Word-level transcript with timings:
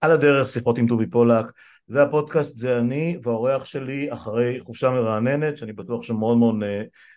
על 0.00 0.10
הדרך, 0.10 0.48
שיחות 0.48 0.78
עם 0.78 0.86
טובי 0.86 1.06
פולק, 1.06 1.52
זה 1.86 2.02
הפודקאסט, 2.02 2.56
זה 2.56 2.78
אני 2.78 3.18
והאורח 3.22 3.64
שלי 3.64 4.12
אחרי 4.12 4.60
חופשה 4.60 4.90
מרעננת, 4.90 5.56
שאני 5.56 5.72
בטוח 5.72 6.02
שמאוד 6.02 6.38
מאוד 6.38 6.54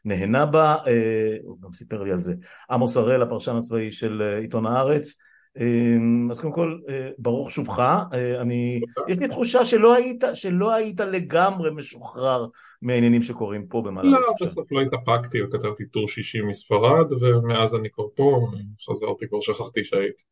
נהנה 0.06 0.46
בה, 0.46 0.76
אה, 0.88 1.38
הוא 1.44 1.58
גם 1.62 1.74
סיפר 1.74 2.04
לי 2.04 2.12
על 2.12 2.18
זה, 2.18 2.34
עמוס 2.70 2.98
הראל, 2.98 3.22
הפרשן 3.22 3.56
הצבאי 3.56 3.92
של 3.92 4.22
אה, 4.22 4.38
עיתון 4.38 4.66
הארץ, 4.66 5.18
אה, 5.60 5.96
אז 6.32 6.40
קודם 6.40 6.54
כל, 6.54 6.80
ברוך 7.18 7.52
שובך, 7.52 8.04
אני, 8.40 8.82
יש 9.08 9.20
לי 9.20 9.28
תחושה 9.28 9.66
שלא 9.66 9.94
היית, 9.94 10.24
שלא 10.34 10.74
היית 10.74 11.00
לגמרי 11.00 11.72
משוחרר 11.72 12.46
מהעניינים 12.82 13.24
שקורים 13.24 13.68
פה 13.68 13.82
במהלך 13.82 14.20
לא, 14.20 14.48
בסוף 14.48 14.72
לא 14.72 14.82
התאפקתי 14.82 15.44
וכתבתי 15.44 15.86
טור 15.86 16.08
שישי 16.08 16.42
מספרד, 16.42 17.12
ומאז 17.22 17.76
אני 17.76 17.90
כבר 17.90 18.06
פה, 18.16 18.48
חזרתי 18.90 19.28
כבר 19.28 19.42
שכחתי 19.42 19.84
שהייתי. 19.84 20.24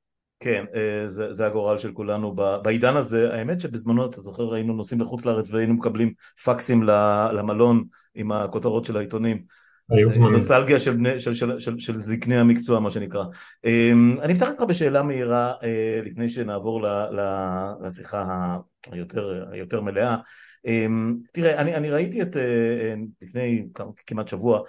כן, 0.41 0.65
אה, 0.75 1.07
זה, 1.07 1.33
זה 1.33 1.45
הגורל 1.45 1.77
של 1.77 1.91
כולנו 1.91 2.35
בעידן 2.35 2.95
הזה, 2.95 3.33
האמת 3.33 3.61
שבזמנו 3.61 4.05
אתה 4.05 4.21
זוכר 4.21 4.53
היינו 4.53 4.73
נוסעים 4.73 5.01
לחוץ 5.01 5.25
לארץ 5.25 5.51
והיינו 5.51 5.73
מקבלים 5.73 6.13
פקסים 6.43 6.83
למלון 7.33 7.83
עם 8.15 8.31
הכותרות 8.31 8.85
של 8.85 8.97
העיתונים 8.97 9.41
זמנים. 10.07 10.31
נוסטלגיה 10.31 10.79
של, 10.79 10.93
בני, 10.93 11.19
של, 11.19 11.33
של, 11.33 11.59
של, 11.59 11.79
של 11.79 11.95
זקני 11.95 12.37
המקצוע 12.37 12.79
מה 12.79 12.91
שנקרא. 12.91 13.23
אמ, 13.65 14.17
אני 14.21 14.33
אפתח 14.33 14.47
אותך 14.49 14.61
בשאלה 14.61 15.03
מהירה 15.03 15.53
אה, 15.63 15.99
לפני 16.05 16.29
שנעבור 16.29 16.81
ל, 16.81 16.85
ל, 16.87 17.19
לשיחה 17.81 18.57
היותר, 18.91 19.45
היותר 19.51 19.81
מלאה. 19.81 20.17
אמ, 20.65 21.17
תראה, 21.33 21.61
אני, 21.61 21.75
אני 21.75 21.89
ראיתי 21.89 22.21
את, 22.21 22.37
אה, 22.37 22.95
לפני 23.21 23.67
כמעט 24.07 24.27
שבוע 24.27 24.61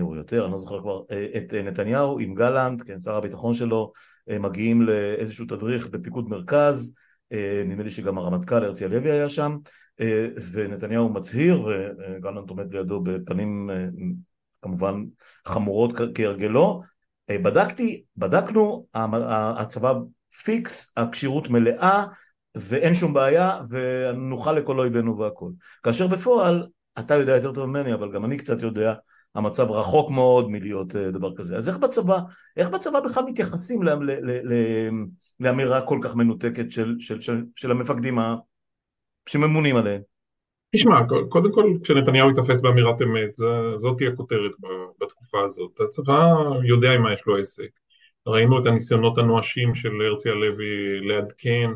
או 0.00 0.16
יותר, 0.16 0.44
אני 0.44 0.52
לא 0.52 0.58
זוכר 0.58 0.80
כבר, 0.80 1.02
את 1.36 1.54
נתניהו 1.54 2.18
עם 2.18 2.34
גלנט, 2.34 2.82
כן, 2.86 3.00
שר 3.00 3.16
הביטחון 3.16 3.54
שלו 3.54 3.92
אה, 3.96 4.11
מגיעים 4.28 4.82
לאיזשהו 4.82 5.46
תדריך 5.46 5.86
בפיקוד 5.86 6.28
מרכז, 6.28 6.94
אה, 7.32 7.62
נדמה 7.66 7.82
לי 7.82 7.90
שגם 7.90 8.18
הרמטכ"ל 8.18 8.64
הרצי 8.64 8.84
הלוי 8.84 9.10
היה 9.10 9.30
שם, 9.30 9.58
אה, 10.00 10.26
ונתניהו 10.52 11.12
מצהיר, 11.12 11.68
וגלנט 11.98 12.50
עומד 12.50 12.74
לידו 12.74 13.00
בפנים 13.00 13.70
כמובן 14.62 15.04
חמורות 15.46 15.92
כהרגלו. 16.14 16.82
בדקתי, 17.30 18.02
בדקנו, 18.16 18.86
הצבא 19.56 19.94
פיקס, 20.44 20.92
הכשירות 20.96 21.48
מלאה, 21.48 22.04
ואין 22.54 22.94
שום 22.94 23.14
בעיה, 23.14 23.60
ונוכל 23.68 24.52
לכל 24.52 24.78
אויבינו 24.78 25.18
והכל. 25.18 25.50
כאשר 25.82 26.06
בפועל, 26.06 26.66
אתה 26.98 27.14
יודע 27.14 27.36
יותר 27.36 27.52
טוב 27.52 27.66
ממני, 27.66 27.94
אבל 27.94 28.12
גם 28.12 28.24
אני 28.24 28.36
קצת 28.36 28.62
יודע, 28.62 28.94
המצב 29.34 29.70
רחוק 29.70 30.10
מאוד 30.10 30.50
מלהיות 30.50 30.96
אה, 30.96 31.10
דבר 31.10 31.36
כזה. 31.36 31.56
אז 31.56 31.68
איך 31.68 31.78
בצבא, 31.78 32.18
איך 32.56 32.70
בצבא 32.70 33.00
בכלל 33.00 33.24
מתייחסים 33.24 33.80
לאמירה 35.40 35.80
כל 35.80 35.98
כך 36.02 36.14
מנותקת 36.16 36.70
של, 36.70 36.96
של, 36.98 37.20
של, 37.20 37.42
של 37.56 37.70
המפקדים 37.70 38.18
שממונים 39.28 39.76
עליהם? 39.76 40.00
תשמע, 40.74 41.00
קודם 41.28 41.52
כל 41.52 41.72
כשנתניהו 41.84 42.30
יתפס 42.30 42.60
באמירת 42.60 43.02
אמת, 43.02 43.34
זאת 43.76 43.98
תהיה 43.98 44.16
כותרת 44.16 44.50
בתקופה 45.00 45.44
הזאת. 45.44 45.80
הצבא 45.80 46.34
יודע 46.64 46.92
עם 46.92 47.02
מה 47.02 47.12
יש 47.12 47.22
לו 47.26 47.38
עסק. 47.38 47.68
ראינו 48.26 48.60
את 48.60 48.66
הניסיונות 48.66 49.18
הנואשים 49.18 49.74
של 49.74 49.90
הרצי 50.00 50.30
הלוי 50.30 51.00
לעדכן 51.00 51.70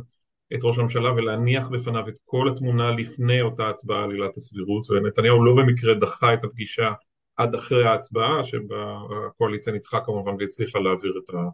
את 0.54 0.58
ראש 0.62 0.78
הממשלה 0.78 1.12
ולהניח 1.12 1.68
בפניו 1.68 2.08
את 2.08 2.14
כל 2.24 2.48
התמונה 2.48 2.90
לפני 2.90 3.42
אותה 3.42 3.68
הצבעה 3.68 4.04
על 4.04 4.10
עילת 4.10 4.36
הסבירות, 4.36 4.90
ונתניהו 4.90 5.44
לא 5.44 5.52
במקרה 5.56 5.94
דחה 5.94 6.34
את 6.34 6.44
הפגישה 6.44 6.92
עד 7.36 7.54
אחרי 7.54 7.86
ההצבעה, 7.86 8.44
שבה 8.44 8.98
הקואליציה 9.28 9.72
ניצחה 9.72 10.00
כמובן 10.00 10.32
והצליחה 10.38 10.78
להעביר 10.78 11.20
את, 11.24 11.34
ה, 11.34 11.48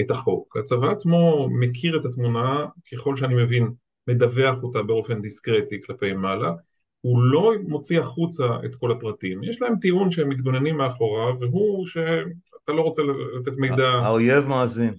את 0.00 0.10
החוק. 0.10 0.56
הצבא 0.56 0.90
עצמו 0.90 1.48
מכיר 1.50 2.00
את 2.00 2.04
התמונה, 2.04 2.66
ככל 2.92 3.16
שאני 3.16 3.34
מבין, 3.34 3.72
מדווח 4.08 4.62
אותה 4.62 4.82
באופן 4.82 5.22
דיסקרטי 5.22 5.82
כלפי 5.86 6.12
מעלה, 6.12 6.52
הוא 7.00 7.22
לא 7.22 7.52
מוציא 7.62 8.00
החוצה 8.00 8.46
את 8.64 8.74
כל 8.74 8.92
הפרטים. 8.92 9.42
יש 9.42 9.62
להם 9.62 9.74
טיעון 9.80 10.10
שהם 10.10 10.28
מתגוננים 10.28 10.76
מאחוריו, 10.76 11.34
והוא 11.40 11.86
שאתה 11.86 12.72
לא 12.72 12.82
רוצה 12.82 13.02
לתת 13.38 13.52
מידע... 13.56 13.88
האויב 13.88 14.46
מאזין. 14.46 14.94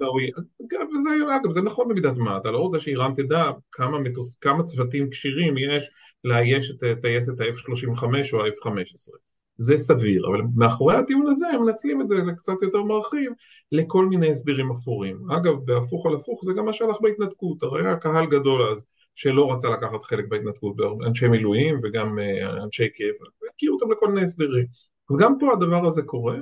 וזה, 0.97 1.09
אגב, 1.41 1.51
זה 1.51 1.61
נכון 1.61 1.87
במידת 1.89 2.17
מה, 2.17 2.37
אתה 2.37 2.51
לא 2.51 2.57
רוצה 2.57 2.79
שאיראן 2.79 3.13
תדע 3.13 3.51
כמה, 3.71 3.99
מטוס, 3.99 4.37
כמה 4.37 4.63
צוותים 4.63 5.09
כשירים 5.09 5.57
יש 5.57 5.89
לאייש 6.23 6.71
את 6.71 7.01
טייסת 7.01 7.39
ה-F-35 7.39 8.03
או 8.33 8.45
ה-F-15. 8.45 9.32
זה 9.57 9.77
סביר, 9.77 10.27
אבל 10.27 10.41
מאחורי 10.55 10.95
הטיעון 10.95 11.27
הזה 11.27 11.47
הם 11.47 11.63
מנצלים 11.63 12.01
את 12.01 12.07
זה 12.07 12.15
לקצת 12.15 12.61
יותר 12.61 12.83
מרחיב 12.83 13.31
לכל 13.71 14.05
מיני 14.05 14.31
הסדרים 14.31 14.71
אפורים. 14.71 15.31
אגב, 15.31 15.53
בהפוך 15.65 16.05
על 16.05 16.15
הפוך 16.15 16.45
זה 16.45 16.53
גם 16.53 16.65
מה 16.65 16.73
שהלך 16.73 16.97
בהתנתקות, 17.01 17.63
הרי 17.63 17.85
היה 17.85 17.95
קהל 17.95 18.25
גדול 18.25 18.71
אז 18.71 18.85
שלא 19.15 19.51
רצה 19.51 19.69
לקחת 19.69 20.03
חלק 20.03 20.25
בהתנתקות, 20.27 20.75
אנשי 21.07 21.27
מילואים 21.27 21.79
וגם 21.83 22.19
אה, 22.19 22.63
אנשי 22.63 22.89
קבע, 22.89 23.29
והכירו 23.41 23.75
אותם 23.75 23.91
לכל 23.91 24.07
מיני 24.07 24.21
הסדרים. 24.21 24.65
אז 25.11 25.17
גם 25.17 25.39
פה 25.39 25.53
הדבר 25.53 25.85
הזה 25.85 26.01
קורה, 26.01 26.37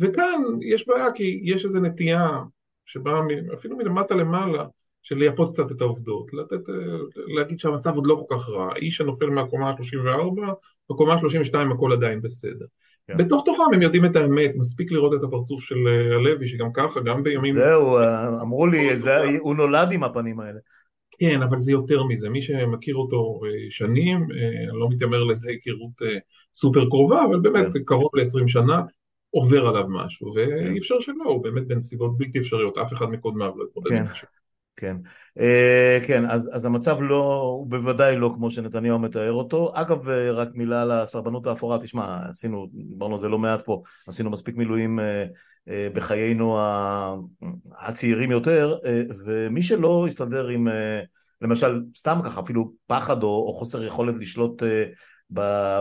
וכאן 0.00 0.42
יש 0.60 0.88
בעיה 0.88 1.12
כי 1.12 1.40
יש 1.44 1.64
איזו 1.64 1.80
נטייה 1.80 2.42
שבאה 2.86 3.20
אפילו 3.54 3.76
מלמטה 3.76 4.14
למעלה 4.14 4.66
של 5.02 5.16
לייפות 5.16 5.52
קצת 5.52 5.72
את 5.72 5.80
העובדות, 5.80 6.34
לתת, 6.34 6.68
אה, 6.68 6.74
להגיד 7.26 7.58
שהמצב 7.58 7.94
עוד 7.94 8.06
לא 8.06 8.24
כל 8.28 8.36
כך 8.36 8.48
רע, 8.48 8.72
האיש 8.72 8.96
שנופל 8.96 9.30
מהקומה 9.30 9.70
ה-34, 9.70 10.52
בקומה 10.92 11.14
ה-32 11.14 11.74
הכל 11.74 11.92
עדיין 11.92 12.22
בסדר. 12.22 12.64
כן. 13.06 13.16
בתוך 13.16 13.42
תוכם 13.44 13.74
הם 13.74 13.82
יודעים 13.82 14.04
את 14.04 14.16
האמת, 14.16 14.50
מספיק 14.56 14.92
לראות 14.92 15.12
את 15.14 15.24
הפרצוף 15.24 15.62
של 15.62 15.74
אה, 15.86 16.16
הלוי, 16.16 16.48
שגם 16.48 16.72
ככה, 16.74 17.00
גם 17.00 17.22
בימים... 17.22 17.54
זהו, 17.54 17.98
אה, 17.98 18.28
אמרו 18.42 18.66
לי, 18.66 18.96
זה, 18.96 19.16
הוא 19.38 19.54
נולד 19.54 19.92
עם 19.92 20.04
הפנים 20.04 20.40
האלה. 20.40 20.58
כן, 21.18 21.42
אבל 21.42 21.58
זה 21.58 21.72
יותר 21.72 22.02
מזה, 22.02 22.28
מי 22.28 22.42
שמכיר 22.42 22.96
אותו 22.96 23.40
שנים, 23.70 24.26
אני 24.70 24.80
לא 24.80 24.88
מתיימר 24.90 25.24
לזה 25.24 25.50
היכרות 25.50 26.22
סופר 26.54 26.84
קרובה, 26.88 27.24
אבל 27.24 27.40
באמת 27.40 27.72
כן. 27.72 27.82
קרוב 27.84 28.10
ל-20 28.14 28.48
שנה, 28.48 28.82
עובר 29.30 29.66
עליו 29.66 29.84
משהו, 29.88 30.34
ואי 30.34 30.46
כן. 30.46 30.76
אפשר 30.76 31.00
שלא, 31.00 31.24
הוא 31.24 31.42
באמת 31.42 31.66
בנסיבות 31.66 32.18
בלתי 32.18 32.38
אפשריות, 32.38 32.78
אף 32.78 32.92
אחד 32.92 33.06
מקודמיו 33.06 33.52
לא 33.56 33.64
יתמודד 33.64 33.96
עם 33.96 34.04
משהו. 34.12 34.28
כן, 34.76 34.96
uh, 35.38 36.06
כן, 36.06 36.26
אז, 36.26 36.50
אז 36.52 36.64
המצב 36.64 36.96
לא, 37.00 37.40
הוא 37.58 37.70
בוודאי 37.70 38.16
לא 38.16 38.32
כמו 38.34 38.50
שנתניהו 38.50 38.98
מתאר 38.98 39.32
אותו. 39.32 39.72
אגב, 39.74 40.08
אה, 40.08 40.32
רק 40.32 40.48
מילה 40.54 40.82
על 40.82 40.90
הסרבנות 40.90 41.46
האפורה, 41.46 41.78
תשמע, 41.78 42.18
עשינו, 42.28 42.66
דיברנו 42.72 43.14
על 43.14 43.20
זה 43.20 43.28
לא 43.28 43.38
מעט 43.38 43.64
פה, 43.64 43.82
עשינו 44.08 44.30
מספיק 44.30 44.56
מילואים 44.56 44.98
uh, 44.98 45.72
בחיינו 45.94 46.58
הצעירים 47.78 48.30
יותר, 48.30 48.78
ומי 49.24 49.62
שלא 49.62 50.06
הסתדר 50.06 50.48
עם, 50.48 50.68
למשל, 51.40 51.82
סתם 51.96 52.20
ככה, 52.24 52.40
אפילו 52.40 52.72
פחד 52.86 53.22
או, 53.22 53.28
או 53.28 53.52
חוסר 53.52 53.84
יכולת 53.84 54.14
לשלוט 54.18 54.62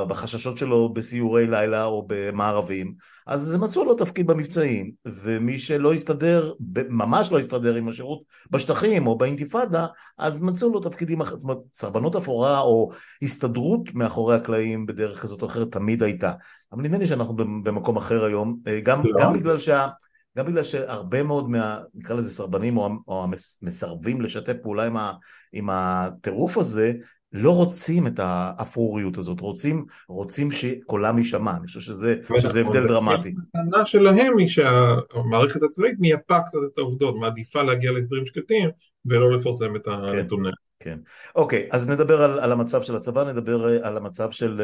בחששות 0.07 0.57
שלו 0.57 0.93
בסיורי 0.93 1.47
לילה 1.47 1.85
או 1.85 2.05
במערבים, 2.07 2.93
אז 3.27 3.55
מצאו 3.55 3.85
לו 3.85 3.95
תפקיד 3.95 4.27
במבצעים, 4.27 4.91
ומי 5.05 5.59
שלא 5.59 5.93
הסתדר, 5.93 6.53
ממש 6.89 7.31
לא 7.31 7.39
הסתדר 7.39 7.75
עם 7.75 7.87
השירות 7.87 8.21
בשטחים 8.51 9.07
או 9.07 9.17
באינתיפאדה, 9.17 9.87
אז 10.17 10.41
מצאו 10.41 10.73
לו 10.73 10.79
תפקידים 10.79 11.25
זאת 11.25 11.43
אומרת, 11.43 11.57
סרבנות 11.73 12.15
אפורה 12.15 12.59
או 12.59 12.89
הסתדרות 13.21 13.93
מאחורי 13.93 14.35
הקלעים 14.35 14.85
בדרך 14.85 15.21
כזאת 15.21 15.41
או 15.41 15.47
אחרת 15.47 15.71
תמיד 15.71 16.03
הייתה. 16.03 16.33
אבל 16.71 16.81
נדמה 16.83 16.97
לי 16.97 17.07
שאנחנו 17.07 17.35
במקום 17.35 17.97
אחר 17.97 18.23
היום, 18.23 18.57
אה, 18.67 18.79
גם, 18.79 19.01
לא. 19.05 19.21
גם 19.21 19.33
בגלל 19.33 19.59
שה... 19.59 19.87
גם 20.37 20.45
בגלל 20.45 20.63
שהרבה 20.63 21.23
מאוד 21.23 21.49
מה... 21.49 21.79
נקרא 21.95 22.15
לזה 22.15 22.31
סרבנים 22.31 22.77
או, 22.77 22.89
או 23.07 23.23
המסרבים 23.23 24.21
לשתף 24.21 24.53
פעולה 24.61 24.85
עם, 24.85 24.97
ה, 24.97 25.13
עם 25.53 25.69
הטירוף 25.71 26.57
הזה, 26.57 26.93
לא 27.33 27.55
רוצים 27.55 28.07
את 28.07 28.19
האפרוריות 28.19 29.17
הזאת, 29.17 29.39
רוצים, 29.39 29.85
רוצים 30.07 30.51
שקולם 30.51 31.17
יישמע, 31.17 31.51
אני 31.57 31.67
חושב 31.67 31.79
שזה, 31.79 32.15
שזה 32.37 32.61
הבדל 32.61 32.87
דרמטי. 32.87 33.33
הטענה 33.55 33.85
שלהם 33.85 34.37
היא 34.37 34.47
שהמערכת 34.47 35.63
הצבאית 35.63 35.95
מייפה 35.99 36.39
קצת 36.39 36.59
את 36.73 36.77
העובדות, 36.77 37.15
מעדיפה 37.15 37.61
להגיע 37.61 37.91
להסדרים 37.91 38.25
שקטים 38.25 38.69
ולא 39.05 39.31
לפרסם 39.31 39.75
את 39.75 39.87
הנתונים. 39.87 40.51
כן, 40.79 40.89
כן. 40.89 40.99
אוקיי, 41.35 41.67
אז 41.71 41.89
נדבר 41.89 42.21
על, 42.21 42.39
על 42.39 42.51
המצב 42.51 42.81
של 42.81 42.95
הצבא, 42.95 43.31
נדבר 43.31 43.65
על 43.85 43.97
המצב 43.97 44.31
של, 44.31 44.61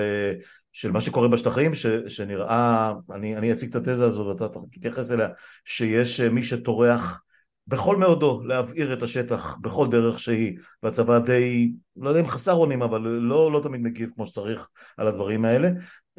של 0.77 0.91
מה 0.91 1.01
שקורה 1.01 1.27
בשטחים, 1.27 1.75
ש, 1.75 1.87
שנראה, 1.87 2.93
אני, 3.11 3.37
אני 3.37 3.51
אציג 3.51 3.69
את 3.69 3.75
התזה 3.75 4.05
הזאת 4.05 4.41
ואתה 4.41 4.59
תתייחס 4.71 5.11
אליה, 5.11 5.27
שיש 5.65 6.19
מי 6.21 6.43
שטורח 6.43 7.21
בכל 7.67 7.95
מאודו 7.95 8.41
להבעיר 8.45 8.93
את 8.93 9.03
השטח 9.03 9.57
בכל 9.61 9.87
דרך 9.87 10.19
שהיא 10.19 10.57
והצבא 10.83 11.19
די, 11.19 11.73
לא 11.97 12.09
יודע 12.09 12.21
אם 12.21 12.27
חסר 12.27 12.53
אונים 12.53 12.81
אבל 12.81 13.01
לא, 13.01 13.51
לא 13.51 13.59
תמיד 13.59 13.81
מגיב 13.81 14.11
כמו 14.15 14.27
שצריך 14.27 14.69
על 14.97 15.07
הדברים 15.07 15.45
האלה. 15.45 15.69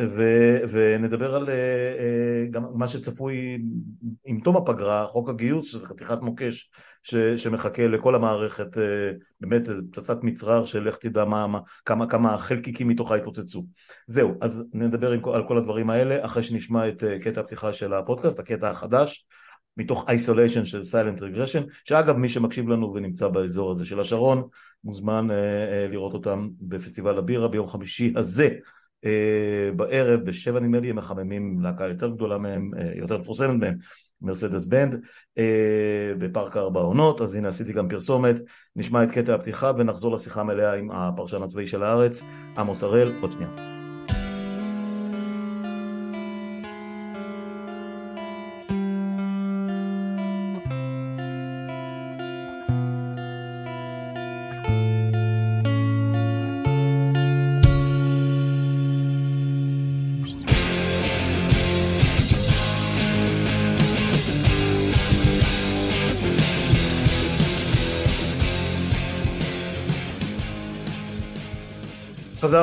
ו, 0.00 0.22
ונדבר 0.70 1.34
על 1.34 1.48
אה, 1.48 1.54
אה, 1.98 2.46
גם 2.50 2.64
מה 2.74 2.88
שצפוי 2.88 3.58
עם 4.24 4.40
תום 4.40 4.56
הפגרה, 4.56 5.06
חוק 5.06 5.28
הגיוס 5.28 5.72
שזה 5.72 5.86
חתיכת 5.86 6.18
מוקש 6.22 6.70
ש, 7.08 7.14
שמחכה 7.14 7.86
לכל 7.86 8.14
המערכת 8.14 8.78
אה, 8.78 9.10
באמת 9.40 9.68
פצצת 9.92 10.24
מצרר 10.24 10.66
של 10.66 10.88
לך 10.88 10.96
תדע 10.96 11.24
מה, 11.24 11.46
מה, 11.46 11.60
כמה, 11.84 12.06
כמה 12.06 12.38
חלקיקים 12.38 12.88
מתוכה 12.88 13.16
יתפוצצו 13.16 13.64
זהו 14.06 14.34
אז 14.40 14.64
נדבר 14.74 15.12
עם, 15.12 15.20
על 15.24 15.46
כל 15.46 15.58
הדברים 15.58 15.90
האלה 15.90 16.24
אחרי 16.24 16.42
שנשמע 16.42 16.88
את 16.88 17.04
קטע 17.22 17.40
הפתיחה 17.40 17.72
של 17.72 17.92
הפודקאסט, 17.92 18.38
הקטע 18.38 18.70
החדש 18.70 19.26
מתוך 19.76 20.08
isolation 20.08 20.64
של 20.64 20.80
silent 20.80 21.20
regression, 21.20 21.70
שאגב 21.84 22.16
מי 22.16 22.28
שמקשיב 22.28 22.68
לנו 22.68 22.94
ונמצא 22.94 23.28
באזור 23.28 23.70
הזה 23.70 23.86
של 23.86 24.00
השרון 24.00 24.42
מוזמן 24.84 25.28
לראות 25.90 26.12
אותם 26.12 26.48
בפסטיבל 26.60 27.18
הבירה 27.18 27.48
ביום 27.48 27.68
חמישי 27.68 28.12
הזה 28.16 28.48
בערב, 29.76 30.20
בשבע 30.20 30.60
נדמה 30.60 30.80
לי 30.80 30.90
הם 30.90 30.96
מחממים 30.96 31.60
להקה 31.60 31.88
יותר 31.88 32.08
גדולה 32.08 32.38
מהם, 32.38 32.70
יותר 32.94 33.18
מפורסמת 33.18 33.60
מהם 33.60 33.78
מרסדס 34.22 34.66
בנד 34.66 35.00
בפארק 36.18 36.56
ארבע 36.56 36.80
עונות, 36.80 37.20
אז 37.20 37.34
הנה 37.34 37.48
עשיתי 37.48 37.72
גם 37.72 37.88
פרסומת, 37.88 38.36
נשמע 38.76 39.04
את 39.04 39.10
קטע 39.10 39.34
הפתיחה 39.34 39.72
ונחזור 39.78 40.14
לשיחה 40.14 40.42
מלאה 40.42 40.74
עם 40.74 40.90
הפרשן 40.90 41.42
הצבאי 41.42 41.66
של 41.66 41.82
הארץ, 41.82 42.22
עמוס 42.58 42.82
הראל, 42.82 43.18
עוד 43.22 43.32
שנייה. 43.32 43.77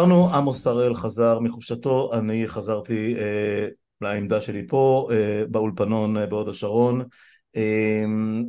חזרנו, 0.06 0.34
עמוס 0.34 0.68
הראל 0.68 0.94
חזר 0.94 1.40
מחופשתו, 1.40 2.12
אני 2.14 2.48
חזרתי 2.48 3.16
אה, 3.20 3.68
לעמדה 4.02 4.42
שלי 4.42 4.68
פה 4.68 5.08
אה, 5.12 5.44
באולפנון 5.50 6.18
אה, 6.18 6.26
בהוד 6.26 6.50
השרון 6.50 7.04
אה, 7.56 8.06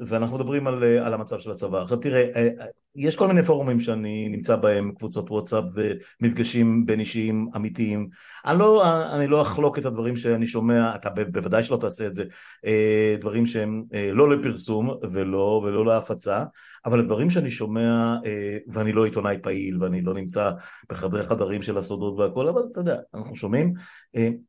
ואנחנו 0.06 0.36
מדברים 0.36 0.66
על, 0.66 0.84
אה, 0.84 1.06
על 1.06 1.14
המצב 1.14 1.38
של 1.38 1.50
הצבא. 1.50 1.82
עכשיו 1.82 1.96
תראה, 1.96 2.24
אה, 2.36 2.48
יש 2.96 3.16
כל 3.16 3.26
מיני 3.26 3.42
פורומים 3.42 3.80
שאני 3.80 4.28
נמצא 4.28 4.56
בהם, 4.56 4.92
קבוצות 4.98 5.30
וואטסאפ 5.30 5.64
ומפגשים 6.20 6.86
בין 6.86 7.00
אישיים 7.00 7.48
אמיתיים. 7.56 8.08
אני 8.46 8.58
לא, 8.58 8.84
אני 9.14 9.26
לא 9.26 9.42
אחלוק 9.42 9.78
את 9.78 9.84
הדברים 9.84 10.16
שאני 10.16 10.46
שומע, 10.46 10.94
אתה 10.94 11.10
בוודאי 11.10 11.64
שלא 11.64 11.76
תעשה 11.76 12.06
את 12.06 12.14
זה, 12.14 12.24
אה, 12.66 13.16
דברים 13.20 13.46
שהם 13.46 13.84
אה, 13.94 14.10
לא 14.12 14.30
לפרסום 14.30 14.90
ולא, 15.12 15.62
ולא 15.64 15.86
להפצה, 15.86 16.44
אבל 16.84 17.00
הדברים 17.00 17.30
שאני 17.30 17.50
שומע, 17.50 18.16
אה, 18.26 18.58
ואני 18.68 18.92
לא 18.92 19.04
עיתונאי 19.04 19.36
פעיל 19.42 19.82
ואני 19.82 20.02
לא 20.02 20.14
נמצא 20.14 20.50
בחדרי 20.90 21.22
חדרים 21.22 21.62
של 21.62 21.78
הסודות 21.78 22.18
והכל, 22.18 22.48
אבל 22.48 22.62
אתה 22.72 22.80
יודע, 22.80 22.96
אנחנו 23.14 23.36
שומעים, 23.36 23.72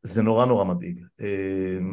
זה 0.03 0.23
נורא 0.23 0.45
נורא 0.45 0.63
מדאיג. 0.63 1.00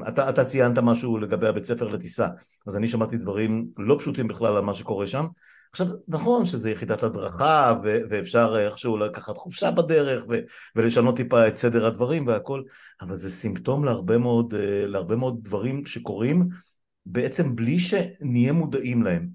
אתה, 0.09 0.31
אתה 0.31 0.45
ציינת 0.45 0.79
משהו 0.79 1.19
לגבי 1.19 1.47
הבית 1.47 1.65
ספר 1.65 1.89
לטיסה, 1.89 2.29
אז 2.67 2.77
אני 2.77 2.89
שמעתי 2.89 3.17
דברים 3.17 3.67
לא 3.79 3.97
פשוטים 3.99 4.29
בכלל 4.29 4.57
על 4.57 4.63
מה 4.63 4.75
שקורה 4.75 5.07
שם. 5.07 5.27
עכשיו, 5.75 5.87
נכון 6.09 6.47
שזה 6.47 6.71
יחידת 6.71 7.03
הדרכה 7.03 7.75
ו- 7.85 7.99
ואפשר 8.11 8.55
איכשהו 8.59 8.97
לקחת 8.97 9.37
חופשה 9.37 9.71
בדרך 9.71 10.25
ו- 10.29 10.39
ולשנות 10.77 11.17
טיפה 11.17 11.49
את 11.49 11.57
סדר 11.57 11.87
הדברים 11.87 12.27
והכל, 12.27 12.63
אבל 13.01 13.17
זה 13.17 13.31
סימפטום 13.31 13.85
להרבה 13.85 14.19
מאוד, 14.19 14.55
אה, 14.55 14.87
להרבה 14.87 15.17
מאוד 15.17 15.39
דברים 15.43 15.87
שקורים 15.87 16.49
בעצם 17.07 17.57
בלי 17.57 17.79
שנהיה 17.79 18.53
מודעים 18.53 19.03
להם. 19.03 19.29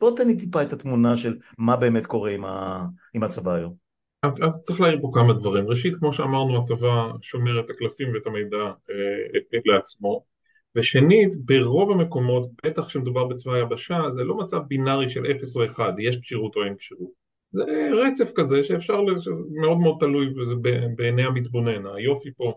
בוא 0.00 0.16
תן 0.16 0.26
לי 0.26 0.36
טיפה 0.36 0.62
את 0.62 0.72
התמונה 0.72 1.16
של 1.16 1.36
מה 1.58 1.76
באמת 1.76 2.06
קורה 2.06 2.30
עם, 2.30 2.44
ה- 2.44 2.84
עם 3.14 3.22
הצבא 3.22 3.52
היום. 3.52 3.74
אז, 4.22 4.40
אז 4.44 4.62
צריך 4.62 4.80
להעיר 4.80 4.98
פה 5.02 5.10
כמה 5.14 5.32
דברים. 5.32 5.68
ראשית, 5.68 5.94
כמו 5.96 6.12
שאמרנו, 6.12 6.60
הצבא 6.60 7.12
שומר 7.22 7.60
את 7.60 7.70
הקלפים 7.70 8.14
ואת 8.14 8.26
המידע 8.26 8.56
אה, 8.56 9.60
לעצמו. 9.64 10.35
ושנית, 10.76 11.36
ברוב 11.44 11.90
המקומות, 11.90 12.46
בטח 12.64 12.86
כשמדובר 12.86 13.24
בצבא 13.24 13.52
היבשה, 13.52 14.10
זה 14.10 14.24
לא 14.24 14.36
מצב 14.36 14.60
בינארי 14.68 15.08
של 15.08 15.26
0 15.36 15.56
או 15.56 15.64
1, 15.64 15.94
יש 15.98 16.16
כשירות 16.16 16.56
או 16.56 16.64
אין 16.64 16.76
כשירות. 16.76 17.10
זה 17.50 17.64
רצף 18.06 18.30
כזה 18.34 18.64
שאפשר, 18.64 19.00
מאוד 19.50 19.78
מאוד 19.78 19.96
תלוי 20.00 20.26
בעיני 20.96 21.22
המתבונן. 21.22 21.86
היופי 21.86 22.30
פה, 22.36 22.52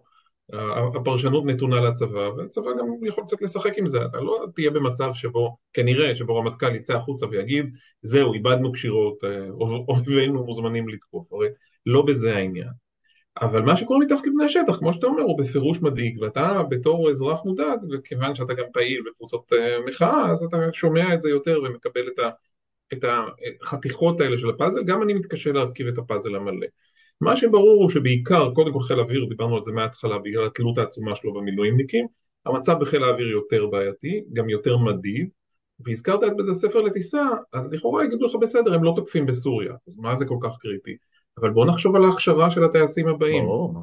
הפרשנות 0.95 1.45
נתונה 1.45 1.81
לצבא, 1.81 2.29
והצבא 2.37 2.71
גם 2.79 3.05
יכול 3.05 3.23
קצת 3.23 3.41
לשחק 3.41 3.77
עם 3.77 3.85
זה. 3.85 3.97
אתה 4.05 4.17
לא 4.17 4.45
תהיה 4.55 4.71
במצב 4.71 5.09
שבו, 5.13 5.57
כנראה, 5.73 6.15
שבו 6.15 6.35
רמטכ"ל 6.35 6.75
יצא 6.75 6.93
החוצה 6.93 7.25
ויגיד, 7.27 7.65
זהו, 8.01 8.33
איבדנו 8.33 8.71
כשירות, 8.71 9.23
אה, 9.23 9.49
אויבינו 9.87 10.45
מוזמנים 10.45 10.89
לתקוף. 10.89 11.33
הרי 11.33 11.47
לא 11.85 12.01
בזה 12.01 12.35
העניין. 12.35 12.69
אבל 13.41 13.61
מה 13.61 13.77
שקורה 13.77 13.99
מתחת 13.99 14.27
לפני 14.27 14.45
השטח, 14.45 14.75
כמו 14.79 14.93
שאתה 14.93 15.07
אומר, 15.07 15.21
הוא 15.21 15.39
בפירוש 15.39 15.81
מדאיג, 15.81 16.21
ואתה 16.21 16.61
בתור 16.69 17.09
אזרח 17.09 17.45
מודאג, 17.45 17.79
וכיוון 17.91 18.35
שאתה 18.35 18.53
גם 18.53 18.65
פעיל 18.73 19.01
בקבוצות 19.09 19.53
אה, 19.53 19.77
מחאה, 19.85 20.31
אז 20.31 20.43
אתה 20.43 20.57
שומע 20.73 21.13
את 21.13 21.21
זה 21.21 21.29
יותר 21.29 21.59
ומקבל 21.63 22.07
את, 22.13 22.19
ה, 22.19 22.29
את 22.93 23.05
החתיכות 23.61 24.21
האלה 24.21 24.37
של 24.37 24.49
הפאזל, 24.49 24.83
גם 24.83 25.03
אני 25.03 25.13
מתקשה 25.13 25.51
להרכיב 25.51 25.87
את 25.87 25.97
הפאזל 25.97 26.35
המלא. 26.35 26.67
מה 27.21 27.37
שברור 27.37 27.83
הוא 27.83 27.89
שבעיקר, 27.89 28.51
קודם 28.53 28.73
כל 28.73 28.83
חיל 28.83 28.99
האוויר, 28.99 29.25
דיברנו 29.29 29.55
על 29.55 29.61
זה 29.61 29.71
מההתחלה, 29.71 30.17
בגלל 30.17 30.45
התלות 30.45 30.77
העצומה 30.77 31.15
שלו 31.15 31.33
במילואימניקים, 31.33 32.07
המצב 32.45 32.79
בחיל 32.79 33.03
האוויר 33.03 33.27
יותר 33.27 33.65
בעייתי, 33.67 34.23
גם 34.33 34.49
יותר 34.49 34.77
מדיד, 34.77 35.29
והזכרת 35.79 36.23
את 36.23 36.37
בזה 36.37 36.53
ספר 36.53 36.81
לטיסה, 36.81 37.27
אז 37.53 37.73
לכאורה 37.73 38.05
יגידו 38.05 38.25
לך 38.25 38.35
בסדר, 38.41 38.73
הם 38.73 38.83
לא 38.83 38.93
תוקפים 38.95 39.25
בסוריה, 39.25 39.73
אז 39.87 39.97
מה 39.97 40.15
זה 40.15 40.25
כל 40.25 40.37
כך 40.41 40.57
קריטי? 40.59 40.97
אבל 41.41 41.49
בואו 41.49 41.65
נחשוב 41.65 41.95
על 41.95 42.03
ההכשרה 42.03 42.49
של 42.49 42.63
הטייסים 42.63 43.07
הבאים. 43.07 43.43
ברור. 43.43 43.73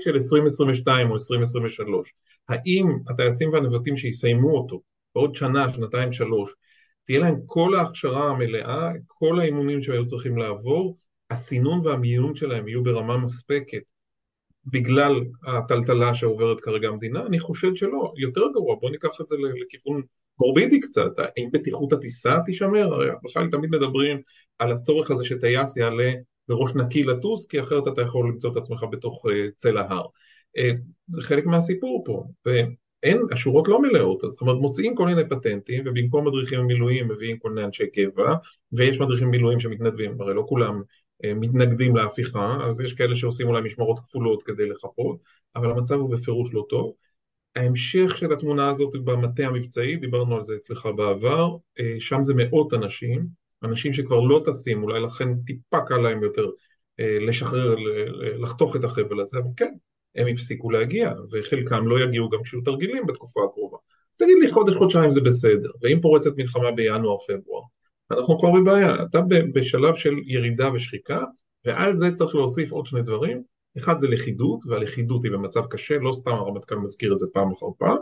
של 0.00 0.14
2022 0.14 1.08
או 1.08 1.14
2023, 1.14 2.12
האם 2.48 2.98
הטייסים 3.08 3.52
והנווטים 3.52 3.96
שיסיימו 3.96 4.56
אותו 4.56 4.80
בעוד 5.14 5.34
שנה, 5.34 5.72
שנתיים, 5.72 6.12
שלוש, 6.12 6.54
תהיה 7.04 7.18
להם 7.18 7.36
כל 7.46 7.74
ההכשרה 7.74 8.30
המלאה, 8.30 8.90
כל 9.06 9.40
האימונים 9.40 9.82
שהם 9.82 9.94
היו 9.94 10.06
צריכים 10.06 10.38
לעבור, 10.38 10.98
הסינון 11.30 11.86
והמיון 11.86 12.34
שלהם 12.34 12.68
יהיו 12.68 12.82
ברמה 12.82 13.16
מספקת 13.16 13.82
בגלל 14.66 15.20
הטלטלה 15.46 16.14
שעוברת 16.14 16.60
כרגע 16.60 16.88
המדינה? 16.88 17.26
אני 17.26 17.40
חושד 17.40 17.76
שלא, 17.76 18.12
יותר 18.16 18.42
גרוע, 18.54 18.76
בואו 18.80 18.92
ניקח 18.92 19.20
את 19.20 19.26
זה 19.26 19.36
לכיוון 19.62 20.02
מורבידי 20.38 20.80
קצת, 20.80 21.10
האם 21.18 21.48
בטיחות 21.52 21.92
הטיסה 21.92 22.36
תישמר? 22.46 22.94
הרי 22.94 23.08
בכלל 23.24 23.50
תמיד 23.50 23.70
מדברים 23.70 24.20
על 24.58 24.72
הצורך 24.72 25.10
הזה 25.10 25.24
שטייס 25.24 25.76
יעלה 25.76 26.12
בראש 26.50 26.74
נקי 26.74 27.02
לטוס, 27.02 27.46
כי 27.46 27.60
אחרת 27.60 27.88
אתה 27.92 28.02
יכול 28.02 28.28
למצוא 28.28 28.52
את 28.52 28.56
עצמך 28.56 28.84
בתוך 28.90 29.26
uh, 29.26 29.30
צל 29.56 29.78
ההר. 29.78 30.06
Uh, 30.58 30.60
זה 31.08 31.22
חלק 31.22 31.46
מהסיפור 31.46 32.02
פה, 32.06 32.24
ואין, 32.46 33.26
השורות 33.32 33.68
לא 33.68 33.82
מלאות, 33.82 34.20
זאת 34.22 34.40
אומרת 34.40 34.56
מוציאים 34.56 34.94
כל 34.94 35.06
מיני 35.06 35.28
פטנטים, 35.28 35.82
ובמקום 35.86 36.28
מדריכים 36.28 36.60
במילואים 36.60 37.08
מביאים 37.08 37.38
כל 37.38 37.50
מיני 37.50 37.66
אנשי 37.66 37.86
קבע, 37.86 38.34
ויש 38.72 39.00
מדריכים 39.00 39.28
במילואים 39.28 39.60
שמתנדבים, 39.60 40.20
הרי 40.20 40.34
לא 40.34 40.44
כולם 40.48 40.82
uh, 41.24 41.26
מתנגדים 41.34 41.96
להפיכה, 41.96 42.58
אז 42.66 42.80
יש 42.80 42.92
כאלה 42.92 43.16
שעושים 43.16 43.48
אולי 43.48 43.62
משמרות 43.62 43.98
כפולות 43.98 44.42
כדי 44.42 44.68
לחפות, 44.68 45.16
אבל 45.56 45.70
המצב 45.70 45.94
הוא 45.94 46.10
בפירוש 46.10 46.54
לא 46.54 46.66
טוב. 46.68 46.92
ההמשך 47.56 48.16
של 48.16 48.32
התמונה 48.32 48.70
הזאת 48.70 48.92
במטה 49.04 49.42
המבצעי, 49.42 49.96
דיברנו 49.96 50.36
על 50.36 50.42
זה 50.42 50.54
אצלך 50.56 50.88
בעבר, 50.96 51.56
שם 51.98 52.22
זה 52.22 52.34
מאות 52.36 52.74
אנשים, 52.74 53.39
אנשים 53.64 53.92
שכבר 53.92 54.20
לא 54.20 54.42
טסים, 54.44 54.82
אולי 54.82 55.00
לכן 55.00 55.28
טיפה 55.46 55.80
קל 55.80 55.96
להם 55.96 56.22
יותר 56.22 56.46
אה, 57.00 57.18
לשחרר, 57.20 57.76
לחתוך 58.38 58.76
את 58.76 58.84
החבל 58.84 59.20
הזה, 59.20 59.38
אבל 59.38 59.50
כן, 59.56 59.72
הם 60.16 60.26
הפסיקו 60.26 60.70
להגיע, 60.70 61.12
וחלקם 61.32 61.88
לא 61.88 62.04
יגיעו 62.04 62.28
גם 62.28 62.42
כשיהיו 62.42 62.62
תרגילים 62.62 63.06
בתקופה 63.06 63.40
הקרובה. 63.44 63.76
אז 64.12 64.16
תגיד 64.16 64.36
לי 64.40 64.52
חודש, 64.52 64.76
חודשיים 64.76 65.10
זה 65.10 65.20
בסדר, 65.20 65.70
ואם 65.82 66.00
פורצת 66.00 66.36
מלחמה 66.36 66.70
בינואר-פברואר, 66.72 67.62
אנחנו 68.10 68.38
כבר 68.38 68.50
בבעיה, 68.50 68.94
אתה 69.10 69.20
בשלב 69.54 69.94
של 69.94 70.14
ירידה 70.24 70.72
ושחיקה, 70.74 71.20
ועל 71.64 71.94
זה 71.94 72.06
צריך 72.14 72.34
להוסיף 72.34 72.72
עוד 72.72 72.86
שני 72.86 73.02
דברים, 73.02 73.42
אחד 73.78 73.98
זה 73.98 74.08
לכידות, 74.08 74.60
והלכידות 74.66 75.24
היא 75.24 75.32
במצב 75.32 75.66
קשה, 75.66 75.98
לא 75.98 76.12
סתם 76.12 76.30
הרמטכ"ל 76.30 76.76
מזכיר 76.76 77.12
את 77.12 77.18
זה 77.18 77.26
פעם 77.32 77.52
אחר 77.52 77.66
פעם, 77.78 77.96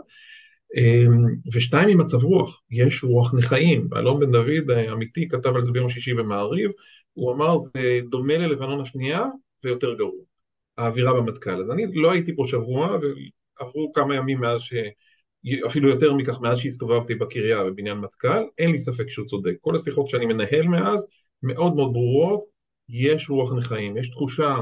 ושתיים 1.53 1.89
עם 1.89 2.01
מצב 2.01 2.23
רוח, 2.23 2.61
יש 2.71 3.03
רוח 3.03 3.33
נכאים, 3.33 3.87
אלון 3.95 4.19
בן 4.19 4.31
דוד 4.31 4.71
אמיתי 4.91 5.27
כתב 5.27 5.55
על 5.55 5.61
זה 5.61 5.71
ביום 5.71 5.89
שישי 5.89 6.13
במעריב, 6.13 6.71
הוא 7.13 7.33
אמר 7.33 7.57
זה 7.57 7.99
דומה 8.09 8.37
ללבנון 8.37 8.81
השנייה 8.81 9.25
ויותר 9.63 9.93
גרוע, 9.93 10.23
האווירה 10.77 11.13
במטכ"ל, 11.13 11.59
אז 11.59 11.71
אני 11.71 11.85
לא 11.93 12.11
הייתי 12.11 12.35
פה 12.35 12.43
שבוע 12.47 12.97
ועברו 13.59 13.93
כמה 13.93 14.15
ימים 14.15 14.41
מאז 14.41 14.61
ש... 14.61 14.73
אפילו 15.65 15.89
יותר 15.89 16.13
מכך 16.13 16.41
מאז 16.41 16.57
שהסתובבתי 16.57 17.15
בקריה 17.15 17.63
בבניין 17.63 17.97
מטכ"ל, 17.97 18.43
אין 18.57 18.71
לי 18.71 18.77
ספק 18.77 19.09
שהוא 19.09 19.27
צודק, 19.27 19.53
כל 19.61 19.75
השיחות 19.75 20.07
שאני 20.07 20.25
מנהל 20.25 20.67
מאז 20.67 21.07
מאוד 21.43 21.75
מאוד 21.75 21.93
ברורות, 21.93 22.43
יש 22.89 23.29
רוח 23.29 23.53
נכאים, 23.53 23.97
יש 23.97 24.09
תחושה 24.09 24.55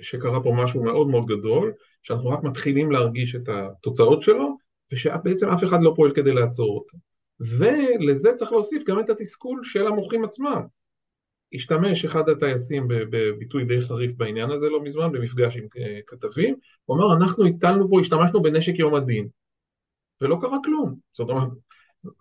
שקרה 0.00 0.42
פה 0.42 0.52
משהו 0.56 0.84
מאוד 0.84 1.08
מאוד 1.08 1.26
גדול, 1.26 1.72
שאנחנו 2.02 2.28
רק 2.28 2.42
מתחילים 2.42 2.92
להרגיש 2.92 3.34
את 3.34 3.48
התוצאות 3.48 4.22
שלו, 4.22 4.56
ושבעצם 4.92 5.48
אף 5.48 5.64
אחד 5.64 5.78
לא 5.82 5.92
פועל 5.96 6.14
כדי 6.14 6.32
לעצור 6.32 6.76
אותו. 6.78 6.98
ולזה 7.40 8.32
צריך 8.34 8.52
להוסיף 8.52 8.82
גם 8.86 9.00
את 9.00 9.10
התסכול 9.10 9.60
של 9.64 9.86
המוחים 9.86 10.24
עצמם. 10.24 10.62
השתמש 11.54 12.04
אחד 12.04 12.28
הטייסים 12.28 12.86
בביטוי 12.88 13.64
די 13.64 13.80
חריף 13.80 14.16
בעניין 14.16 14.50
הזה 14.50 14.68
לא 14.68 14.82
מזמן, 14.82 15.12
במפגש 15.12 15.56
עם 15.56 15.66
אה, 15.78 16.00
כתבים, 16.06 16.56
הוא 16.84 16.96
אמר 16.96 17.16
אנחנו 17.16 17.46
הטלנו 17.46 17.90
פה, 17.90 18.00
השתמשנו 18.00 18.42
בנשק 18.42 18.78
יום 18.78 18.94
הדין, 18.94 19.28
ולא 20.20 20.38
קרה 20.40 20.58
כלום. 20.64 20.94
זאת 21.12 21.28
אומרת, 21.30 21.48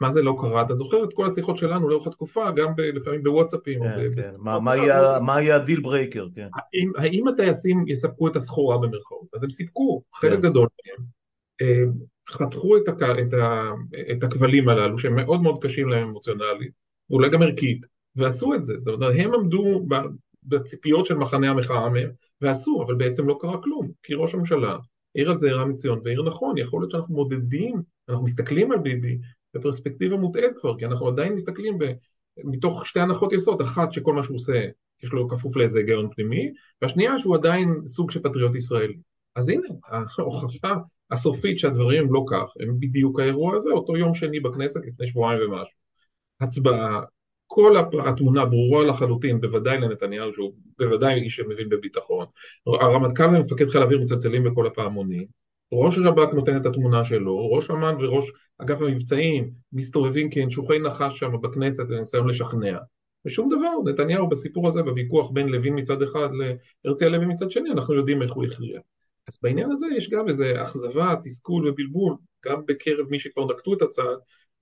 מה 0.01 0.11
זה 0.11 0.21
לא 0.21 0.37
קרה? 0.41 0.61
אתה 0.61 0.73
זוכר 0.73 1.03
את 1.03 1.13
כל 1.13 1.25
השיחות 1.25 1.57
שלנו 1.57 1.89
לאורך 1.89 2.07
התקופה, 2.07 2.51
גם 2.51 2.75
ב, 2.75 2.81
לפעמים 2.81 3.23
בוואטסאפים. 3.23 3.79
כן, 3.83 4.21
כן. 4.21 4.33
מה, 4.37 4.59
מה, 5.21 5.41
יהיה 5.41 5.55
ה 5.55 5.60
deal 5.60 5.81
breaker, 5.81 6.27
כן. 6.35 6.47
האם, 6.53 6.91
האם 6.97 7.27
הטייסים 7.27 7.87
יספקו 7.87 8.27
את 8.27 8.35
הסחורה 8.35 8.77
במרכאות? 8.77 9.27
אז 9.33 9.43
הם 9.43 9.49
סיפקו, 9.49 10.01
חלק 10.15 10.39
כן. 10.39 10.41
גדול 10.41 10.67
מהם. 10.85 11.05
חתכו 12.29 12.77
את, 12.77 12.87
הק, 12.87 13.01
את, 13.01 13.33
ה, 13.33 13.71
את 14.11 14.23
הכבלים 14.23 14.69
הללו, 14.69 14.97
שהם 14.97 15.15
מאוד 15.15 15.41
מאוד 15.41 15.63
קשים 15.63 15.89
להם 15.89 16.07
אמוציונלית, 16.07 16.71
ואולי 17.09 17.29
גם 17.29 17.41
ערכית, 17.41 17.85
ועשו 18.15 18.53
את 18.53 18.63
זה. 18.63 18.73
זאת 18.77 18.93
אומרת, 18.93 19.15
הם 19.17 19.33
עמדו 19.33 19.85
בציפיות 20.43 21.05
של 21.05 21.15
מחנה 21.15 21.49
המחאה 21.49 21.89
מהם, 21.89 22.09
ועשו, 22.41 22.83
אבל 22.85 22.95
בעצם 22.95 23.27
לא 23.27 23.37
קרה 23.41 23.61
כלום, 23.63 23.91
כי 24.03 24.13
ראש 24.13 24.33
הממשלה 24.33 24.77
העיר 25.15 25.29
על 25.29 25.37
זה 25.37 25.49
ערן 25.49 25.69
מציון, 25.69 26.01
והעיר 26.03 26.23
נכון, 26.23 26.57
יכול 26.57 26.81
להיות 26.81 26.91
שאנחנו 26.91 27.15
מודדים, 27.15 27.81
אנחנו 28.09 28.23
מסתכלים 28.23 28.71
על 28.71 28.77
ביבי 28.77 29.17
בפרספקטיבה 29.53 30.17
מוטעית 30.17 30.51
כבר, 30.59 30.77
כי 30.77 30.85
אנחנו 30.85 31.07
עדיין 31.07 31.33
מסתכלים 31.33 31.77
ב, 31.77 31.85
מתוך 32.43 32.85
שתי 32.85 32.99
הנחות 32.99 33.33
יסוד, 33.33 33.61
אחת 33.61 33.93
שכל 33.93 34.13
מה 34.13 34.23
שהוא 34.23 34.35
עושה 34.35 34.65
יש 35.03 35.11
לו 35.11 35.29
כפוף 35.29 35.55
לאיזה 35.55 35.79
היגיון 35.79 36.09
פנימי, 36.15 36.51
והשנייה 36.81 37.19
שהוא 37.19 37.35
עדיין 37.35 37.81
סוג 37.85 38.11
של 38.11 38.19
פטריוט 38.19 38.55
ישראלי. 38.55 38.97
אז 39.35 39.49
הנה, 39.49 39.67
ההוכחה 39.87 40.75
הסופית 41.11 41.59
שהדברים 41.59 42.13
לא 42.13 42.25
כך, 42.31 42.53
הם 42.59 42.79
בדיוק 42.79 43.19
האירוע 43.19 43.55
הזה, 43.55 43.69
אותו 43.69 43.97
יום 43.97 44.13
שני 44.13 44.39
בכנסת 44.39 44.85
לפני 44.85 45.07
שבועיים 45.07 45.41
ומשהו. 45.41 45.77
הצבעה, 46.41 47.01
כל 47.47 47.75
התמונה 48.07 48.45
ברורה 48.45 48.85
לחלוטין, 48.85 49.41
בוודאי 49.41 49.77
לנתניהו, 49.77 50.33
שהוא 50.33 50.53
בוודאי 50.79 51.13
איש 51.13 51.35
שמבין 51.35 51.69
בביטחון. 51.69 52.25
הרמטכ"ל 52.65 53.23
ומפקד 53.35 53.69
חיל 53.69 53.81
האוויר 53.81 53.99
מצלצלים 54.01 54.43
בכל 54.43 54.67
הפעמונים, 54.67 55.25
ראש 55.71 55.97
השב"כ 55.97 56.33
נותן 56.33 56.57
את 56.57 56.65
התמונה 56.65 57.03
שלו, 57.05 57.51
ראש 57.51 57.71
אמ"ן 57.71 57.95
וראש 57.99 58.31
אגף 58.57 58.81
המבצעים 58.81 59.51
מסתובבים 59.73 60.29
כינשוכי 60.29 60.79
נחש 60.79 61.19
שם 61.19 61.41
בכנסת 61.41 61.87
בניסיון 61.87 62.29
לשכנע. 62.29 62.77
ושום 63.25 63.49
דבר, 63.49 63.91
נתניהו 63.91 64.29
בסיפור 64.29 64.67
הזה, 64.67 64.83
בוויכוח 64.83 65.31
בין 65.31 65.49
לוין 65.49 65.79
מצד 65.79 66.01
אחד 66.01 66.29
להרצי 66.85 67.05
הלוי 67.05 67.25
מצד 67.25 67.51
שני, 67.51 67.71
אנחנו 67.71 67.93
יודעים 67.93 68.21
איך 68.21 68.31
הוא 68.31 68.45
הכריע. 68.45 68.79
אז 69.29 69.39
בעניין 69.43 69.71
הזה 69.71 69.85
יש 69.97 70.09
גם 70.09 70.29
איזה 70.29 70.63
אכזבה, 70.63 71.15
תסכול 71.23 71.67
ובלבול, 71.67 72.15
גם 72.45 72.65
בקרב 72.65 73.09
מי 73.09 73.19
שכבר 73.19 73.45
נקטו 73.45 73.73
את 73.73 73.81
הצעד, 73.81 74.17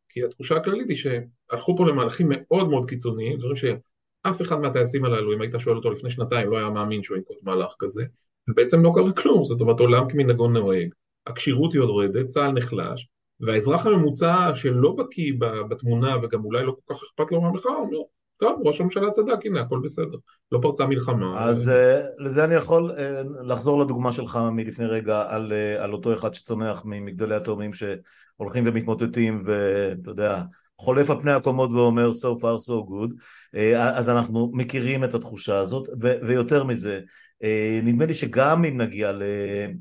כי 0.10 0.24
התחושה 0.24 0.56
הכללית 0.56 0.90
היא 0.90 0.98
שהלכו 0.98 1.78
פה 1.78 1.86
למהלכים 1.86 2.28
מאוד 2.32 2.70
מאוד 2.70 2.90
קיצוניים, 2.90 3.38
דברים 3.38 3.56
שאף 3.56 4.42
אחד 4.42 4.60
מהטייסים 4.60 5.06
הללו, 5.06 5.34
אם 5.34 5.42
היית 5.42 5.54
שואל 5.60 5.76
אותו 5.76 5.92
לפני 5.92 6.12
שנתיים, 6.12 6.50
לא 6.50 6.58
היה 6.58 6.70
מאמין 6.70 7.04
שהוא 7.04 7.18
ינקוט 7.18 7.38
מהלך 7.44 7.74
כזה, 7.80 8.04
ובעצם 8.50 8.84
לא 8.84 8.92
קרה 8.96 9.12
כלום, 9.12 9.44
זאת 9.44 9.62
אומרת 9.62 9.80
עולם 9.80 10.10
כמנהגון 10.10 10.54
נוהג, 10.54 10.90
הכשירות 11.28 11.74
יורדת, 11.74 12.28
צה"ל 12.28 12.52
נחלש, 12.52 13.08
והאזרח 13.40 13.86
הממוצע 13.86 14.52
שלא 14.56 14.92
בקיא 14.92 15.34
בתמונה 15.70 16.16
וגם 16.24 16.46
אולי 16.46 16.66
לא 16.66 16.72
כל 16.72 16.94
כך 16.94 17.04
אכפת 17.04 17.32
לו 17.32 17.42
מהמחאה, 17.42 17.76
אומר, 17.76 17.98
טוב, 18.40 18.62
ראש 18.66 18.82
הממשלה 18.82 19.12
צדק, 19.12 19.46
הנה, 19.46 19.62
הכל 19.62 19.80
בסדר. 19.84 20.18
לא 20.52 20.60
פרצה 20.62 20.86
מלחמה. 20.86 21.44
אז 21.44 21.68
uh, 21.68 22.24
לזה 22.24 22.44
אני 22.44 22.56
יכול 22.56 22.92
uh, 22.92 22.96
לחזור 23.44 23.80
לדוגמה 23.80 24.14
שלך 24.14 24.40
מלפני 24.52 24.86
רגע 24.86 25.24
על, 25.30 25.52
uh, 25.52 25.84
על 25.84 25.94
אותו 25.94 26.14
אחד 26.14 26.34
שצונח 26.34 26.86
ממגדלי 26.86 27.36
התאומים 27.36 27.72
שהולכים 27.74 28.64
ומתמוטטים 28.68 29.44
ואתה 29.46 30.12
יודע, 30.12 30.42
חולף 30.80 31.10
על 31.10 31.22
פני 31.22 31.32
הקומות 31.32 31.72
ואומר 31.72 32.10
so 32.12 32.42
far 32.42 32.70
so 32.70 32.90
good, 32.90 33.14
אז 33.78 34.10
אנחנו 34.10 34.52
מכירים 34.54 35.04
את 35.04 35.14
התחושה 35.14 35.58
הזאת, 35.58 35.90
ו- 36.02 36.18
ויותר 36.28 36.64
מזה, 36.64 37.02
נדמה 37.84 38.06
לי 38.06 38.14
שגם 38.14 38.66
אם 38.66 38.82
נגיע 38.82 39.12
ל... 39.12 39.24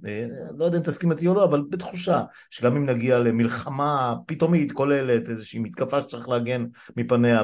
אה, 0.07 0.27
לא 0.59 0.65
יודע 0.65 0.79
אם 0.79 0.83
תסכים 0.83 1.13
איתי 1.13 1.27
או 1.27 1.35
לא, 1.35 1.45
אבל 1.45 1.63
בתחושה 1.71 2.23
שגם 2.51 2.77
אם 2.77 2.87
נגיע 2.87 3.19
למלחמה 3.19 4.15
פתאומית 4.27 4.73
כוללת, 4.73 5.29
איזושהי 5.29 5.61
מתקפה 5.61 6.01
שצריך 6.01 6.29
להגן 6.29 6.65
מפניה 6.97 7.43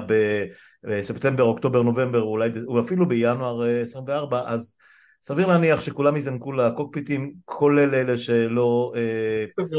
בספטמבר, 0.84 1.42
אוקטובר, 1.42 1.82
נובמבר, 1.82 2.22
אולי 2.22 2.50
אפילו 2.80 3.08
בינואר 3.08 3.62
24, 3.82 4.38
אה, 4.38 4.48
אז 4.48 4.76
סביר 5.22 5.46
להניח 5.46 5.80
שכולם 5.80 6.16
יזנקו 6.16 6.52
לקוקפיטים, 6.52 7.32
כולל 7.44 7.94
אלה 7.94 8.18
שלא... 8.18 8.92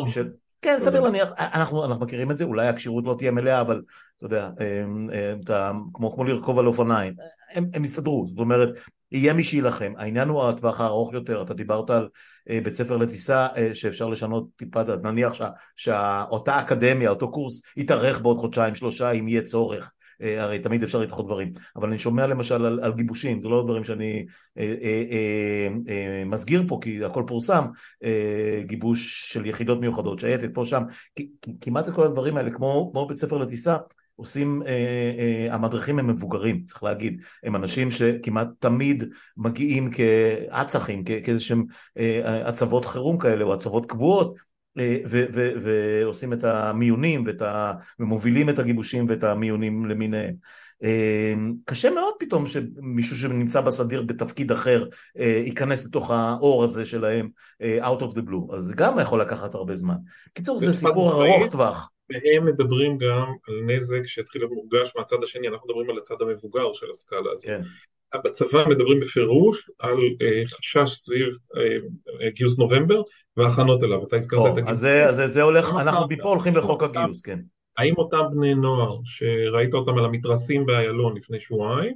ש... 0.07 0.17
כן, 0.61 0.75
סביר 0.79 1.01
להניח, 1.01 1.29
אנחנו, 1.37 1.85
אנחנו 1.85 2.05
מכירים 2.05 2.31
את 2.31 2.37
זה, 2.37 2.43
אולי 2.43 2.67
הכשירות 2.67 3.03
לא 3.07 3.15
תהיה 3.17 3.31
מלאה, 3.31 3.61
אבל 3.61 3.81
אתה 4.17 4.25
יודע, 4.25 4.49
אתה, 5.43 5.71
כמו, 5.93 6.13
כמו 6.13 6.23
לרכוב 6.23 6.59
על 6.59 6.67
אופניים, 6.67 7.13
הם, 7.53 7.65
הם 7.73 7.85
יסתדרו, 7.85 8.25
זאת 8.27 8.39
אומרת, 8.39 8.69
יהיה 9.13 9.33
מי 9.33 9.43
שיילחם. 9.43 9.93
העניין 9.97 10.29
הוא 10.29 10.43
הטווח 10.43 10.81
הארוך 10.81 11.13
יותר, 11.13 11.41
אתה 11.41 11.53
דיברת 11.53 11.89
על 11.89 12.09
אה, 12.49 12.59
בית 12.63 12.75
ספר 12.75 12.97
לטיסה 12.97 13.47
אה, 13.57 13.75
שאפשר 13.75 14.07
לשנות 14.07 14.47
טיפה, 14.55 14.81
אז 14.81 15.03
נניח 15.03 15.33
שאותה 15.75 16.59
אקדמיה, 16.59 17.09
אותו 17.09 17.31
קורס, 17.31 17.61
יתארך 17.77 18.21
בעוד 18.21 18.37
חודשיים 18.37 18.75
שלושה 18.75 19.11
אם 19.11 19.27
יהיה 19.27 19.41
צורך. 19.41 19.91
אה, 20.21 20.43
הרי 20.43 20.59
תמיד 20.59 20.83
אפשר 20.83 20.99
לדחות 20.99 21.25
דברים, 21.25 21.53
אבל 21.75 21.87
אני 21.87 21.99
שומע 21.99 22.27
למשל 22.27 22.65
על, 22.65 22.79
על 22.83 22.93
גיבושים, 22.93 23.41
זה 23.41 23.49
לא 23.49 23.63
דברים 23.63 23.83
שאני 23.83 24.25
אה, 24.57 24.75
אה, 24.81 25.03
אה, 25.11 25.67
אה, 25.89 26.25
מסגיר 26.25 26.63
פה 26.67 26.79
כי 26.81 27.05
הכל 27.05 27.23
פורסם, 27.27 27.65
אה, 28.03 28.61
גיבוש 28.61 29.31
של 29.33 29.45
יחידות 29.45 29.79
מיוחדות, 29.79 30.19
שייטת 30.19 30.53
פה 30.53 30.65
שם, 30.65 30.83
כמעט 31.61 31.87
את 31.87 31.93
כל 31.93 32.05
הדברים 32.05 32.37
האלה, 32.37 32.51
כמו, 32.51 32.89
כמו 32.91 33.07
בית 33.07 33.17
ספר 33.17 33.37
לטיסה, 33.37 33.77
עושים, 34.15 34.61
אה, 34.65 34.67
אה, 35.17 35.55
המדריכים 35.55 35.99
הם 35.99 36.07
מבוגרים, 36.07 36.63
צריך 36.65 36.83
להגיד, 36.83 37.21
הם 37.43 37.55
אנשים 37.55 37.91
שכמעט 37.91 38.47
תמיד 38.59 39.03
מגיעים 39.37 39.91
כאצ"חים, 39.91 41.03
כאיזשהם 41.03 41.65
אה, 41.97 42.47
הצבות 42.47 42.85
חירום 42.85 43.17
כאלה 43.17 43.43
או 43.43 43.53
הצבות 43.53 43.85
קבועות, 43.85 44.35
אה, 44.79 44.97
ו- 45.05 45.25
ו- 45.33 45.51
ועושים 45.61 46.33
את 46.33 46.43
המיונים 46.43 47.23
ואת 47.25 47.41
ה- 47.41 47.73
ומובילים 47.99 48.49
את 48.49 48.59
הגיבושים 48.59 49.05
ואת 49.09 49.23
המיונים 49.23 49.85
למיניהם. 49.85 50.33
אה, 50.83 51.33
קשה 51.65 51.89
מאוד 51.89 52.13
פתאום 52.19 52.47
שמישהו 52.47 53.17
שנמצא 53.17 53.61
בסדיר 53.61 54.01
בתפקיד 54.01 54.51
אחר 54.51 54.85
אה, 55.19 55.41
ייכנס 55.45 55.85
לתוך 55.85 56.11
האור 56.11 56.63
הזה 56.63 56.85
שלהם 56.85 57.29
out 57.61 58.01
of 58.01 58.13
the 58.13 58.21
blue, 58.29 58.55
אז 58.55 58.63
זה 58.63 58.73
גם 58.75 58.99
יכול 58.99 59.21
לקחת 59.21 59.55
הרבה 59.55 59.73
זמן. 59.75 59.95
קיצור 60.33 60.59
זה 60.59 60.73
סיפור 60.73 61.11
ארוך 61.11 61.51
טווח. 61.51 61.89
והם 62.23 62.45
מדברים 62.45 62.97
גם 62.97 63.33
על 63.47 63.61
נזק 63.65 64.01
שהתחיל 64.05 64.41
להיות 64.41 64.51
מורגש 64.51 64.93
מהצד 64.95 65.23
השני, 65.23 65.47
אנחנו 65.47 65.67
מדברים 65.67 65.89
על 65.89 65.97
הצד 65.97 66.15
המבוגר 66.21 66.73
של 66.73 66.89
הסקאלה 66.89 67.31
הזאת. 67.31 67.45
כן. 67.45 67.61
בצבא 68.23 68.65
מדברים 68.69 68.99
בפירוש 68.99 69.69
על 69.79 69.97
uh, 69.97 70.55
חשש 70.55 70.93
סביב 70.93 71.27
uh, 71.27 72.29
גיוס 72.33 72.59
נובמבר 72.59 73.01
והכנות 73.37 73.83
אליו, 73.83 74.07
אתה 74.07 74.15
הזכרת 74.15 74.39
את 74.39 74.51
הגיוס. 74.51 74.69
אז 74.69 74.79
זה, 74.79 75.05
זה, 75.09 75.27
זה 75.27 75.43
הולך, 75.43 75.75
אנחנו 75.81 76.07
מפה 76.09 76.29
הולכים 76.29 76.55
לחוק 76.55 76.83
הגיוס, 76.83 77.21
כן. 77.21 77.39
האם 77.77 77.93
אותם 77.97 78.23
בני 78.31 78.55
נוער 78.55 78.97
שראית 79.05 79.73
אותם 79.73 79.97
על 79.97 80.05
המתרסים 80.05 80.65
באיילון 80.65 81.17
לפני 81.17 81.39
שבועיים, 81.39 81.95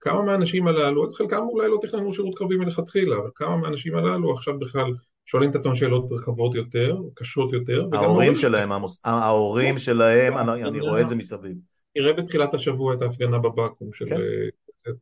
כמה 0.00 0.22
מהאנשים 0.22 0.66
הללו, 0.66 1.04
אז 1.04 1.14
חלקם 1.14 1.42
אולי 1.48 1.68
לא 1.68 1.78
תכננו 1.82 2.14
שירות 2.14 2.38
קרבי 2.38 2.56
מלכתחילה, 2.56 3.16
אבל 3.16 3.30
כמה 3.34 3.56
מהאנשים 3.56 3.96
הללו 3.96 4.34
עכשיו 4.34 4.58
בכלל 4.58 4.92
שואלים 5.26 5.50
את 5.50 5.54
עצמם 5.54 5.74
שאלות 5.74 6.04
רחבות 6.10 6.54
יותר, 6.54 6.96
קשות 7.14 7.52
יותר. 7.52 7.86
ההורים 7.92 8.34
שלהם, 8.34 8.72
עמוס, 8.72 9.02
ההורים 9.04 9.78
שלהם, 9.78 10.38
אני 10.38 10.80
רואה 10.80 11.00
את 11.00 11.08
זה 11.08 11.16
מסביב. 11.16 11.56
תראה 11.94 12.12
בתחילת 12.12 12.54
השבוע 12.54 12.94
את 12.94 13.02
ההפגנה 13.02 13.38
בבקו"ם 13.38 13.92
של 13.92 14.08
כן. 14.08 14.20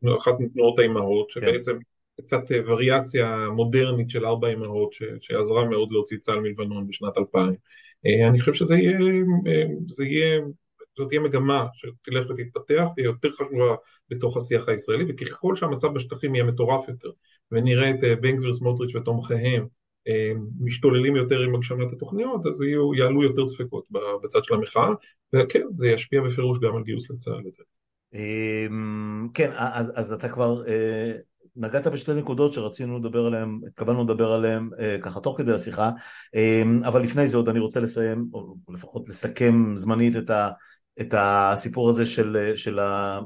אה, 0.09 0.17
אחת 0.17 0.33
מתנועות 0.39 0.79
האימהות, 0.79 1.31
כן. 1.31 1.41
שבעצם 1.41 1.77
קצת 2.21 2.51
אה, 2.51 2.59
וריאציה 2.65 3.47
מודרנית 3.55 4.09
של 4.09 4.25
ארבע 4.25 4.47
אימהות 4.47 4.93
שעזרה 5.21 5.65
מאוד 5.65 5.91
להוציא 5.91 6.17
צה"ל 6.17 6.39
מלבנון 6.39 6.87
בשנת 6.87 7.17
2000. 7.17 7.55
אה, 8.05 8.27
אני 8.29 8.39
חושב 8.39 8.53
שזה 8.53 8.75
יהיה, 8.75 8.97
זה 9.87 10.05
יהיה, 10.05 10.41
זאת 10.97 11.07
תהיה 11.09 11.21
מגמה 11.21 11.65
שתלך 11.73 12.29
ותתפתח, 12.29 12.83
תהיה 12.95 13.05
יותר 13.05 13.31
חשובה 13.31 13.75
בתוך 14.09 14.37
השיח 14.37 14.69
הישראלי, 14.69 15.05
וככל 15.09 15.55
שהמצב 15.55 15.93
בשטחים 15.93 16.35
יהיה 16.35 16.45
מטורף 16.45 16.89
יותר, 16.89 17.09
ונראה 17.51 17.89
את 17.89 18.21
בן 18.21 18.37
גביר 18.37 18.53
סמוטריץ' 18.53 18.95
ותומכיהם 18.95 19.67
משתוללים 20.59 21.15
יותר 21.15 21.39
עם 21.39 21.55
הגשמת 21.55 21.91
התוכניות, 21.93 22.45
אז 22.45 22.61
יהיו, 22.61 22.95
יעלו 22.95 23.23
יותר 23.23 23.45
ספקות 23.45 23.85
בצד 24.23 24.43
של 24.43 24.53
המחאה, 24.53 24.89
וכן, 25.33 25.63
זה 25.75 25.87
ישפיע 25.87 26.21
בפירוש 26.21 26.59
גם 26.59 26.75
על 26.75 26.83
גיוס 26.83 27.11
לצה"ל. 27.11 27.43
אמ, 28.13 29.27
כן, 29.33 29.51
אז, 29.55 29.93
אז 29.95 30.13
אתה 30.13 30.29
כבר 30.29 30.67
אה, 30.67 31.11
נגעת 31.55 31.87
בשתי 31.87 32.13
נקודות 32.13 32.53
שרצינו 32.53 32.99
לדבר 32.99 33.25
עליהן, 33.25 33.59
התכוונו 33.67 34.03
לדבר 34.03 34.31
עליהן 34.31 34.69
אה, 34.79 34.97
ככה 35.01 35.19
תוך 35.19 35.37
כדי 35.37 35.51
השיחה, 35.51 35.91
אמ, 36.35 36.83
אבל 36.83 37.01
לפני 37.01 37.27
זה 37.27 37.37
עוד 37.37 37.49
אני 37.49 37.59
רוצה 37.59 37.79
לסיים, 37.79 38.27
או 38.33 38.55
לפחות 38.69 39.09
לסכם 39.09 39.75
זמנית 39.75 40.15
את, 40.15 40.29
ה, 40.29 40.49
את 41.01 41.13
הסיפור 41.17 41.89
הזה 41.89 42.05
של, 42.05 42.53
של 42.55 42.79
ה... 42.79 43.19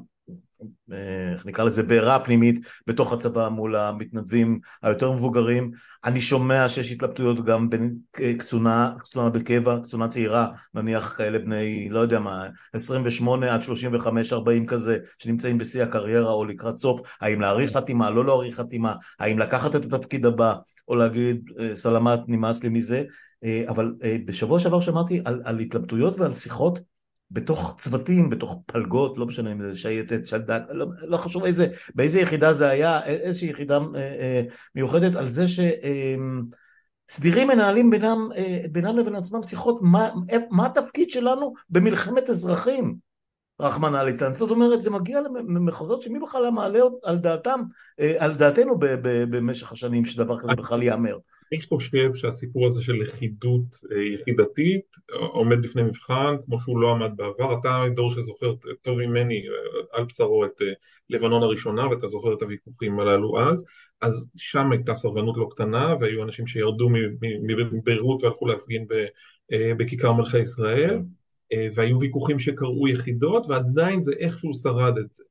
איך 1.34 1.46
נקרא 1.46 1.64
לזה 1.64 1.84
בעירה 1.84 2.20
פנימית 2.20 2.60
בתוך 2.88 3.14
הצבא 3.14 3.50
מול 3.50 3.76
המתנדבים 3.76 4.60
היותר 4.84 5.12
מבוגרים. 5.12 5.72
אני 6.06 6.22
שומע 6.22 6.70
שיש 6.70 6.92
התלבטויות 6.92 7.46
גם 7.46 7.70
בין 7.70 7.96
קצונה, 8.12 8.94
קצונה 9.00 9.30
בקבע, 9.30 9.80
קצונה 9.84 10.08
צעירה, 10.08 10.48
נניח 10.74 11.14
כאלה 11.18 11.40
בני, 11.40 11.90
לא 11.90 12.00
יודע 12.00 12.20
מה, 12.20 12.48
28 12.74 13.54
עד 13.54 13.64
35, 13.64 14.34
40 14.34 14.66
כזה, 14.66 14.98
שנמצאים 15.20 15.58
בשיא 15.58 15.84
הקריירה 15.84 16.32
או 16.32 16.46
לקראת 16.46 16.78
סוף, 16.78 17.02
האם 17.22 17.42
להאריך 17.42 17.72
חתימה, 17.72 18.10
לא 18.10 18.26
להאריך 18.26 18.56
חתימה, 18.56 18.94
האם 19.20 19.40
לקחת 19.40 19.76
את 19.76 19.94
התפקיד 19.94 20.26
הבא, 20.26 20.56
או 20.88 20.96
להגיד 20.96 21.52
סלמת 21.76 22.20
נמאס 22.28 22.64
לי 22.64 22.70
מזה, 22.70 23.04
אבל 23.68 23.94
בשבוע 24.26 24.60
שעבר 24.60 24.82
שמעתי 24.82 25.22
על, 25.26 25.42
על 25.46 25.60
התלבטויות 25.60 26.20
ועל 26.20 26.36
שיחות 26.36 26.80
בתוך 27.32 27.76
צוותים, 27.78 28.30
בתוך 28.30 28.56
פלגות, 28.66 29.18
לא 29.18 29.26
משנה 29.26 29.52
אם 29.52 29.62
זה 29.62 29.78
שייטת, 29.78 30.28
שלדק, 30.28 30.62
לא, 30.70 30.86
לא 31.02 31.18
חשוב 31.18 31.44
איזה, 31.44 31.68
באיזה 31.96 32.20
יחידה 32.20 32.54
זה 32.54 32.70
היה, 32.70 33.06
איזושהי 33.06 33.50
יחידה 33.50 33.78
אה, 33.78 34.00
אה, 34.00 34.42
מיוחדת 34.76 35.16
על 35.16 35.30
זה 35.30 35.46
שסדירים 37.08 37.50
אה, 37.50 37.56
מנהלים 37.56 37.90
בינם, 37.90 38.30
אה, 38.36 38.62
בינם 38.72 38.98
לבין 38.98 39.16
עצמם 39.16 39.44
שיחות 39.44 39.80
מה, 39.82 40.10
מה 40.52 40.66
התפקיד 40.66 41.10
שלנו 41.10 41.54
במלחמת 41.70 42.30
אזרחים, 42.30 42.96
רחמנא 43.62 43.98
ליצלן, 43.98 44.32
זאת 44.32 44.52
אומרת 44.52 44.82
זה 44.82 44.90
מגיע 44.90 45.22
למחוזות 45.22 46.02
שמי 46.02 46.20
בכלל 46.20 46.50
מעלה 46.50 46.80
על 47.04 47.20
דעתם, 47.20 47.62
אה, 48.00 48.16
על 48.18 48.34
דעתנו 48.34 48.76
במשך 49.30 49.72
השנים 49.72 50.06
שדבר 50.06 50.40
כזה 50.40 50.54
בכלל 50.58 50.84
ייאמר. 50.84 51.18
אני 51.52 51.62
חושב 51.62 52.16
שהסיפור 52.16 52.66
הזה 52.66 52.82
של 52.82 52.94
לכידות 52.94 53.76
אה, 53.92 54.02
יחידתית 54.02 54.96
אה, 55.12 55.18
עומד 55.18 55.62
בפני 55.62 55.84
מבחן 55.84 56.36
כמו 56.46 56.60
שהוא 56.60 56.80
לא 56.80 56.92
עמד 56.92 57.12
בעבר. 57.16 57.60
אתה 57.60 57.84
דור 57.96 58.12
שזוכר 58.12 58.54
טוב 58.82 58.98
ממני 58.98 59.36
אה, 59.36 59.98
על 59.98 60.06
בשרו 60.06 60.46
את 60.46 60.62
לבנון 61.10 61.44
הראשונה 61.44 61.88
ואתה 61.88 62.08
זוכר 62.08 62.34
את 62.34 62.42
הוויכוחים 62.42 63.00
הללו 63.00 63.40
אז, 63.40 63.66
אז 64.02 64.30
שם 64.36 64.72
הייתה 64.72 64.96
סרבנות 64.96 65.38
לא 65.38 65.48
קטנה 65.52 65.96
והיו 66.02 66.24
אנשים 66.24 66.48
שירדו 66.48 66.90
מביירות 67.72 68.24
והלכו 68.24 68.48
להפגין 68.48 68.86
בכיכר 69.78 70.12
מלכי 70.12 70.40
ישראל 70.40 71.00
והיו 71.76 72.00
ויכוחים 72.00 72.40
שקראו 72.40 72.88
יחידות 72.88 73.46
ועדיין 73.50 74.02
זה 74.02 74.14
איכשהו 74.20 74.54
שרד 74.54 74.98
את 74.98 75.14
זה. 75.14 75.24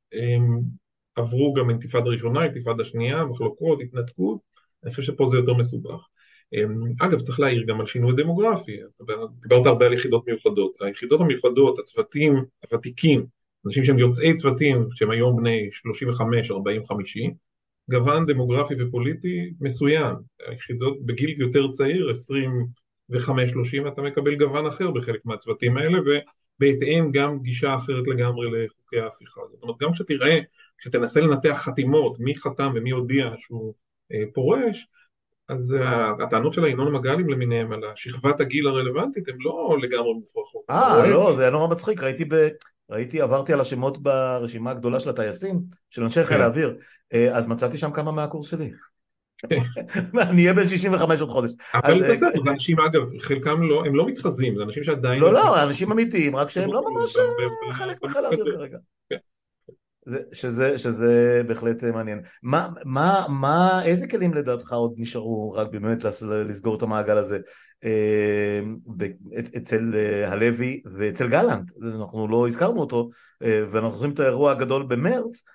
עברו 1.15 1.53
גם 1.53 1.69
אינתיפאדה 1.69 2.09
ראשונה, 2.09 2.43
אינתיפאדה 2.43 2.85
שנייה, 2.85 3.25
מחלוקות, 3.25 3.79
התנתקות 3.81 4.46
אני 4.83 4.91
חושב 4.91 5.13
שפה 5.13 5.25
זה 5.25 5.37
יותר 5.37 5.53
מסובך. 5.53 6.07
אמ, 6.53 6.83
אגב, 6.99 7.19
צריך 7.19 7.39
להעיר 7.39 7.63
גם 7.67 7.79
על 7.79 7.87
שינוי 7.87 8.13
דמוגרפי, 8.15 8.77
דיברת 9.41 9.65
הרבה 9.65 9.85
על 9.85 9.93
יחידות 9.93 10.27
מיוחדות. 10.27 10.71
היחידות 10.81 11.21
המיוחדות, 11.21 11.79
הצוותים 11.79 12.45
הוותיקים, 12.71 13.25
אנשים 13.65 13.83
שהם 13.83 13.99
יוצאי 13.99 14.35
צוותים, 14.35 14.87
שהם 14.93 15.11
היום 15.11 15.37
בני 15.37 15.69
35, 15.71 16.51
40, 16.51 16.85
50, 16.85 17.33
גוון 17.91 18.25
דמוגרפי 18.25 18.73
ופוליטי 18.79 19.53
מסוים. 19.61 20.15
היחידות 20.47 21.05
בגיל 21.05 21.41
יותר 21.41 21.71
צעיר, 21.71 22.11
25-30, 23.11 23.87
אתה 23.87 24.01
מקבל 24.01 24.35
גוון 24.35 24.65
אחר 24.65 24.91
בחלק 24.91 25.25
מהצוותים 25.25 25.77
האלה, 25.77 25.99
ובהתאם 25.99 27.11
גם 27.11 27.39
גישה 27.39 27.75
אחרת 27.75 28.07
לגמרי 28.07 28.65
לחוקי 28.65 28.99
ההפיכה. 28.99 29.41
זאת 29.51 29.63
אומרת, 29.63 29.77
גם 29.79 29.93
כשתראה, 29.93 30.39
כשתנסה 30.77 31.21
לנתח 31.21 31.61
חתימות, 31.65 32.19
מי 32.19 32.35
חתם 32.35 32.71
ומי 32.75 32.89
הודיע 32.91 33.33
שהוא 33.37 33.73
פורש, 34.33 34.87
אז 35.49 35.75
הטענות 36.23 36.53
של 36.53 36.65
הינון 36.65 36.93
מגלים 36.93 37.29
למיניהם 37.29 37.71
על 37.71 37.81
שכבת 37.95 38.41
הגיל 38.41 38.67
הרלוונטית 38.67 39.27
הן 39.27 39.35
לא 39.39 39.77
לגמרי 39.81 40.13
מופרכות. 40.13 40.61
אה, 40.69 41.07
לא, 41.07 41.33
זה 41.35 41.41
היה 41.41 41.51
נורא 41.51 41.67
מצחיק, 41.67 42.03
ראיתי 42.03 42.25
ב... 42.25 42.47
ראיתי, 42.89 43.21
עברתי 43.21 43.53
על 43.53 43.61
השמות 43.61 43.97
ברשימה 43.97 44.71
הגדולה 44.71 44.99
של 44.99 45.09
הטייסים, 45.09 45.59
של 45.89 46.03
אנשי 46.03 46.23
חיל 46.23 46.37
כן. 46.37 46.43
האוויר, 46.43 46.77
אה, 47.13 47.37
אז 47.37 47.47
מצאתי 47.47 47.77
שם 47.77 47.91
כמה 47.91 48.11
מהקורס 48.11 48.49
שלי. 48.49 48.71
כן. 49.37 49.55
אני 50.29 50.41
אהיה 50.41 50.53
בן 50.53 50.67
65 50.67 51.21
עוד 51.21 51.29
חודש. 51.29 51.51
אבל 51.73 52.03
אה, 52.03 52.09
בסדר, 52.09 52.41
זה 52.41 52.49
אנשים 52.49 52.79
אגב, 52.79 53.01
חלקם 53.21 53.61
לא, 53.61 53.85
הם 53.85 53.95
לא 53.95 54.07
מתחזים, 54.07 54.55
זה 54.57 54.63
אנשים 54.63 54.83
שעדיין... 54.83 55.19
לא, 55.19 55.33
לא, 55.33 55.63
אנשים 55.63 55.91
אמיתיים, 55.91 56.35
רק 56.35 56.49
שהם 56.49 56.73
לא 56.73 56.81
ממש 56.91 57.17
חלק 57.71 58.03
מחיל 58.03 58.25
האוויר 58.25 58.45
כרגע. 58.57 58.77
זה, 60.07 60.19
שזה, 60.33 60.77
שזה 60.77 61.41
בהחלט 61.47 61.83
מעניין. 61.83 62.21
מה, 62.43 62.67
מה, 62.85 63.25
מה, 63.29 63.81
איזה 63.85 64.07
כלים 64.07 64.33
לדעתך 64.33 64.73
עוד 64.73 64.93
נשארו 64.97 65.51
רק 65.51 65.67
באמת 65.71 66.03
לסגור 66.23 66.75
את 66.75 66.81
המעגל 66.81 67.17
הזה 67.17 67.39
אה, 67.83 68.59
אצל 69.57 69.91
אה, 69.93 70.31
הלוי 70.31 70.81
ואצל 70.85 71.27
גלנט, 71.29 71.71
אנחנו 71.83 72.27
לא 72.27 72.47
הזכרנו 72.47 72.79
אותו 72.79 73.09
אה, 73.43 73.63
ואנחנו 73.71 73.97
עושים 73.97 74.11
את 74.11 74.19
האירוע 74.19 74.51
הגדול 74.51 74.83
במרץ 74.83 75.45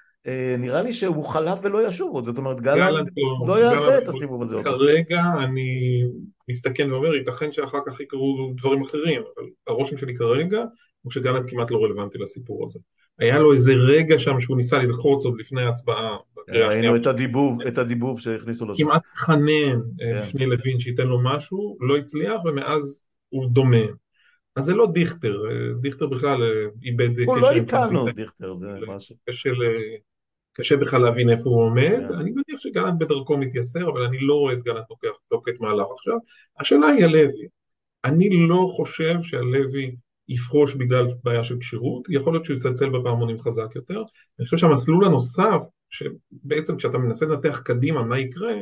נראה 0.59 0.83
לי 0.83 0.93
שהוא 0.93 1.25
חלף 1.25 1.59
ולא 1.63 1.89
ישוב 1.89 2.15
עוד, 2.15 2.25
זאת 2.25 2.39
אומרת 2.39 2.61
גלנט 2.61 3.09
לא, 3.17 3.49
לא 3.49 3.61
יעשה 3.61 3.99
את 3.99 4.09
הסיבוב 4.09 4.43
הזה. 4.43 4.57
כרגע 4.65 5.23
אני 5.45 6.03
מסתכן 6.49 6.93
ואומר, 6.93 7.15
ייתכן 7.15 7.53
שאחר 7.53 7.79
כך 7.87 8.01
יקרו 8.01 8.53
דברים 8.57 8.83
אחרים, 8.83 9.23
אבל 9.37 9.49
הרושם 9.67 9.97
שלי 9.97 10.15
כרגע 10.17 10.65
הוא 11.03 11.13
שגלנט 11.13 11.51
כמעט 11.51 11.71
לא 11.71 11.85
רלוונטי 11.85 12.19
לסיפור 12.19 12.65
הזה. 12.65 12.79
היה 13.19 13.39
לו 13.39 13.53
איזה 13.53 13.73
רגע 13.73 14.19
שם 14.19 14.41
שהוא 14.41 14.57
ניסה 14.57 14.79
ללחוץ 14.79 15.25
עוד 15.25 15.35
לפני 15.39 15.63
ההצבעה. 15.63 16.17
ראינו 16.49 16.97
את 16.97 17.07
הדיבוב, 17.07 17.63
את 17.63 17.79
הדיבוב 17.79 18.21
שהכניסו 18.21 18.67
לו. 18.67 18.75
כמעט 18.77 19.03
חנן 19.15 19.81
לפני 19.99 20.45
אה, 20.45 20.51
כן. 20.51 20.51
לוין 20.51 20.79
שייתן 20.79 21.07
לו 21.07 21.21
משהו, 21.23 21.77
לא 21.81 21.97
הצליח 21.97 22.45
ומאז 22.45 23.09
הוא 23.29 23.51
דומה. 23.51 23.87
אז 24.57 24.65
זה 24.65 24.75
לא 24.75 24.87
דיכטר, 24.93 25.43
אה, 25.51 25.73
דיכטר 25.81 26.07
בכלל 26.07 26.43
אה, 26.43 26.67
איבד. 26.83 27.21
הוא 27.27 27.39
לא 27.39 27.51
איתנו 27.51 28.05
דיכטר, 28.13 28.55
זה 28.55 28.69
משהו. 28.87 29.17
קשה, 30.55 30.77
בכלל 30.77 31.03
להבין 31.03 31.31
איפה 31.31 31.51
הוא 31.51 31.63
עומד, 31.63 31.99
כן. 32.09 32.15
אני 32.15 32.31
מניח 32.31 32.61
שגלנט 32.61 32.99
בדרכו 32.99 33.37
מתייסר, 33.37 33.91
אבל 33.91 34.03
אני 34.03 34.19
לא 34.21 34.35
רואה 34.35 34.55
את 34.55 34.63
גלנט 34.63 34.91
לוקח 34.91 35.09
לוקט 35.31 35.61
מהלך 35.61 35.87
עכשיו. 35.97 36.17
השאלה 36.61 36.87
היא 36.87 37.05
הלוי. 37.05 37.47
אני 38.05 38.29
לא 38.49 38.73
חושב 38.77 39.15
שהלוי 39.23 39.97
יפרוש 40.29 40.75
בגלל 40.75 41.07
בעיה 41.25 41.45
של 41.45 41.59
כשירות, 41.61 42.07
יכול 42.09 42.33
להיות 42.33 42.45
שהוא 42.45 42.57
יצלצל 42.57 42.89
בפעמונים 42.89 43.41
חזק 43.41 43.69
יותר. 43.75 44.03
אני 44.39 44.45
חושב 44.45 44.57
שהמסלול 44.57 45.05
הנוסף, 45.05 45.61
שבעצם 45.91 46.77
כשאתה 46.77 46.99
מנסה 46.99 47.27
לנתח 47.27 47.61
קדימה 47.65 48.03
מה 48.03 48.19
יקרה, 48.19 48.55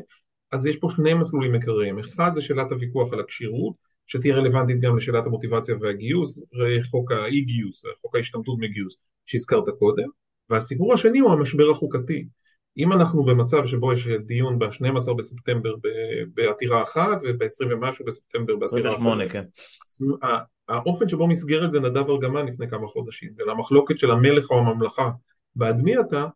אז 0.52 0.66
יש 0.66 0.76
פה 0.76 0.88
שני 0.96 1.14
מסלולים 1.14 1.54
עיקריים. 1.54 1.98
אחד 1.98 2.30
זה 2.34 2.42
שאלת 2.42 2.72
הוויכוח 2.72 3.12
על 3.12 3.20
הכשירות, 3.20 3.74
שתהיה 4.06 4.34
רלוונטית 4.34 4.80
גם 4.80 4.96
לשאלת 4.96 5.26
המוטיבציה 5.26 5.74
והגיוס, 5.80 6.42
חוק 6.90 7.12
האי 7.12 7.40
גיוס, 7.40 7.82
חוק 8.00 8.16
ההשתמטות 8.16 8.58
מגיוס 8.58 8.96
שהזכרת 9.26 9.68
קודם, 9.78 10.08
והסיפור 10.50 10.94
השני 10.94 11.18
הוא 11.18 11.32
המשבר 11.32 11.70
החוקתי. 11.70 12.24
אם 12.78 12.92
אנחנו 12.92 13.24
במצב 13.24 13.66
שבו 13.66 13.92
יש 13.92 14.08
דיון 14.08 14.58
ב-12 14.58 15.14
בספטמבר 15.18 15.74
בעתירה 16.34 16.82
אחת 16.82 17.22
וב-20 17.22 17.66
ומשהו 17.70 18.04
בספטמבר 18.04 18.56
בעתירה 18.56 18.88
אחת, 18.88 18.96
28, 18.96 19.28
כן. 19.28 19.44
האופן 20.70 21.08
שבו 21.08 21.26
מסגר 21.26 21.64
את 21.64 21.70
זה 21.70 21.80
נדב 21.80 22.10
ארגמן 22.10 22.46
לפני 22.46 22.70
כמה 22.70 22.86
חודשים, 22.86 23.30
ולמחלוקת 23.38 23.98
של 23.98 24.10
המלך 24.10 24.50
או 24.50 24.58
הממלכה 24.58 25.10
בעד 25.56 25.82
מי 25.82 26.00
אתה, 26.00 26.26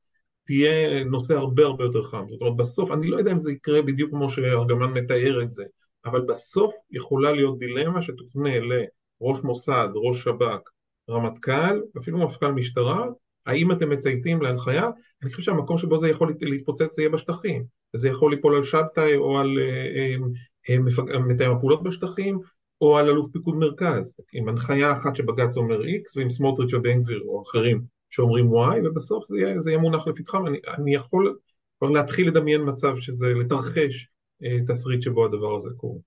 תהיה 0.45 1.05
נושא 1.05 1.35
הרבה 1.35 1.63
הרבה 1.65 1.85
יותר 1.85 2.03
חם. 2.03 2.25
זאת 2.31 2.41
אומרת, 2.41 2.57
בסוף, 2.57 2.91
אני 2.91 3.07
לא 3.07 3.17
יודע 3.17 3.33
אם 3.33 3.39
זה 3.39 3.53
יקרה 3.53 3.83
בדיוק 3.83 4.11
כמו 4.11 4.31
שארגמן 4.31 4.93
מתאר 4.93 5.43
את 5.43 5.53
זה, 5.53 5.65
אבל 6.05 6.21
בסוף 6.21 6.75
יכולה 6.91 7.33
להיות 7.33 7.59
דילמה 7.59 8.03
שתופנה 8.03 8.51
לראש 8.61 9.43
מוסד, 9.45 9.89
ראש 9.95 10.25
שב"כ, 10.25 10.71
רמטכ"ל, 11.11 11.81
אפילו 11.99 12.19
מפכ"ל 12.19 12.53
משטרה, 12.53 13.07
האם 13.47 13.73
אתם 13.73 13.91
מצייתים 13.91 14.43
להנחיה? 14.43 14.91
אני 15.23 15.31
חושב 15.31 15.43
שהמקום 15.43 15.79
שבו 15.79 15.99
זה 15.99 16.09
יכול 16.09 16.35
להתפוצץ 16.41 16.95
זה 16.95 17.03
יהיה 17.03 17.11
בשטחים, 17.11 17.65
וזה 17.95 18.09
יכול 18.09 18.35
ליפול 18.35 18.57
על 18.57 18.65
שבתאי 18.65 19.17
או 19.17 19.39
על 19.39 19.59
אה, 19.59 19.87
אה, 19.97 20.77
אה, 21.15 21.19
מתאם 21.19 21.51
הפעולות 21.51 21.83
בשטחים, 21.83 22.41
או 22.81 22.99
על 22.99 23.09
אלוף 23.09 23.29
פיקוד 23.33 23.57
מרכז, 23.57 24.15
עם 24.33 24.49
הנחיה 24.49 24.93
אחת 24.93 25.17
שבג"ץ 25.17 25.57
אומר 25.57 25.81
X 25.81 26.13
ועם 26.17 26.31
סמוטריץ' 26.31 26.75
או 26.75 26.83
בן 26.83 27.03
גביר 27.03 27.23
או 27.27 27.43
אחרים 27.43 27.83
שאומרים 28.11 28.47
Y 28.53 28.89
ובסוף 28.89 29.25
זה 29.29 29.39
יהיה, 29.39 29.59
זה 29.59 29.71
יהיה 29.71 29.81
מונח 29.81 30.07
לפתחם, 30.07 30.47
אני, 30.47 30.59
אני 30.79 30.95
יכול 30.95 31.37
כבר 31.79 31.89
להתחיל 31.89 32.29
לדמיין 32.29 32.61
מצב 32.69 32.95
שזה 33.01 33.27
לתרחש 33.27 34.09
אה, 34.45 34.59
תסריט 34.67 35.03
שבו 35.03 35.25
הדבר 35.25 35.57
הזה 35.57 35.69
קורה. 35.77 35.99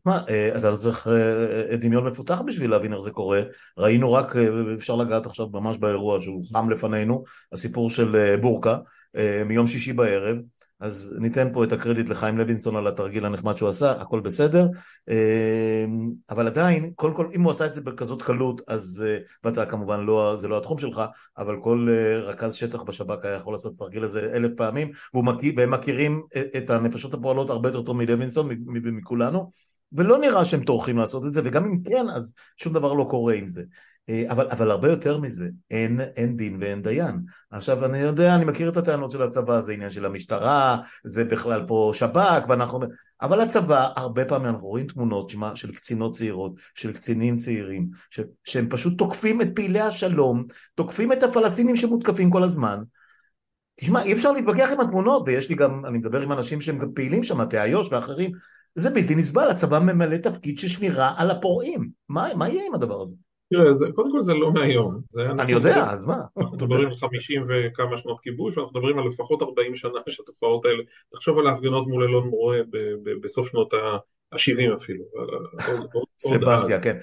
תשמע, 0.00 0.18
אה, 0.28 0.58
אתה 0.58 0.70
לא 0.70 0.76
צריך 0.76 1.08
אה, 1.08 1.76
דמיון 1.76 2.06
מפותח 2.06 2.42
בשביל 2.46 2.70
להבין 2.70 2.92
איך 2.92 3.00
זה 3.00 3.10
קורה, 3.10 3.42
ראינו 3.78 4.12
רק, 4.12 4.36
אפשר 4.78 4.96
לגעת 4.96 5.26
עכשיו 5.26 5.48
ממש 5.48 5.78
באירוע 5.78 6.20
שהוא 6.20 6.44
חם 6.52 6.70
לפנינו, 6.70 7.24
הסיפור 7.52 7.90
של 7.90 8.36
בורקה 8.36 8.78
מיום 9.46 9.66
שישי 9.66 9.92
בערב, 9.92 10.36
אז 10.80 11.16
ניתן 11.20 11.52
פה 11.52 11.64
את 11.64 11.72
הקרדיט 11.72 12.08
לחיים 12.08 12.38
לוינסון 12.38 12.76
על 12.76 12.86
התרגיל 12.86 13.24
הנחמד 13.24 13.56
שהוא 13.56 13.68
עשה, 13.68 13.92
הכל 13.92 14.20
בסדר, 14.20 14.68
אמ, 15.08 16.10
אבל 16.30 16.46
עדיין, 16.46 16.92
קודם 16.94 17.14
כל, 17.14 17.28
אם 17.34 17.42
הוא 17.42 17.50
עשה 17.50 17.66
את 17.66 17.74
זה 17.74 17.80
בכזאת 17.80 18.22
קלות, 18.22 18.60
אז, 18.66 19.04
אה, 19.06 19.18
ואתה 19.44 19.66
כמובן 19.66 20.00
לא, 20.00 20.36
זה 20.36 20.48
לא 20.48 20.58
התחום 20.58 20.78
שלך, 20.78 21.02
אבל 21.38 21.56
כל 21.62 21.86
אה, 21.90 22.18
רכז 22.18 22.54
שטח 22.54 22.82
בשב"כ 22.82 23.24
היה 23.24 23.34
יכול 23.34 23.54
לעשות 23.54 23.72
את 23.72 23.76
התרגיל 23.76 24.04
הזה 24.04 24.32
אלף 24.34 24.50
פעמים, 24.56 24.90
והם 25.56 25.70
מכירים 25.70 26.22
את 26.56 26.70
הנפשות 26.70 27.14
הפועלות 27.14 27.50
הרבה 27.50 27.68
יותר 27.68 27.82
טוב 27.82 27.96
מלוינסון, 27.96 28.48
מכולנו, 28.66 29.52
ולא 29.92 30.18
נראה 30.18 30.44
שהם 30.44 30.64
טורחים 30.64 30.98
לעשות 30.98 31.26
את 31.26 31.32
זה, 31.32 31.40
וגם 31.44 31.64
אם 31.64 31.82
כן, 31.82 32.06
אז 32.08 32.34
שום 32.56 32.72
דבר 32.72 32.92
לא 32.92 33.06
קורה 33.10 33.34
עם 33.34 33.48
זה. 33.48 33.62
אה, 34.08 34.22
אבל, 34.30 34.48
אבל 34.50 34.70
הרבה 34.70 34.88
יותר 34.88 35.18
מזה, 35.18 35.48
אין, 35.70 36.00
אין 36.00 36.36
דין 36.36 36.56
ואין 36.60 36.82
דיין. 36.82 37.20
עכשיו, 37.50 37.84
אני 37.84 37.98
יודע, 37.98 38.34
אני 38.34 38.44
מכיר 38.44 38.68
את 38.68 38.76
הטענות 38.76 39.10
של 39.10 39.22
הצבא, 39.22 39.60
זה 39.60 39.72
עניין 39.72 39.90
של 39.90 40.04
המשטרה, 40.04 40.78
זה 41.04 41.24
בכלל 41.24 41.66
פה 41.66 41.92
שב"כ, 41.94 42.48
ואנחנו... 42.48 42.80
אבל 43.22 43.40
הצבא, 43.40 43.88
הרבה 43.96 44.24
פעמים 44.24 44.48
אנחנו 44.48 44.66
רואים 44.66 44.86
תמונות 44.86 45.30
שמה, 45.30 45.56
של 45.56 45.74
קצינות 45.74 46.14
צעירות, 46.14 46.52
של 46.74 46.92
קצינים 46.92 47.36
צעירים, 47.36 47.88
ש, 48.10 48.20
שהם 48.44 48.68
פשוט 48.70 48.98
תוקפים 48.98 49.42
את 49.42 49.48
פעילי 49.54 49.80
השלום, 49.80 50.44
תוקפים 50.74 51.12
את 51.12 51.22
הפלסטינים 51.22 51.76
שמותקפים 51.76 52.30
כל 52.30 52.42
הזמן. 52.42 52.82
תשמע, 53.80 54.02
אי 54.02 54.12
אפשר 54.12 54.32
להתווכח 54.32 54.68
עם 54.72 54.80
התמונות, 54.80 55.22
ויש 55.26 55.48
לי 55.48 55.54
גם, 55.54 55.86
אני 55.86 55.98
מדבר 55.98 56.20
עם 56.20 56.32
אנשים 56.32 56.60
שהם 56.60 56.78
גם 56.78 56.92
פעילים 56.94 57.24
שם, 57.24 57.44
תאיו"ש 57.44 57.88
ואחרים, 57.90 58.32
זה 58.74 58.90
בלתי 58.90 59.14
נסבל, 59.14 59.50
הצבא 59.50 59.78
ממלא 59.78 60.16
תפקיד 60.16 60.58
של 60.58 60.68
שמירה 60.68 61.14
על 61.16 61.30
הפורעים. 61.30 61.90
מה, 62.08 62.28
מה 62.34 62.48
יהיה 62.48 62.66
עם 62.66 62.74
הדבר 62.74 63.00
הזה? 63.00 63.14
תראה, 63.50 63.74
זה, 63.74 63.86
קודם 63.94 64.12
כל 64.12 64.20
זה 64.20 64.34
לא 64.34 64.52
מהיום. 64.52 65.00
אני 65.38 65.52
יודע, 65.52 65.90
אז 65.90 66.06
מה? 66.06 66.16
אנחנו 66.36 66.56
מדברים 66.56 66.88
על 66.88 66.94
50 66.96 67.46
וכמה 67.48 67.96
שנות 67.98 68.20
כיבוש, 68.20 68.56
ואנחנו 68.56 68.78
מדברים 68.78 68.98
על 68.98 69.06
לפחות 69.06 69.42
40 69.42 69.76
שנה 69.76 70.00
שהתופעות 70.08 70.64
האלה, 70.64 70.82
תחשוב 71.12 71.38
על 71.38 71.46
ההפגנות 71.46 71.86
מול 71.86 72.04
אלון 72.04 72.28
מורה 72.28 72.58
בסוף 73.22 73.48
שנות 73.48 73.74
ה-70 73.74 74.76
אפילו. 74.76 75.04
סבסטיה, 76.18 76.82
כן. 76.82 76.98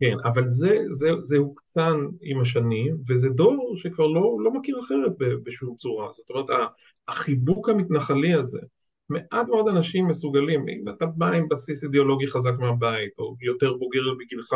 כן, 0.00 0.16
אבל 0.24 0.46
זה, 0.46 0.78
זה, 0.90 1.08
זה 1.20 1.36
הוקצן 1.36 1.96
עם 2.20 2.40
השנים, 2.40 2.96
וזה 3.08 3.28
דור 3.28 3.74
שכבר 3.76 4.06
לא, 4.06 4.36
לא 4.44 4.52
מכיר 4.52 4.80
אחרת 4.80 5.12
בשום 5.18 5.74
צורה. 5.76 6.12
זאת 6.12 6.30
אומרת, 6.30 6.70
החיבוק 7.08 7.68
המתנחלי 7.68 8.34
הזה, 8.34 8.60
מעט 9.10 9.48
מאוד 9.48 9.68
אנשים 9.68 10.08
מסוגלים, 10.08 10.68
אם 10.68 10.88
אתה 10.88 11.06
בא 11.06 11.30
עם 11.30 11.48
בסיס 11.48 11.84
אידיאולוגי 11.84 12.26
חזק 12.26 12.52
מהבית, 12.58 13.18
או 13.18 13.36
יותר 13.40 13.72
בוגר 13.72 14.00
בגילך 14.20 14.54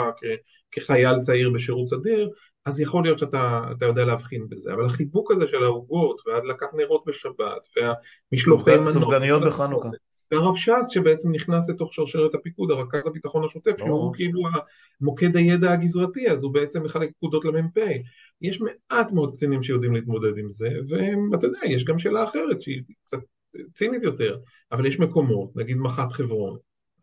כחייל 0.71 1.21
צעיר 1.21 1.51
בשירות 1.51 1.87
סדיר, 1.87 2.31
אז 2.67 2.81
יכול 2.81 3.03
להיות 3.03 3.19
שאתה 3.19 3.63
יודע 3.83 4.05
להבחין 4.05 4.49
בזה, 4.49 4.73
אבל 4.73 4.85
החיבוק 4.85 5.31
הזה 5.31 5.49
של 5.49 5.65
העוגות, 5.65 6.21
והדלקת 6.27 6.67
נרות 6.75 7.05
בשבת, 7.07 7.67
והמשלוחי 7.77 8.77
מנות, 8.77 8.87
סופגניות 8.87 9.43
בחנוכה. 9.43 9.89
והרב 10.33 10.57
שץ 10.57 10.91
שבעצם 10.91 11.33
נכנס 11.33 11.71
לתוך 11.71 11.95
שרשרת 11.95 12.35
הפיקוד, 12.35 12.71
הרכז 12.71 13.07
הביטחון 13.07 13.45
השוטף, 13.45 13.79
שהוא 13.79 14.15
כאילו 14.15 14.43
מוקד 15.01 15.37
הידע 15.37 15.73
הגזרתי, 15.73 16.31
אז 16.31 16.45
הוא 16.45 16.55
בעצם 16.55 16.83
מחלק 16.83 17.11
פקודות 17.17 17.45
למ"פ. 17.45 17.79
יש 18.43 18.61
מעט 18.61 19.13
מאוד 19.13 19.33
קצינים 19.33 19.63
שיודעים 19.63 19.95
להתמודד 19.95 20.39
עם 20.39 20.51
זה, 20.51 20.69
ואתה 21.31 21.47
יודע, 21.47 21.59
יש 21.67 21.85
גם 21.85 21.99
שאלה 21.99 22.25
אחרת 22.25 22.63
שהיא 22.63 22.83
קצת 23.05 23.19
צינית 23.73 24.03
יותר, 24.03 24.39
אבל 24.73 24.87
יש 24.87 25.01
מקומות, 25.01 25.57
נגיד 25.57 25.77
מח"ט 25.77 26.13
חברון, 26.13 26.59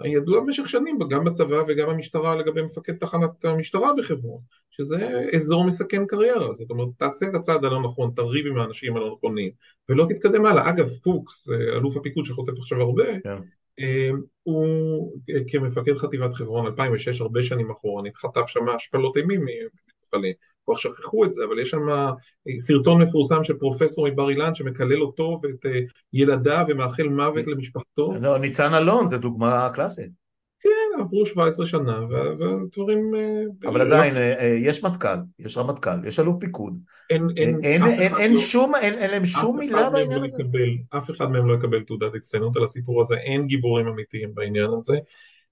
ידוע 0.06 0.40
במשך 0.40 0.70
שנים 0.70 1.00
גם 1.10 1.26
בצבא 1.26 1.64
וגם 1.68 1.90
במשטרה 1.90 2.36
לגבי 2.36 2.62
מפקד 2.62 2.94
תחנת 2.94 3.46
המשטרה 3.46 3.94
בחברון, 3.98 4.42
שזה 4.72 5.10
אזור 5.36 5.64
מסכן 5.64 6.06
קריירה, 6.06 6.54
זאת 6.54 6.70
אומרת 6.70 6.88
תעשה 6.98 7.30
את 7.30 7.36
הצעד 7.36 7.66
הלא 7.66 7.84
נכון, 7.84 8.12
תריב 8.16 8.48
עם 8.48 8.58
האנשים 8.58 8.98
הלא 8.98 9.16
נכונים 9.18 9.52
ולא 9.90 10.06
תתקדם 10.10 10.46
הלאה. 10.46 10.70
אגב 10.70 10.90
פוקס, 11.04 11.50
אלוף 11.50 11.98
הפיקוד 11.98 12.26
שחוטף 12.26 12.54
עכשיו 12.60 12.82
הרבה, 12.82 13.20
כן. 13.24 13.38
אה, 13.80 14.10
הוא 14.44 15.12
כמפקד 15.48 15.98
חטיבת 15.98 16.34
חברון 16.34 16.66
2006, 16.66 17.22
הרבה 17.22 17.44
שנים 17.44 17.72
אחורה, 17.72 18.04
חטף 18.16 18.48
שם 18.48 18.70
השפלות 18.70 19.18
אימים 19.18 19.42
ממפעלים 19.42 20.34
כבר 20.66 20.76
שכחו 20.78 21.26
את 21.26 21.34
זה, 21.34 21.44
אבל 21.50 21.60
יש 21.60 21.70
שם 21.70 21.90
אה, 21.90 22.12
סרטון 22.60 23.02
מפורסם 23.02 23.44
של 23.44 23.54
פרופסור 23.54 24.10
מבר 24.10 24.30
אילן 24.30 24.56
שמקלל 24.56 25.02
אותו 25.02 25.40
ואת 25.44 25.66
אה, 25.66 25.80
ילדיו 26.14 26.66
ומאחל 26.68 27.08
מוות 27.08 27.48
למשפחתו. 27.48 28.14
לא, 28.22 28.40
ניצן 28.40 28.74
אלון 28.74 29.08
זה 29.08 29.18
דוגמה 29.18 29.70
קלאסית. 29.74 30.26
כן, 30.60 31.02
עברו 31.02 31.26
17 31.26 31.68
שנה 31.68 32.00
ודברים... 32.40 33.16
אה, 33.16 33.70
אבל 33.70 33.82
עדיין, 33.82 34.14
יש 34.58 34.84
מטכ"ל, 34.84 35.18
יש 35.40 35.58
רמטכ"ל, 35.58 36.08
יש 36.08 36.20
אלוף 36.20 36.36
פיקוד. 36.40 36.80
אין 37.10 38.32
לא- 38.32 38.38
שום, 38.38 38.76
אין 38.76 39.12
להם 39.12 39.26
שום 39.26 39.60
מילה 39.60 39.90
בעניין 39.90 40.24
הזה. 40.24 40.44
אף 40.90 41.12
אחד 41.12 41.26
מהם 41.26 41.48
לא 41.48 41.54
יקבל 41.54 41.84
תעודת 41.84 42.16
הצטיינות 42.16 42.58
על 42.58 42.64
הסיפור 42.64 43.02
הזה, 43.02 43.16
אין 43.16 43.48
גיבורים 43.48 43.88
אמיתיים 43.88 44.36
בעניין 44.36 44.70
הזה. 44.78 44.98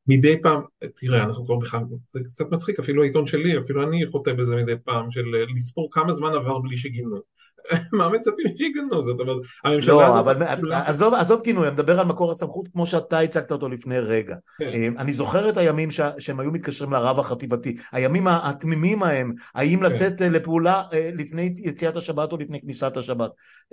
מדי 0.07 0.41
פעם, 0.41 0.61
תראה, 0.95 1.23
אנחנו 1.23 1.45
כבר 1.45 1.55
בכלל, 1.55 1.81
זה 2.07 2.19
קצת 2.23 2.45
מצחיק, 2.51 2.79
אפילו 2.79 3.03
העיתון 3.03 3.25
שלי, 3.27 3.59
אפילו 3.59 3.83
אני 3.83 4.05
חוטא 4.11 4.33
בזה 4.33 4.55
מדי 4.55 4.75
פעם, 4.83 5.11
של 5.11 5.25
לספור 5.55 5.89
כמה 5.91 6.13
זמן 6.13 6.33
עבר 6.33 6.59
בלי 6.59 6.77
שגינו. 6.77 7.17
מה 7.97 8.09
מצפים 8.09 8.45
שיגנו? 8.57 9.03
זאת 9.03 9.19
אומרת, 9.19 9.37
הממשלה 9.63 9.93
לא, 9.93 10.05
הזאת... 10.05 10.37
לא, 10.37 10.45
אבל 10.51 10.73
עזוב, 10.73 11.13
עזוב 11.13 11.41
גינוי, 11.41 11.67
אני 11.67 11.73
מדבר 11.73 11.99
על 11.99 12.05
מקור 12.05 12.31
הסמכות 12.31 12.67
כמו 12.67 12.85
שאתה 12.85 13.19
הצגת 13.19 13.51
אותו 13.51 13.69
לפני 13.69 13.99
רגע. 13.99 14.35
כן. 14.57 14.69
אה, 14.73 14.87
אני 14.97 15.13
זוכר 15.13 15.49
את 15.49 15.57
הימים 15.57 15.91
ש... 15.91 16.01
שהם 16.19 16.39
היו 16.39 16.51
מתקשרים 16.51 16.93
לרב 16.93 17.19
החטיבתי, 17.19 17.75
הימים 17.91 18.27
התמימים 18.27 19.03
ההם, 19.03 19.33
האם 19.55 19.79
כן. 19.79 19.85
לצאת 19.85 20.21
אה, 20.21 20.29
לפעולה 20.29 20.83
אה, 20.93 21.09
לפני 21.13 21.53
יציאת 21.63 21.95
השבת 21.95 22.31
או 22.31 22.37
לפני 22.37 22.61
כניסת 22.61 22.97
השבת, 22.97 23.31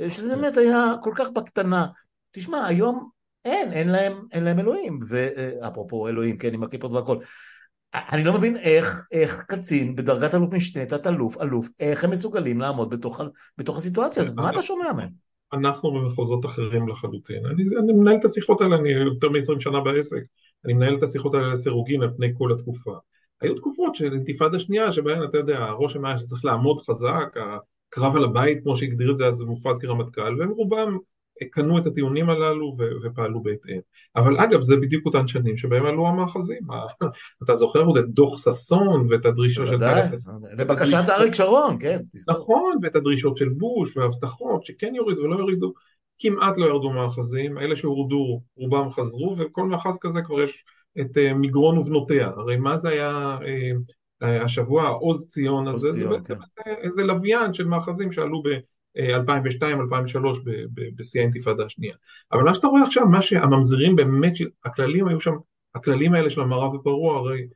שזה 0.08 0.36
באמת 0.36 0.56
היה 0.56 0.92
כל 1.02 1.12
כך 1.14 1.30
בקטנה. 1.30 1.86
תשמע, 2.32 2.66
היום 2.66 3.08
אין, 3.44 3.72
אין 3.72 3.88
להם, 3.88 4.12
אין 4.32 4.44
להם 4.44 4.58
אלוהים, 4.58 5.00
ואפרופו 5.08 6.08
אלוהים, 6.08 6.38
כן, 6.38 6.54
עם 6.54 6.62
הכיפות 6.62 6.92
והכל. 6.92 7.16
אני 7.94 8.24
לא 8.24 8.32
מבין 8.32 8.56
איך, 8.56 9.00
איך 9.12 9.44
קצין 9.48 9.96
בדרגת 9.96 10.34
אלוף 10.34 10.52
משנה, 10.52 10.86
תת-אלוף, 10.86 11.42
אלוף, 11.42 11.68
איך 11.80 12.04
הם 12.04 12.10
מסוגלים 12.10 12.60
לעמוד 12.60 12.90
בתוך, 12.90 13.20
בתוך 13.58 13.76
הסיטואציה 13.76 14.22
הזאת, 14.22 14.34
מה 14.36 14.50
אתה 14.50 14.62
שומע 14.62 14.92
מהם? 14.92 15.08
אנחנו 15.52 15.92
במחוזות 15.92 16.46
אחרים 16.46 16.88
לחלוטין. 16.88 17.46
אני, 17.46 17.62
אני 17.78 17.92
מנהל 17.92 18.16
את 18.16 18.24
השיחות 18.24 18.60
האלה, 18.60 18.76
אני 18.76 18.90
יותר 18.90 19.28
מ-20 19.28 19.60
שנה 19.60 19.80
בעסק, 19.80 20.20
אני 20.64 20.72
מנהל 20.72 20.98
את 20.98 21.02
השיחות 21.02 21.34
האלה 21.34 21.48
לסירוגין 21.48 22.02
על 22.02 22.10
פני 22.16 22.28
כל 22.38 22.52
התקופה. 22.52 22.94
היו 23.40 23.54
תקופות 23.54 23.94
של 23.94 24.12
אינתיפאדה 24.12 24.58
שנייה, 24.58 24.92
שבהן, 24.92 25.24
אתה 25.24 25.38
יודע, 25.38 25.58
הרושם 25.58 26.04
היה 26.04 26.18
שצריך 26.18 26.44
לעמוד 26.44 26.80
חזק, 26.80 27.34
הקרב 27.90 28.16
על 28.16 28.24
הבית, 28.24 28.62
כמו 28.62 28.76
שהגדיר 28.76 29.10
את 29.10 29.16
זה 29.16 29.26
אז 29.26 29.40
מופז 29.42 29.78
כרמטכ"ל, 29.78 30.40
והם 30.40 30.50
רובם 30.50 30.98
קנו 31.50 31.78
את 31.78 31.86
הטיעונים 31.86 32.30
הללו 32.30 32.76
ופעלו 33.02 33.42
בהתאם. 33.42 33.80
אבל 34.16 34.38
אגב, 34.38 34.60
זה 34.60 34.76
בדיוק 34.76 35.06
אותן 35.06 35.26
שנים 35.26 35.56
שבהם 35.56 35.86
עלו 35.86 36.08
המאחזים. 36.08 36.62
אתה 37.44 37.54
זוכר 37.54 37.82
עוד 37.82 37.96
את 37.96 38.08
דוח 38.08 38.38
ששון 38.38 39.06
ואת 39.10 39.26
הדרישות 39.26 39.66
של 39.66 39.78
טלס... 39.78 40.28
לבקשת 40.58 41.04
אריק 41.08 41.34
שרון, 41.34 41.76
כן. 41.80 41.98
נכון, 42.28 42.76
ואת 42.82 42.96
הדרישות 42.96 43.36
של 43.36 43.48
בוש 43.48 43.96
והבטחות 43.96 44.64
שכן 44.64 44.94
יורידו 44.94 45.22
ולא 45.22 45.36
יורידו. 45.36 45.72
כמעט 46.18 46.58
לא 46.58 46.66
ירדו 46.66 46.90
מאחזים, 46.90 47.58
אלה 47.58 47.76
שהורדו 47.76 48.40
רובם 48.56 48.90
חזרו, 48.90 49.36
וכל 49.38 49.66
מאחז 49.66 49.98
כזה 50.00 50.22
כבר 50.22 50.42
יש 50.42 50.64
את 51.00 51.18
אה, 51.18 51.34
מגרון 51.34 51.78
ובנותיה. 51.78 52.26
הרי 52.26 52.56
מה 52.56 52.76
זה 52.76 52.88
היה 52.88 53.38
אה, 54.22 54.44
השבוע, 54.44 54.88
עוז 54.88 55.26
ציון 55.26 55.68
הזה? 55.68 55.90
זה 55.90 56.06
בעצם 56.08 56.34
כן. 56.34 56.74
איזה 56.82 57.02
לוויין 57.02 57.52
של 57.52 57.64
מאחזים 57.64 58.12
שעלו 58.12 58.42
ב... 58.96 59.00
2002-2003 59.00 59.64
בשיא 60.96 61.20
האינתיפאדה 61.20 61.64
השנייה. 61.64 61.94
אבל 62.32 62.42
מה 62.42 62.54
שאתה 62.54 62.66
רואה 62.66 62.82
עכשיו, 62.82 63.06
מה 63.06 63.22
שהממזרים 63.22 63.96
באמת, 63.96 64.32
הכללים 64.64 65.08
היו 65.08 65.20
שם, 65.20 65.34
הכללים 65.74 66.14
האלה 66.14 66.30
של 66.30 66.40
המערב 66.40 66.74
הפרוע 66.74 67.18
הרי 67.18 67.46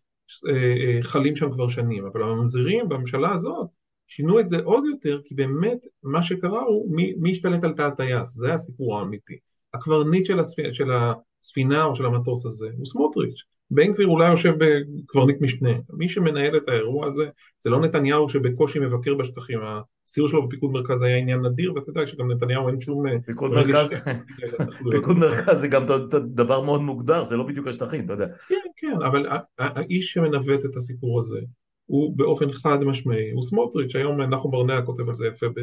אה, 0.49 0.97
אה, 0.97 1.03
חלים 1.03 1.37
שם 1.37 1.51
כבר 1.51 1.69
שנים, 1.69 2.07
אבל 2.07 2.23
הממזרים 2.23 2.89
בממשלה 2.89 3.33
הזאת 3.33 3.69
שינו 4.07 4.41
את 4.41 4.49
זה 4.49 4.61
עוד 4.65 4.85
יותר, 4.93 5.21
כי 5.25 5.35
באמת 5.35 5.79
מה 6.03 6.23
שקרה 6.23 6.63
הוא 6.63 6.97
מי 6.97 7.31
השתלט 7.31 7.65
על 7.65 7.73
תא 7.73 7.83
הטייס, 7.83 8.35
זה 8.35 8.55
הסיפור 8.55 8.99
האמיתי. 8.99 9.39
הקברניט 9.75 10.27
של, 10.27 10.41
הספ... 10.41 10.63
של 10.73 10.91
הספינה 10.93 11.85
או 11.85 11.95
של 11.95 12.07
המטוס 12.07 12.47
הזה 12.47 12.69
הוא 12.77 12.87
סמוטריץ'. 12.87 13.54
בן 13.71 13.93
גביר 13.93 14.07
אולי 14.07 14.31
יושב 14.31 14.55
בקברניט 14.59 15.41
משנה, 15.41 15.71
מי 15.93 16.09
שמנהל 16.09 16.57
את 16.57 16.69
האירוע 16.69 17.07
הזה 17.07 17.25
זה 17.59 17.71
לא 17.71 17.81
נתניהו 17.81 18.29
שבקושי 18.29 18.79
מבקר 18.79 19.15
בשטחים, 19.15 19.59
הסיור 20.07 20.29
שלו 20.29 20.49
בפיקוד 20.49 20.71
מרכז 20.71 21.03
היה 21.03 21.17
עניין 21.17 21.41
נדיר 21.41 21.75
ואתה 21.75 21.91
יודע 21.91 22.07
שגם 22.07 22.33
נתניהו 22.33 22.69
אין 22.69 22.81
שום... 22.81 23.07
אה, 23.07 23.13
פיקוד 23.27 23.51
מרכז, 23.51 23.95
פיקוד 24.93 25.19
מרכז 25.19 25.61
זה 25.61 25.69
גם 25.69 25.87
דבר 26.25 26.61
מאוד 26.61 26.81
מוגדר, 26.81 27.25
זה 27.25 27.37
לא 27.37 27.45
בדיוק 27.45 27.67
השטחים, 27.67 28.05
אתה 28.05 28.13
יודע. 28.13 28.27
כן, 28.49 28.55
כן, 28.77 29.03
אבל 29.07 29.27
האיש 29.59 30.13
שמנווט 30.13 30.65
את 30.65 30.77
הסיפור 30.77 31.19
הזה 31.19 31.41
הוא 31.87 32.17
באופן 32.17 32.53
חד 32.53 32.79
משמעי, 32.85 33.31
הוא 33.31 33.43
סמוטריץ', 33.43 33.97
היום 33.97 34.23
נחום 34.23 34.51
ברנע 34.51 34.83
כותב 34.83 35.09
על 35.09 35.15
זה 35.15 35.27
יפה 35.27 35.47
ב... 35.49 35.61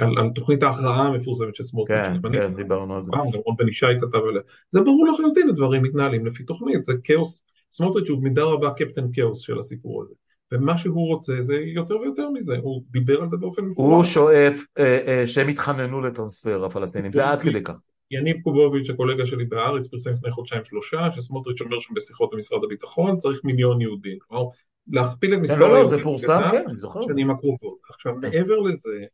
על, 0.00 0.18
על 0.18 0.30
תוכנית 0.34 0.62
ההכרעה 0.62 1.08
המפורסמת 1.08 1.54
של 1.54 1.62
סמוטריץ'. 1.62 2.06
כן, 2.22 2.32
כן, 2.32 2.54
דיברנו 2.54 2.94
על 2.94 3.04
זה. 3.04 3.12
גם 3.14 3.20
רון 3.20 3.56
בן 3.58 3.68
ישי 3.68 3.86
כתב 4.00 4.18
עליה. 4.28 4.42
זה 4.70 4.80
ברור 4.80 5.06
לחלוטין, 5.06 5.48
הדברים 5.48 5.82
מתנהלים 5.82 6.26
לפי 6.26 6.44
תוכנית, 6.44 6.84
זה 6.84 6.92
כאוס, 7.04 7.44
סמוטריץ' 7.70 8.08
הוא 8.08 8.18
במידה 8.18 8.42
רבה 8.42 8.70
קפטן 8.70 9.06
כאוס 9.12 9.40
של 9.40 9.58
הסיפור 9.58 10.02
הזה. 10.02 10.14
ומה 10.52 10.76
שהוא 10.76 11.08
רוצה 11.08 11.32
זה 11.40 11.54
יותר 11.54 11.98
ויותר 11.98 12.30
מזה, 12.30 12.56
הוא 12.62 12.82
דיבר 12.90 13.20
על 13.20 13.28
זה 13.28 13.36
באופן 13.36 13.64
מפורט. 13.64 13.94
הוא 13.94 14.04
שואף 14.04 14.64
אה, 14.78 14.98
אה, 15.06 15.26
שהם 15.26 15.48
יתחננו 15.48 16.00
לטרנספר 16.00 16.64
הפלסטינים, 16.64 17.12
זה 17.12 17.30
עד 17.30 17.42
כדי 17.42 17.62
כך. 17.62 17.74
יניב 18.10 18.36
קובוביץ', 18.42 18.90
הקולגה 18.90 19.26
שלי 19.26 19.44
בארץ, 19.44 19.88
פרסם 19.88 20.10
לפני 20.10 20.30
חודשיים 20.30 20.64
שלושה, 20.64 21.08
שסמוטריץ' 21.10 21.60
אומר 21.60 21.78
שם 21.78 21.94
בשיחות 21.94 22.30
במשרד 22.32 22.64
הביטחון, 22.64 23.16
צריך 23.16 23.40
מיליון 23.44 23.80
יהודים. 23.80 24.18
כלומר, 24.18 24.44
להכפיל 24.90 25.34
את 25.34 25.38
מספר 25.38 25.56
היהודים. 25.56 25.74
לא, 25.76 25.82
לא, 25.82 25.88
זה 25.88 26.02
פורסם, 26.02 26.40
כן, 26.50 26.64
אני 26.68 26.76
זוכר. 26.76 27.00
שנים 27.12 27.30
הקרובות. 27.30 27.78
עכשיו, 27.94 28.14
מעבר 28.14 28.58
לזה, 28.58 28.90
אה, 29.00 29.06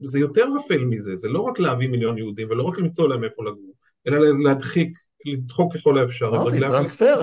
זה 0.00 0.18
יותר 0.18 0.44
אפל 0.66 0.84
מזה, 0.84 1.16
זה 1.16 1.28
לא 1.28 1.40
רק 1.40 1.58
להביא 1.58 1.88
מיליון 1.88 2.18
יהודים 2.18 2.50
ולא 2.50 2.62
רק 2.62 2.78
למצוא 2.78 3.08
להם 3.08 3.24
איפה 3.24 3.44
לגור, 3.44 3.74
אלא 4.06 4.18
להדחיק, 4.44 4.98
לדחוק 5.24 5.76
ככל 5.76 5.98
האפשר. 5.98 6.28
אמרתי, 6.28 6.60
טרנספר, 6.60 7.20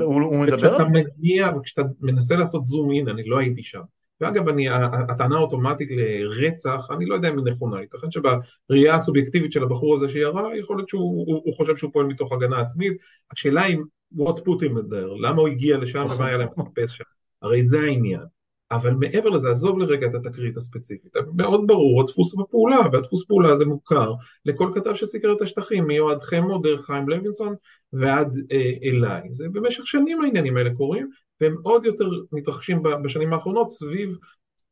הוא 0.00 0.42
מדבר 0.42 0.74
על 0.74 0.84
זה. 0.84 0.92
וכשאתה 0.92 1.08
מגיע 1.18 1.50
וכשאתה 1.56 1.82
מנסה 2.00 2.36
לעשות 2.36 2.64
זום 2.64 2.90
אין, 2.90 3.08
אני 3.08 3.24
לא 3.24 3.38
הייתי 3.38 3.62
שם. 3.62 3.80
ואגב, 4.20 4.48
אני, 4.48 4.68
הטענה 5.08 5.36
האוטומטית 5.36 5.88
לרצח, 5.90 6.88
אני 6.96 7.06
לא 7.06 7.14
יודע 7.14 7.28
אם 7.28 7.38
היא 7.38 7.52
נכונה, 7.52 7.80
ייתכן 7.80 8.06
שבראייה 8.10 8.94
הסובייקטיבית 8.94 9.52
של 9.52 9.62
הבחור 9.62 9.94
הזה 9.94 10.08
שירה, 10.08 10.58
יכול 10.58 10.76
להיות 10.76 10.88
שהוא 10.88 11.26
הוא, 11.26 11.42
הוא 11.44 11.54
חושב 11.54 11.76
שהוא 11.76 11.92
פועל 11.92 12.06
מתוך 12.06 12.32
הגנה 12.32 12.60
עצמית, 12.60 12.92
השאלה 13.32 13.62
היא, 13.62 13.78
what 14.16 14.38
put 14.38 14.60
him 14.62 14.76
there, 14.90 15.20
למה 15.20 15.40
הוא 15.40 15.48
הגיע 15.48 15.76
לשם 15.76 16.02
ומה 16.16 16.26
היה 16.26 16.36
להם 16.36 16.48
לחפש 16.58 16.96
שם, 16.96 17.04
הרי 17.42 17.62
זה 17.62 17.80
העניין. 17.80 18.33
אבל 18.70 18.90
מעבר 18.90 19.28
לזה, 19.28 19.50
עזוב 19.50 19.78
לרגע 19.78 20.06
את 20.06 20.14
התקרית 20.14 20.56
הספציפית, 20.56 21.12
מאוד 21.36 21.66
ברור 21.66 22.00
הדפוס 22.00 22.34
בפעולה, 22.34 22.78
והדפוס 22.92 23.26
פעולה 23.26 23.50
הזה 23.50 23.64
מוכר 23.64 24.12
לכל 24.44 24.70
כתב 24.74 24.94
שסיקר 24.94 25.32
את 25.32 25.42
השטחים, 25.42 25.86
מיועד 25.86 26.22
חמו 26.22 26.58
דרך 26.58 26.86
חיים 26.86 27.08
לוינסון 27.08 27.54
ועד 27.92 28.38
אה, 28.52 28.72
אליי. 28.82 29.22
זה 29.30 29.44
במשך 29.52 29.86
שנים 29.86 30.20
העניינים 30.20 30.56
האלה 30.56 30.74
קורים, 30.74 31.08
והם 31.40 31.56
עוד 31.62 31.84
יותר 31.84 32.08
מתרחשים 32.32 32.82
בשנים 33.02 33.32
האחרונות 33.32 33.70
סביב 33.70 34.16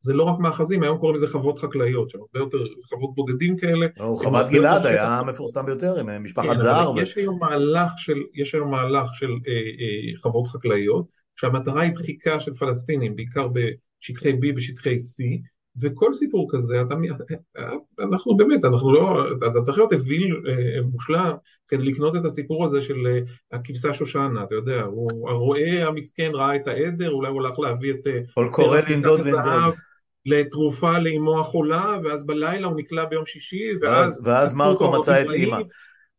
זה 0.03 0.13
לא 0.13 0.23
רק 0.23 0.39
מאחזים, 0.39 0.83
היום 0.83 0.97
קוראים 0.97 1.15
לזה 1.15 1.27
חוות 1.27 1.59
חקלאיות, 1.59 2.09
שהרבה 2.09 2.39
יותר, 2.39 2.57
זה 2.57 2.87
חוות 2.89 3.15
בודדים 3.15 3.57
כאלה. 3.57 3.87
חוות 3.97 4.49
גלעד 4.49 4.85
היה 4.85 5.19
המפורסם 5.19 5.65
ביותר 5.65 5.99
עם 5.99 6.23
משפחת 6.23 6.49
כן, 6.49 6.57
זהר. 6.57 6.99
יש 7.01 7.17
היום 7.17 7.39
מהלך 7.39 7.91
של, 7.97 8.17
יש 8.33 8.55
היום 8.55 8.71
מהלך 8.71 9.13
של 9.13 9.29
אה, 9.47 9.53
אה, 9.53 10.21
חוות 10.21 10.47
חקלאיות, 10.47 11.05
שהמטרה 11.35 11.81
היא 11.81 11.91
דחיקה 11.91 12.39
של 12.39 12.53
פלסטינים, 12.53 13.15
בעיקר 13.15 13.47
בשטחי 13.47 14.31
B 14.31 14.45
ושטחי 14.55 14.95
C, 14.95 15.23
וכל 15.81 16.13
סיפור 16.13 16.47
כזה, 16.51 16.81
אתה, 16.81 16.95
אנחנו 17.99 18.37
באמת, 18.37 18.65
אנחנו 18.65 18.93
לא, 18.93 19.25
אתה 19.51 19.61
צריך 19.61 19.77
להיות 19.77 19.93
אוויל 19.93 20.41
אה, 20.47 20.81
מושלם 20.81 21.33
כדי 21.67 21.83
לקנות 21.83 22.15
את 22.15 22.25
הסיפור 22.25 22.65
הזה 22.65 22.81
של 22.81 23.07
אה, 23.07 23.19
הכבשה 23.51 23.93
שושנה, 23.93 24.43
אתה 24.43 24.55
יודע, 24.55 24.81
הוא, 24.81 25.29
הרועה 25.29 25.87
המסכן 25.87 26.31
ראה 26.33 26.55
את 26.55 26.67
העדר, 26.67 27.11
אולי 27.11 27.29
הוא 27.29 27.41
הלך 27.41 27.59
להביא 27.59 27.93
את... 27.93 28.07
כל 28.33 28.49
קורא 28.51 28.79
לנדוד 28.89 29.19
לנדוד. 29.19 29.73
לתרופה 30.25 30.99
לאמו 30.99 31.39
החולה, 31.39 31.97
ואז 32.03 32.25
בלילה 32.25 32.67
הוא 32.67 32.77
נקלע 32.77 33.05
ביום 33.05 33.25
שישי, 33.25 33.71
ואז, 33.81 34.21
ואז 34.25 34.53
מרקו 34.53 34.91
מצא 34.91 35.21
את 35.21 35.31
אימא. 35.31 35.59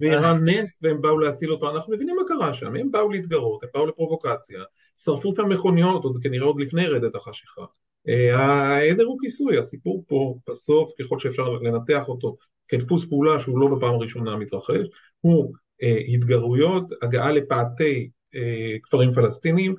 ואיראן 0.00 0.48
נס 0.48 0.80
והם 0.82 1.00
באו 1.00 1.18
להציל 1.18 1.52
אותו, 1.52 1.70
אנחנו 1.70 1.94
מבינים 1.94 2.16
מה 2.16 2.22
קרה 2.28 2.54
שם, 2.54 2.76
הם 2.76 2.90
באו 2.90 3.12
להתגרות, 3.12 3.62
הם 3.62 3.68
באו 3.74 3.86
לפרובוקציה, 3.86 4.60
שרפו 4.96 5.32
את 5.32 5.38
המכוניות, 5.38 6.04
עוד 6.04 6.18
כנראה 6.22 6.46
עוד 6.46 6.60
לפני 6.60 6.86
רדת 6.86 7.14
החשיכה. 7.14 7.62
אה, 8.08 8.38
העדר 8.38 9.04
הוא 9.04 9.18
כיסוי, 9.20 9.58
הסיפור 9.58 10.04
פה 10.08 10.38
בסוף, 10.48 10.90
ככל 11.00 11.18
שאפשר 11.18 11.48
לנתח 11.48 12.08
אותו 12.08 12.36
כדפוס 12.68 13.06
פעולה 13.08 13.40
שהוא 13.40 13.58
לא 13.58 13.76
בפעם 13.76 13.94
הראשונה 13.94 14.36
מתרחש, 14.36 14.86
הוא 15.20 15.54
אה, 15.82 15.98
התגרויות, 16.14 16.84
הגעה 17.02 17.32
לפאתי 17.32 18.10
אה, 18.34 18.76
כפרים 18.82 19.12
פלסטינים, 19.12 19.74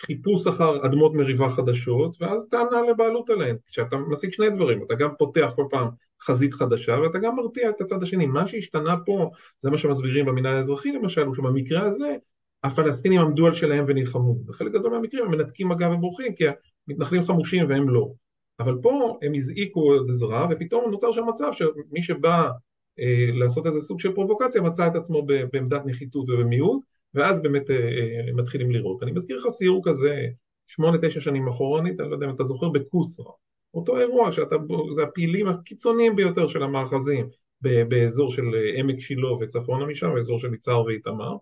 חיפוש 0.00 0.46
אחר 0.46 0.86
אדמות 0.86 1.14
מריבה 1.14 1.48
חדשות, 1.50 2.16
ואז 2.20 2.48
טענה 2.50 2.82
לבעלות 2.90 3.30
עליהן. 3.30 3.56
כשאתה 3.66 3.96
משיג 3.96 4.32
שני 4.32 4.50
דברים, 4.50 4.82
אתה 4.82 4.94
גם 4.94 5.10
פותח 5.18 5.50
כל 5.56 5.64
פעם 5.70 5.88
חזית 6.22 6.54
חדשה, 6.54 6.98
ואתה 7.02 7.18
גם 7.18 7.36
מרתיע 7.36 7.70
את 7.70 7.80
הצד 7.80 8.02
השני. 8.02 8.26
מה 8.26 8.48
שהשתנה 8.48 8.96
פה, 9.06 9.30
זה 9.60 9.70
מה 9.70 9.78
שמסבירים 9.78 10.26
במינהל 10.26 10.56
האזרחי 10.56 10.92
למשל, 10.92 11.22
הוא 11.22 11.34
שבמקרה 11.34 11.86
הזה, 11.86 12.16
הפלסטינים 12.64 13.20
עמדו 13.20 13.46
על 13.46 13.54
שלהם 13.54 13.84
ונלחמו. 13.88 14.34
בחלק 14.34 14.72
גדול 14.72 14.90
מהמקרים 14.90 15.24
הם 15.24 15.30
מנתקים 15.30 15.68
מגע 15.68 15.90
ובורחים, 15.90 16.34
כי 16.34 16.44
המתנחלים 16.88 17.24
חמושים 17.24 17.68
והם 17.68 17.88
לא. 17.88 18.08
אבל 18.60 18.78
פה 18.82 19.18
הם 19.22 19.34
הזעיקו 19.34 19.80
עוד 19.80 20.10
עזרה, 20.10 20.46
ופתאום 20.50 20.90
נוצר 20.90 21.12
שם 21.12 21.28
מצב 21.28 21.50
שמי 21.52 22.02
שבא 22.02 22.48
אה, 23.00 23.26
לעשות 23.32 23.66
איזה 23.66 23.80
סוג 23.80 24.00
של 24.00 24.14
פרובוקציה, 24.14 24.62
מצא 24.62 24.86
את 24.86 24.94
עצמו 24.94 25.26
בעמדת 25.26 25.82
נחיתות 25.86 26.30
ובמיעוט, 26.30 26.82
ואז 27.14 27.42
באמת 27.42 27.70
אה, 27.70 27.76
אה, 27.76 28.32
מתחילים 28.34 28.70
לראות. 28.70 29.02
אני 29.02 29.12
מזכיר 29.12 29.36
לך 29.36 29.48
סיור 29.48 29.82
כזה 29.84 30.26
שמונה, 30.66 30.98
תשע 31.02 31.20
שנים 31.20 31.48
אחורנית, 31.48 32.00
אני 32.00 32.10
לא 32.10 32.14
יודע 32.14 32.26
אם 32.26 32.34
אתה 32.34 32.44
זוכר, 32.44 32.68
בקוסרה. 32.68 33.32
אותו 33.74 33.98
אירוע 33.98 34.32
שאתה, 34.32 34.56
זה 34.94 35.02
הפעילים 35.02 35.48
הקיצוניים 35.48 36.16
ביותר 36.16 36.48
של 36.48 36.62
המאחזים 36.62 37.28
באזור 37.60 38.30
של 38.30 38.54
אה, 38.54 38.80
עמק 38.80 39.00
שילה 39.00 39.32
וצפונה 39.32 39.86
משם, 39.86 40.14
באזור 40.14 40.38
של 40.38 40.54
יצהר 40.54 40.84
ואיתמר. 40.84 41.36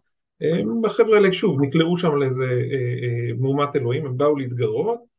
החבר'ה 0.85 1.17
האלה 1.17 1.33
שוב 1.33 1.63
נקלעו 1.63 1.97
שם 1.97 2.17
לאיזה 2.17 2.47
מהומת 3.39 3.77
אלוהים, 3.77 4.07
הם 4.07 4.17
באו 4.17 4.37
להתגרות, 4.37 5.13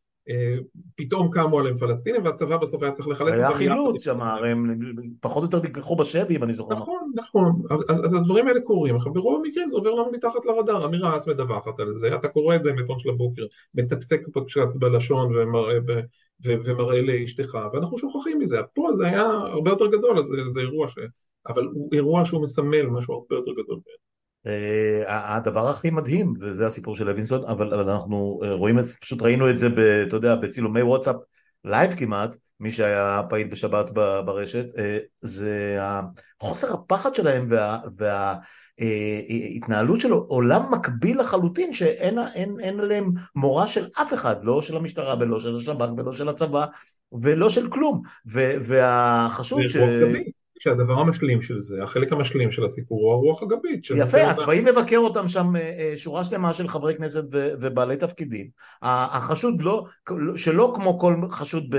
פתאום 0.95 1.29
קמו 1.31 1.59
עליהם 1.59 1.77
פלסטינים 1.77 2.25
והצבא 2.25 2.57
בסוף 2.57 2.83
היה 2.83 2.91
צריך 2.91 3.07
לחלץ 3.07 3.29
אותם. 3.29 3.39
היה 3.39 3.51
חילוץ 3.51 4.03
שם, 4.03 4.21
הרי 4.21 4.51
הם 4.51 4.79
פחות 5.21 5.43
או 5.43 5.47
יותר 5.47 5.67
נלקחו 5.67 5.95
בשבי 5.95 6.35
אם 6.35 6.43
אני 6.43 6.53
זוכר. 6.53 6.75
נכון, 6.75 7.11
נכון, 7.15 7.61
אז, 7.89 8.05
אז 8.05 8.13
הדברים 8.13 8.47
האלה 8.47 8.61
קורים, 8.61 8.95
עכשיו 8.95 9.13
ברוב 9.13 9.41
המקרים 9.45 9.69
זה 9.69 9.75
עובר 9.75 9.91
לנו 9.91 10.11
מתחת 10.11 10.45
לרדאר, 10.45 10.85
אמירה 10.85 11.17
אס 11.17 11.27
מדווחת 11.27 11.79
על 11.79 11.91
זה, 11.91 12.15
אתה 12.15 12.27
קורא 12.27 12.55
את 12.55 12.63
זה 12.63 12.69
עם 12.69 12.77
עיתון 12.77 12.99
של 12.99 13.09
הבוקר, 13.09 13.45
מצקצק 13.75 14.21
בלשון 14.75 15.35
ומראה, 15.35 15.77
ומראה 16.43 17.01
לאשתך, 17.01 17.57
ואנחנו 17.73 17.97
שוכחים 17.97 18.39
מזה, 18.39 18.57
פה 18.73 18.89
זה 18.97 19.07
היה 19.07 19.25
הרבה 19.25 19.71
יותר 19.71 19.87
גדול, 19.87 20.19
אז 20.19 20.25
זה, 20.25 20.35
זה 20.47 20.59
אירוע 20.61 20.87
ש... 20.87 20.93
אבל 21.47 21.65
הוא 21.65 21.89
אירוע 21.93 22.25
שהוא 22.25 22.43
מסמל 22.43 22.85
משהו 22.85 23.13
הרבה 23.13 23.35
יותר 23.35 23.51
גדול. 23.51 23.79
אה, 23.87 24.02
הדבר 25.07 25.69
הכי 25.69 25.89
מדהים, 25.89 26.33
וזה 26.39 26.65
הסיפור 26.65 26.95
של 26.95 27.11
לוינסון, 27.11 27.45
אבל, 27.45 27.73
אבל 27.73 27.89
אנחנו 27.89 28.39
אה, 28.43 28.53
רואים 28.53 28.79
את 28.79 28.85
זה, 28.85 28.95
פשוט 29.01 29.21
ראינו 29.21 29.49
את 29.49 29.57
זה, 29.57 29.69
ב, 29.69 29.79
אתה 29.79 30.15
יודע, 30.15 30.35
בצילומי 30.35 30.81
וואטסאפ 30.81 31.15
live 31.65 31.93
כמעט, 31.97 32.35
מי 32.59 32.71
שהיה 32.71 33.21
פעיל 33.29 33.47
בשבת 33.47 33.89
ברשת, 34.25 34.65
אה, 34.77 34.97
זה 35.21 35.79
חוסר 36.39 36.73
הפחד 36.73 37.15
שלהם 37.15 37.47
וה... 37.49 37.79
וה 37.97 38.35
התנהלות 39.55 40.01
של 40.01 40.11
עולם 40.11 40.71
מקביל 40.71 41.19
לחלוטין 41.19 41.73
שאין 41.73 42.19
אין, 42.33 42.59
אין 42.59 42.79
עליהם 42.79 43.11
מורא 43.35 43.67
של 43.67 43.87
אף 44.01 44.13
אחד, 44.13 44.35
לא 44.43 44.61
של 44.61 44.77
המשטרה 44.77 45.15
ולא 45.19 45.39
של 45.39 45.55
השב"כ 45.55 45.89
ולא 45.97 46.13
של 46.13 46.29
הצבא 46.29 46.65
ולא 47.21 47.49
של 47.49 47.69
כלום. 47.69 48.01
והחשוד 48.25 49.67
ש... 49.67 49.77
שהדבר 50.63 50.93
המשלים 50.93 51.41
של 51.41 51.59
זה, 51.59 51.83
החלק 51.83 52.11
המשלים 52.11 52.51
של 52.51 52.65
הסיפור 52.65 52.99
הוא 52.99 53.13
הרוח 53.13 53.43
הגבית. 53.43 53.87
יפה, 53.95 54.21
אז 54.21 54.41
באים 54.47 54.65
לבקר 54.65 54.97
אותם 54.97 55.27
שם 55.27 55.55
אה, 55.55 55.61
אה, 55.61 55.93
שורה 55.97 56.23
שלמה 56.23 56.53
של 56.53 56.67
חברי 56.67 56.95
כנסת 56.95 57.23
ובעלי 57.31 57.97
תפקידים. 57.97 58.47
החשוד 58.81 59.61
לא, 59.61 59.85
שלא 60.35 60.73
כמו 60.75 60.99
כל 60.99 61.15
חשוד 61.29 61.75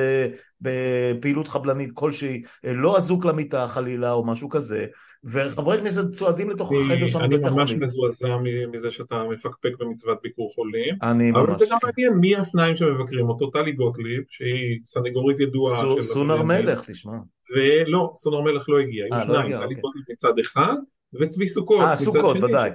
בפעילות 0.60 1.48
חבלנית 1.48 1.90
כלשהי, 1.94 2.42
אה, 2.64 2.72
לא 2.72 2.96
אזוק 2.96 3.24
למיטה 3.24 3.68
חלילה 3.68 4.12
או 4.12 4.26
משהו 4.26 4.48
כזה, 4.48 4.86
וחברי 5.24 5.78
כנסת 5.78 6.12
צועדים 6.12 6.50
לתוך 6.50 6.72
החדר 6.72 7.08
שם 7.08 7.18
בבית 7.18 7.44
החולים. 7.44 7.44
אני 7.44 7.56
ממש 7.56 7.72
מזועזע 7.72 8.36
מזה 8.72 8.90
שאתה 8.90 9.22
מפקפק 9.30 9.70
במצוות 9.78 10.18
ביקור 10.22 10.52
חולים. 10.54 10.94
אני 11.02 11.30
ממש... 11.30 11.42
אבל 11.48 11.56
זה 11.56 11.64
גם 11.70 11.78
מעניין 11.82 12.12
מי 12.20 12.36
השניים 12.36 12.76
שמבקרים 12.76 13.28
אותו, 13.28 13.50
טלי 13.50 13.72
גוטליב, 13.72 14.22
שהיא 14.28 14.80
סנגורית 14.84 15.40
ידועה. 15.40 16.02
סונר 16.02 16.42
מלך, 16.42 16.90
תשמע. 16.90 17.12
ולא, 17.56 18.12
סונר 18.16 18.40
מלך 18.40 18.68
לא 18.68 18.78
הגיע, 18.78 19.04
היו 19.04 19.14
לא 19.14 19.22
שניים, 19.24 19.46
טלי 19.46 19.64
אוקיי. 19.64 19.80
גוטליב 19.80 20.04
מצד 20.10 20.38
אחד, 20.38 20.74
וצבי 21.20 21.46
סוכות. 21.46 21.80
אה, 21.80 21.96
סוכות, 21.96 22.36
ודאי. 22.42 22.70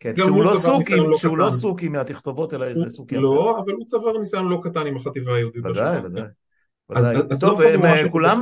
כן, 0.00 0.14
שהוא 0.16 0.44
לא 0.44 0.54
סוכי, 0.54 0.96
לא 0.96 1.14
שהוא 1.14 1.38
לא 1.38 1.50
סוכי 1.50 1.88
מהתכתובות, 1.88 2.54
אלא 2.54 2.64
איזה 2.64 2.90
סוכי. 2.90 3.16
לא, 3.16 3.62
אבל 3.64 3.72
הוא 3.72 3.84
צבר 3.86 4.18
ניסיון 4.18 4.48
לא 4.48 4.60
קטן 4.62 4.86
עם 4.86 4.96
החטיבה 4.96 5.34
היהודית. 5.34 5.66
ודאי, 5.66 5.98
ודאי. 6.04 6.22
ודאי. 6.90 7.38
טוב, 7.40 7.60
הם 7.60 8.08
כולם... 8.08 8.40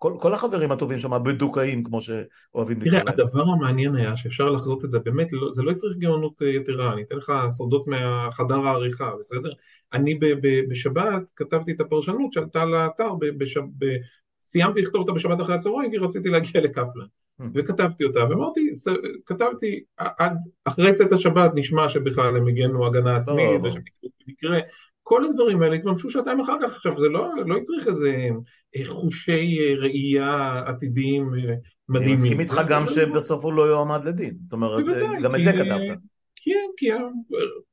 כל, 0.00 0.12
כל 0.20 0.34
החברים 0.34 0.72
הטובים 0.72 0.98
שם 0.98 1.24
בדוקאים, 1.24 1.84
כמו 1.84 2.00
שאוהבים 2.00 2.80
לקרוא 2.80 2.92
להם. 2.92 3.02
תראה, 3.02 3.14
הדבר 3.14 3.42
המעניין 3.42 3.96
היה 3.96 4.16
שאפשר 4.16 4.50
לחזות 4.50 4.84
את 4.84 4.90
זה, 4.90 4.98
באמת, 4.98 5.32
לא, 5.32 5.50
זה 5.50 5.62
לא 5.62 5.74
צריך 5.74 5.96
גאונות 5.96 6.42
אה, 6.42 6.48
יתרה, 6.48 6.92
אני 6.92 7.02
אתן 7.02 7.16
לך 7.16 7.32
סודות 7.48 7.86
מהחדר 7.86 8.66
העריכה, 8.66 9.10
בסדר? 9.20 9.52
אני 9.92 10.14
ב, 10.14 10.26
ב, 10.26 10.70
בשבת 10.70 11.22
כתבתי 11.36 11.72
את 11.72 11.80
הפרשנות 11.80 12.32
שעלתה 12.32 12.64
לאתר, 12.64 13.14
ב, 13.20 13.26
בשב, 13.38 13.60
ב, 13.78 13.86
סיימתי 14.42 14.82
לכתוב 14.82 15.00
אותה 15.00 15.12
בשבת 15.12 15.40
אחרי 15.40 15.54
הצהריים, 15.54 15.90
כי 15.90 15.98
רציתי 15.98 16.28
להגיע 16.28 16.60
לקפלן. 16.60 17.06
Mm. 17.40 17.44
וכתבתי 17.54 18.04
אותה, 18.04 18.20
ואמרתי, 18.30 18.70
כתבתי, 19.26 19.80
עד 19.96 20.36
אחרי 20.64 20.92
צאת 20.92 21.12
השבת 21.12 21.50
נשמע 21.54 21.88
שבכלל 21.88 22.36
הם 22.36 22.46
הגנו 22.46 22.86
הגנה 22.86 23.16
עצמית, 23.16 23.60
ושבמקרה 23.64 24.58
כל 25.10 25.24
הדברים 25.24 25.62
האלה 25.62 25.76
התממשו 25.76 26.10
שעתיים 26.10 26.40
אחר 26.40 26.56
כך, 26.62 26.76
עכשיו 26.76 27.00
זה 27.00 27.08
לא, 27.08 27.28
לא 27.46 27.56
הצריך 27.56 27.88
איזה 27.88 28.28
אה, 28.76 28.84
חושי 28.84 29.58
אה, 29.60 29.74
ראייה 29.78 30.62
עתידיים 30.66 31.34
אה, 31.34 31.54
מדהימים. 31.88 32.08
אני 32.08 32.12
מסכים 32.12 32.40
איתך 32.40 32.60
גם 32.68 32.82
שבסוף 32.86 33.44
הוא 33.44 33.52
לא 33.52 33.62
יועמד 33.62 34.04
לדין, 34.04 34.34
זאת 34.40 34.52
אומרת, 34.52 34.84
גם 35.22 35.34
את 35.34 35.42
זה 35.42 35.52
כתבת. 35.52 35.98
כן, 36.36 36.66
כי 36.76 36.86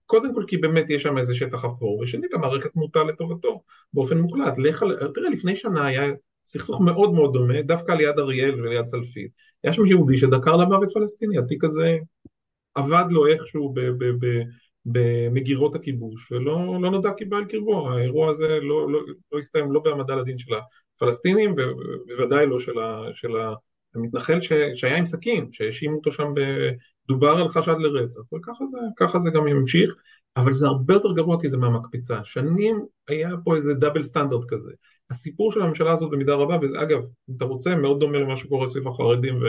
קודם 0.05 0.33
כל 0.33 0.43
כי 0.47 0.57
באמת 0.57 0.89
יש 0.89 1.03
שם 1.03 1.17
איזה 1.17 1.35
שטח 1.35 1.65
אפור, 1.65 1.99
ושנית 1.99 2.33
המערכת 2.33 2.75
מוטה 2.75 3.03
לטובתו 3.03 3.61
באופן 3.93 4.17
מוחלט. 4.17 4.53
לך, 4.57 4.85
תראה, 5.15 5.29
לפני 5.29 5.55
שנה 5.55 5.85
היה 5.85 6.03
סכסוך 6.45 6.81
מאוד 6.81 7.13
מאוד 7.13 7.33
דומה, 7.33 7.61
דווקא 7.61 7.91
ליד 7.91 8.19
אריאל 8.19 8.61
וליד 8.61 8.85
צלפית. 8.85 9.31
היה 9.63 9.73
שם 9.73 9.85
יהודי 9.85 10.17
שדקר 10.17 10.55
למוות 10.55 10.93
פלסטיני, 10.93 11.37
התיק 11.37 11.63
הזה 11.63 11.97
עבד 12.75 13.05
לו 13.09 13.27
איכשהו 13.27 13.73
ב... 13.73 13.79
ב, 13.79 14.25
ב 14.25 14.25
במגירות 14.91 15.75
הכיבוש, 15.75 16.31
ולא 16.31 16.81
לא 16.81 16.91
נודע 16.91 17.09
כי 17.17 17.25
בא 17.25 17.37
על 17.37 17.45
קרבו, 17.45 17.89
האירוע 17.89 18.29
הזה 18.29 18.47
לא, 18.47 18.91
לא, 18.91 18.99
לא 19.31 19.39
הסתיים 19.39 19.71
לא 19.71 19.79
בהעמדה 19.79 20.15
לדין 20.15 20.37
של 20.37 20.53
הפלסטינים, 20.95 21.55
ובוודאי 21.57 22.45
לא 22.45 22.59
של, 22.59 22.79
ה, 22.79 23.01
של 23.13 23.31
המתנחל 23.95 24.41
ש, 24.41 24.53
שהיה 24.75 24.97
עם 24.97 25.05
סכין, 25.05 25.49
שהאשימו 25.51 25.97
אותו 25.97 26.11
שם, 26.11 26.33
דובר 27.07 27.29
על 27.29 27.47
חשד 27.47 27.75
לרצח, 27.79 28.21
וככה 28.33 28.65
זה, 28.65 28.77
זה 29.17 29.29
גם 29.29 29.47
ימשיך, 29.47 29.95
אבל 30.37 30.53
זה 30.53 30.67
הרבה 30.67 30.93
יותר 30.93 31.13
גרוע 31.13 31.41
כי 31.41 31.47
זה 31.47 31.57
מהמקפיצה. 31.57 32.23
שנים 32.23 32.85
היה 33.07 33.29
פה 33.43 33.55
איזה 33.55 33.73
דאבל 33.73 34.03
סטנדרט 34.03 34.45
כזה. 34.47 34.71
הסיפור 35.09 35.51
של 35.51 35.61
הממשלה 35.61 35.91
הזאת 35.91 36.11
במידה 36.11 36.33
רבה, 36.33 36.57
וזה 36.61 36.81
אגב, 36.81 36.99
אם 37.29 37.33
אתה 37.37 37.45
רוצה, 37.45 37.75
מאוד 37.75 37.99
דומה 37.99 38.17
למה 38.17 38.37
שקורה 38.37 38.67
סביב 38.67 38.87
החרדים 38.87 39.39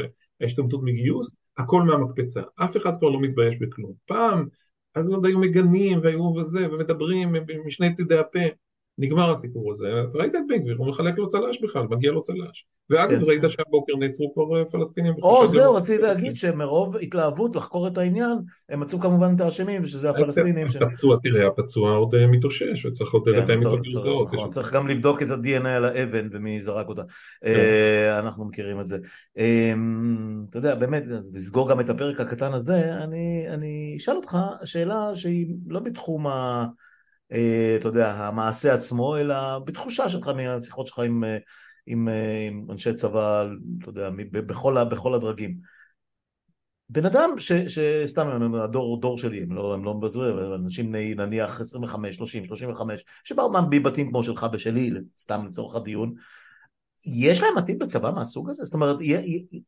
וההשתמטות 0.41 0.81
מגיוס, 0.83 1.31
הכל 1.59 1.83
מהמקפצה. 1.83 2.43
אף 2.57 2.77
אחד 2.77 2.99
כבר 2.99 3.09
לא 3.09 3.21
מתבייש 3.21 3.57
בכלום. 3.61 3.93
פעם 4.07 4.49
אז 4.99 5.11
עוד 5.11 5.27
היו 5.27 5.39
מגנים 5.39 6.01
והיו 6.03 6.23
וזה, 6.23 6.67
ומדברים 6.73 7.35
משני 7.67 7.93
צידי 7.93 8.19
הפה. 8.19 8.68
נגמר 8.99 9.31
הסיפור 9.31 9.71
הזה, 9.71 9.87
ראית 10.15 10.35
את 10.35 10.41
בן 10.49 10.59
גביר, 10.59 10.77
הוא 10.79 10.87
מחלק 10.87 11.19
לו 11.19 11.27
צל"ש 11.27 11.63
בכלל, 11.63 11.83
מגיע 11.91 12.13
לו 12.13 12.23
צל"ש. 12.23 12.67
ואגב, 12.91 13.19
כן. 13.19 13.25
ראית 13.27 13.43
שהבוקר 13.49 13.93
נעצרו 13.99 14.35
כבר 14.35 14.65
פלסטינים. 14.65 15.15
או 15.23 15.49
זהו, 15.49 15.75
רציתי 15.75 16.03
להגיד 16.03 16.37
שמרוב 16.37 16.97
התלהבות 16.97 17.57
לחקור 17.57 17.89
את 17.89 17.99
העניין, 17.99 18.39
הם 18.69 18.81
מצאו 18.81 19.01
כמובן 19.01 19.35
את 19.37 19.41
האשמים, 19.41 19.85
ושזה 19.85 20.11
הפלסטינים. 20.11 20.67
הפצוע, 20.67 21.17
תראה, 21.23 21.47
הפצוע 21.49 21.93
עוד 21.93 22.15
אה, 22.15 22.27
מתאושש, 22.27 22.87
וצריך 22.87 23.13
עוד 23.13 23.23
כן, 23.25 23.31
לתאם 23.31 23.59
איתו 23.59 23.77
גרסאות. 23.83 24.35
נכון, 24.35 24.51
צריך 24.51 24.75
גם 24.75 24.89
לבדוק 24.89 25.23
את 25.23 25.31
ה-DNA 25.31 25.69
על 25.69 25.85
האבן 25.85 26.29
ומי 26.33 26.61
זרק 26.61 26.89
אותה. 26.89 27.03
כן. 27.03 27.49
אה, 27.49 28.19
אנחנו 28.19 28.45
מכירים 28.45 28.81
את 28.81 28.89
זה. 28.89 28.99
אה, 29.39 29.73
אתה 30.51 30.59
יודע, 30.59 30.75
באמת, 30.75 31.03
לסגור 31.35 31.71
גם 31.71 31.81
את 31.81 31.91
הפרק 31.91 32.21
הקטן 32.21 32.53
הזה, 32.53 32.95
אני 33.05 33.47
אני 33.49 33.95
אשאל 33.97 34.17
אותך 34.17 34.39
שאלה 34.65 35.17
שהיא 35.17 35.55
לא 35.67 35.81
בתחום 35.81 36.27
ה... 36.27 36.67
אה, 37.33 37.77
אתה 37.77 37.89
יודע, 37.89 38.13
המעשה 38.13 38.75
עצמו, 38.75 39.17
אלא 39.17 39.59
בתחושה 39.59 40.09
שלך 40.09 40.29
מהשיחות 40.29 40.87
שלך 40.87 40.99
עם, 40.99 41.25
אה, 41.25 41.39
עם, 41.87 42.09
אה, 42.09 42.47
עם 42.49 42.67
אנשי 42.71 42.95
צבא, 42.95 43.47
אתה 43.83 43.89
יודע, 43.89 44.11
בכל, 44.31 44.85
בכל 44.85 45.15
הדרגים. 45.15 45.79
בן 46.91 47.07
אדם 47.07 47.31
ש, 47.39 47.53
שסתם, 47.53 48.55
הדור 48.55 49.01
דור 49.01 49.19
שלי, 49.19 49.43
הם 49.43 49.53
לא, 49.53 49.75
הם 49.75 49.85
לא 49.85 49.95
מבזרים, 49.95 50.33
אבל 50.33 50.53
אנשים 50.53 50.89
בני 50.93 51.15
נניח 51.15 51.61
25, 51.61 52.17
30, 52.17 52.45
35, 52.45 53.05
שבאו 53.25 53.51
מבתים 53.71 54.09
כמו 54.11 54.25
שלך 54.25 54.47
ושלי, 54.53 54.91
סתם 55.17 55.47
לצורך 55.47 55.77
הדיון, 55.77 56.15
יש 57.07 57.43
להם 57.43 57.59
עתיד 57.59 57.79
בצבא 57.79 58.11
מהסוג 58.11 58.51
הזה? 58.51 58.65
זאת 58.65 58.75
אומרת, 58.75 58.97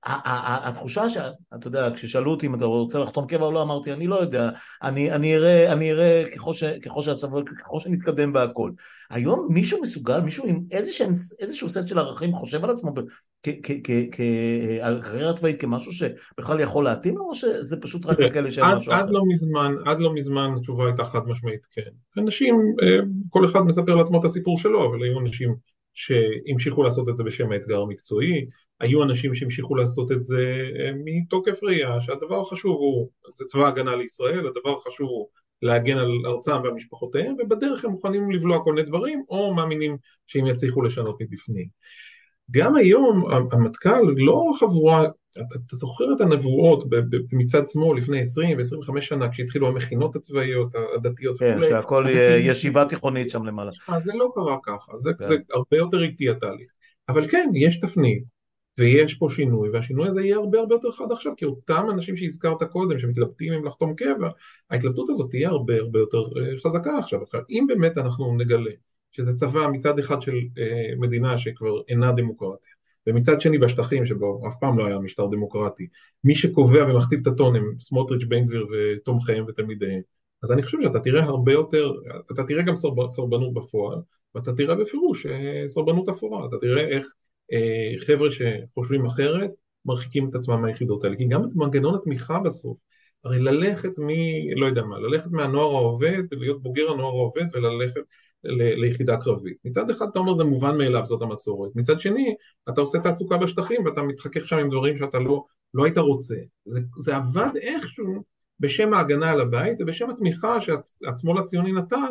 התחושה 0.05 1.11
שאתה 1.11 1.67
יודע, 1.67 1.89
כששאלו 1.95 2.31
אותי 2.31 2.47
אם 2.47 2.55
אתה 2.55 2.65
רוצה 2.65 2.99
לחתום 2.99 3.27
קבע 3.27 3.47
או 3.47 3.53
לא, 3.53 3.63
אמרתי, 3.63 3.93
אני 3.93 4.07
לא 4.07 4.17
יודע, 4.21 4.51
אני, 4.83 5.13
אני 5.13 5.37
אראה, 5.37 5.73
אני 5.73 5.93
אראה 5.93 6.25
ככל, 6.35 6.53
ש, 6.53 6.65
ככל 6.65 7.03
שהצבא, 7.03 7.41
ככל 7.61 7.81
שנתקדם 7.81 8.33
בהכל. 8.33 8.71
היום 9.11 9.49
מישהו 9.51 9.83
מסוגל, 9.83 10.21
מישהו 10.21 10.47
עם 10.47 10.61
איזשהם, 10.71 11.13
איזשהו 11.41 11.69
סט 11.69 11.89
של 11.89 11.99
ערכים 11.99 12.33
חושב 12.33 12.65
על 12.65 12.71
עצמו 12.71 12.93
על 14.83 15.03
קריירה 15.03 15.33
צבאית 15.33 15.61
כמשהו 15.61 15.93
שבכלל 15.93 16.61
יכול 16.61 16.85
להתאים 16.85 17.19
לו, 17.19 17.25
או 17.25 17.35
שזה 17.35 17.77
פשוט 17.81 18.07
רק 18.07 18.21
לכאלה 18.21 18.51
שאין 18.51 18.67
עד, 18.67 18.77
משהו 18.77 18.93
עד 18.93 19.05
אחר? 19.05 19.11
לא 19.11 19.23
מזמן, 19.33 19.75
עד 19.87 19.99
לא 19.99 20.15
מזמן 20.15 20.51
התשובה 20.57 20.87
הייתה 20.87 21.05
חד 21.05 21.21
משמעית 21.27 21.61
כן. 21.71 22.21
אנשים, 22.23 22.55
אה, 22.83 23.07
כל 23.31 23.45
אחד 23.51 23.61
מספר 23.61 23.95
לעצמו 23.95 24.21
את 24.21 24.25
הסיפור 24.25 24.59
שלו, 24.59 24.91
אבל 24.91 25.03
היו 25.03 25.21
אנשים 25.21 25.55
שהמשיכו 25.95 26.83
לעשות 26.83 27.09
את 27.09 27.17
זה 27.17 27.25
בשם 27.25 27.53
האתגר 27.53 27.81
המקצועי, 27.81 28.47
היו 28.81 29.03
אנשים 29.03 29.35
שהמשיכו 29.35 29.75
לעשות 29.75 30.13
את 30.13 30.23
זה 30.23 30.71
אה, 30.79 30.91
מתוקף 31.05 31.63
ראייה 31.63 32.01
שהדבר 32.01 32.41
החשוב 32.41 32.77
הוא, 32.77 33.09
זה 33.35 33.45
צבא 33.45 33.69
הגנה 33.69 33.97
לישראל, 33.97 34.47
הדבר 34.47 34.77
החשוב 34.79 35.09
הוא 35.09 35.29
להגן 35.63 35.97
על 35.97 36.11
ארצם 36.27 36.57
ועל 36.65 36.73
משפחותיהם, 36.73 37.37
ובדרך 37.39 37.85
הם 37.85 37.91
מוכנים 37.91 38.31
לבלוע 38.31 38.65
כל 38.65 38.73
מיני 38.73 38.87
דברים, 38.87 39.25
או 39.29 39.55
מאמינים 39.55 39.97
שהם 40.27 40.47
יצליחו 40.47 40.83
לשנות 40.83 41.17
מבפנים. 41.21 41.67
גם 42.51 42.77
היום 42.77 43.25
המטכ"ל 43.53 44.03
לא 44.17 44.53
חבורה, 44.61 45.05
אתה, 45.33 45.55
אתה 45.67 45.77
זוכר 45.77 46.05
את 46.17 46.21
הנבואות 46.21 46.85
מצד 47.33 47.69
שמאל 47.69 47.99
לפני 47.99 48.21
20 48.21 48.59
ו-25 48.59 49.01
שנה 49.01 49.31
כשהתחילו 49.31 49.69
המכינות 49.69 50.17
הצבאיות 50.17 50.73
הדתיות 50.97 51.39
כן, 51.39 51.51
וכולי, 51.53 51.69
שהכל 51.69 52.05
יהיה 52.09 52.51
ישיבה 52.51 52.85
תיכונית 52.85 53.31
שם 53.31 53.45
למעלה. 53.45 53.71
אז 53.89 54.05
זה 54.05 54.13
לא 54.15 54.33
קרה 54.35 54.57
ככה, 54.63 54.99
זה, 54.99 55.11
כן. 55.19 55.25
זה 55.25 55.37
הרבה 55.53 55.77
יותר 55.77 56.03
איטי 56.03 56.31
התהליך. 56.31 56.71
אבל 57.09 57.29
כן, 57.29 57.51
יש 57.55 57.81
תפנית, 57.81 58.25
ויש 58.79 59.15
פה 59.15 59.29
שינוי, 59.31 59.71
והשינוי 59.71 60.07
הזה 60.07 60.21
יהיה 60.21 60.37
הרבה 60.37 60.59
הרבה 60.59 60.75
יותר 60.75 60.93
חד 60.93 61.13
עכשיו, 61.13 61.33
כי 61.37 61.45
אותם 61.45 61.87
אנשים 61.91 62.17
שהזכרת 62.17 62.63
קודם, 62.63 62.99
שמתלבטים 62.99 63.53
אם 63.53 63.67
לחתום 63.67 63.95
קבע, 63.95 64.29
ההתלבטות 64.71 65.11
הזאת 65.11 65.31
תהיה 65.31 65.49
הרבה 65.49 65.75
הרבה 65.75 65.99
יותר 65.99 66.19
אה, 66.19 66.61
חזקה 66.65 66.99
עכשיו. 66.99 67.23
עכשיו, 67.23 67.41
אם 67.51 67.65
באמת 67.69 67.99
אנחנו 67.99 68.37
נגלה 68.37 68.71
שזה 69.13 69.37
צבא 69.37 69.67
מצד 69.73 69.99
אחד 69.99 70.21
של 70.23 70.37
אה, 70.59 70.93
מדינה 70.99 71.39
שכבר 71.39 71.81
אינה 71.89 72.13
דמוקרטיה, 72.13 72.73
ומצד 73.07 73.41
שני 73.41 73.59
בשטחים 73.59 74.07
שבו 74.07 74.49
אף 74.49 74.55
פעם 74.61 74.79
לא 74.79 74.87
היה 74.87 74.99
משטר 74.99 75.27
דמוקרטי, 75.27 75.87
מי 76.25 76.35
שקובע 76.35 76.85
ומכתיב 76.85 77.21
את 77.23 77.27
הטון 77.27 77.57
הם 77.57 77.75
סמוטריץ', 77.81 78.25
בן 78.25 78.47
גביר 78.47 78.67
ותומכיהם 78.73 79.45
ותלמידיהם, 79.49 80.01
אז 80.43 80.53
אני 80.53 80.63
חושב 80.63 80.79
שאתה 80.83 81.01
תראה 81.01 81.25
הרבה 81.25 81.53
יותר, 81.53 81.93
אתה 82.33 82.45
תראה 82.45 82.63
גם 82.63 82.77
סרב, 82.77 83.09
סרבנות 83.09 83.55
בפועל, 83.55 83.99
ואתה 84.35 84.53
תראה 84.53 84.75
בפירוש 84.75 85.27
אה, 85.27 85.65
סרבנות 85.67 86.09
אפורה, 86.09 86.47
אתה 86.47 86.57
תראה 86.61 86.89
איך 86.89 87.07
אה, 87.53 88.07
חבר'ה 88.07 88.29
שחושבים 88.31 89.07
אחרת 89.07 89.51
מרחיקים 89.85 90.29
את 90.29 90.35
עצמם 90.35 90.63
מהיחידות 90.63 91.05
האלה, 91.05 91.17
כי 91.17 91.29
גם 91.29 91.45
את 91.45 91.51
מנגנון 91.55 91.95
התמיכה 91.95 92.39
בסוף, 92.39 92.79
הרי 93.25 93.39
ללכת 93.39 93.99
מ... 93.99 94.09
לא 94.57 94.67
יודע 94.67 94.83
מה, 94.83 94.99
ללכת 94.99 95.31
מהנוער 95.31 95.77
העובד, 95.77 96.23
להיות 96.33 96.63
בוגר 96.63 96.91
הנוער 96.91 97.15
העובד 97.15 97.45
וללכת 97.53 98.01
ל- 98.45 98.81
ליחידה 98.81 99.17
קרבית. 99.17 99.57
מצד 99.65 99.91
אחד 99.91 100.07
אתה 100.11 100.19
אומר 100.19 100.33
זה 100.33 100.45
מובן 100.45 100.79
מאליו, 100.79 101.07
זאת 101.07 101.23
המסורת, 101.23 101.71
מצד 101.75 102.01
שני 102.01 102.35
אתה 102.69 102.81
עושה 102.81 102.99
תעסוקה 103.01 103.37
בשטחים 103.37 103.85
ואתה 103.85 104.03
מתחכך 104.03 104.49
שם 104.49 104.57
עם 104.57 104.69
דברים 104.71 104.97
שאתה 104.97 105.19
לא, 105.19 105.45
לא 105.75 105.85
היית 105.85 105.99
רוצה. 105.99 106.37
זה, 106.65 106.81
זה 106.99 107.17
עבד 107.17 107.51
איכשהו 107.61 108.23
בשם 108.61 108.95
ההגנה 108.95 109.31
על 109.31 109.41
הבית 109.41 109.77
ובשם 109.81 110.11
התמיכה 110.11 110.61
שהשמאל 110.61 111.39
הציוני 111.39 111.73
נתן 111.73 112.11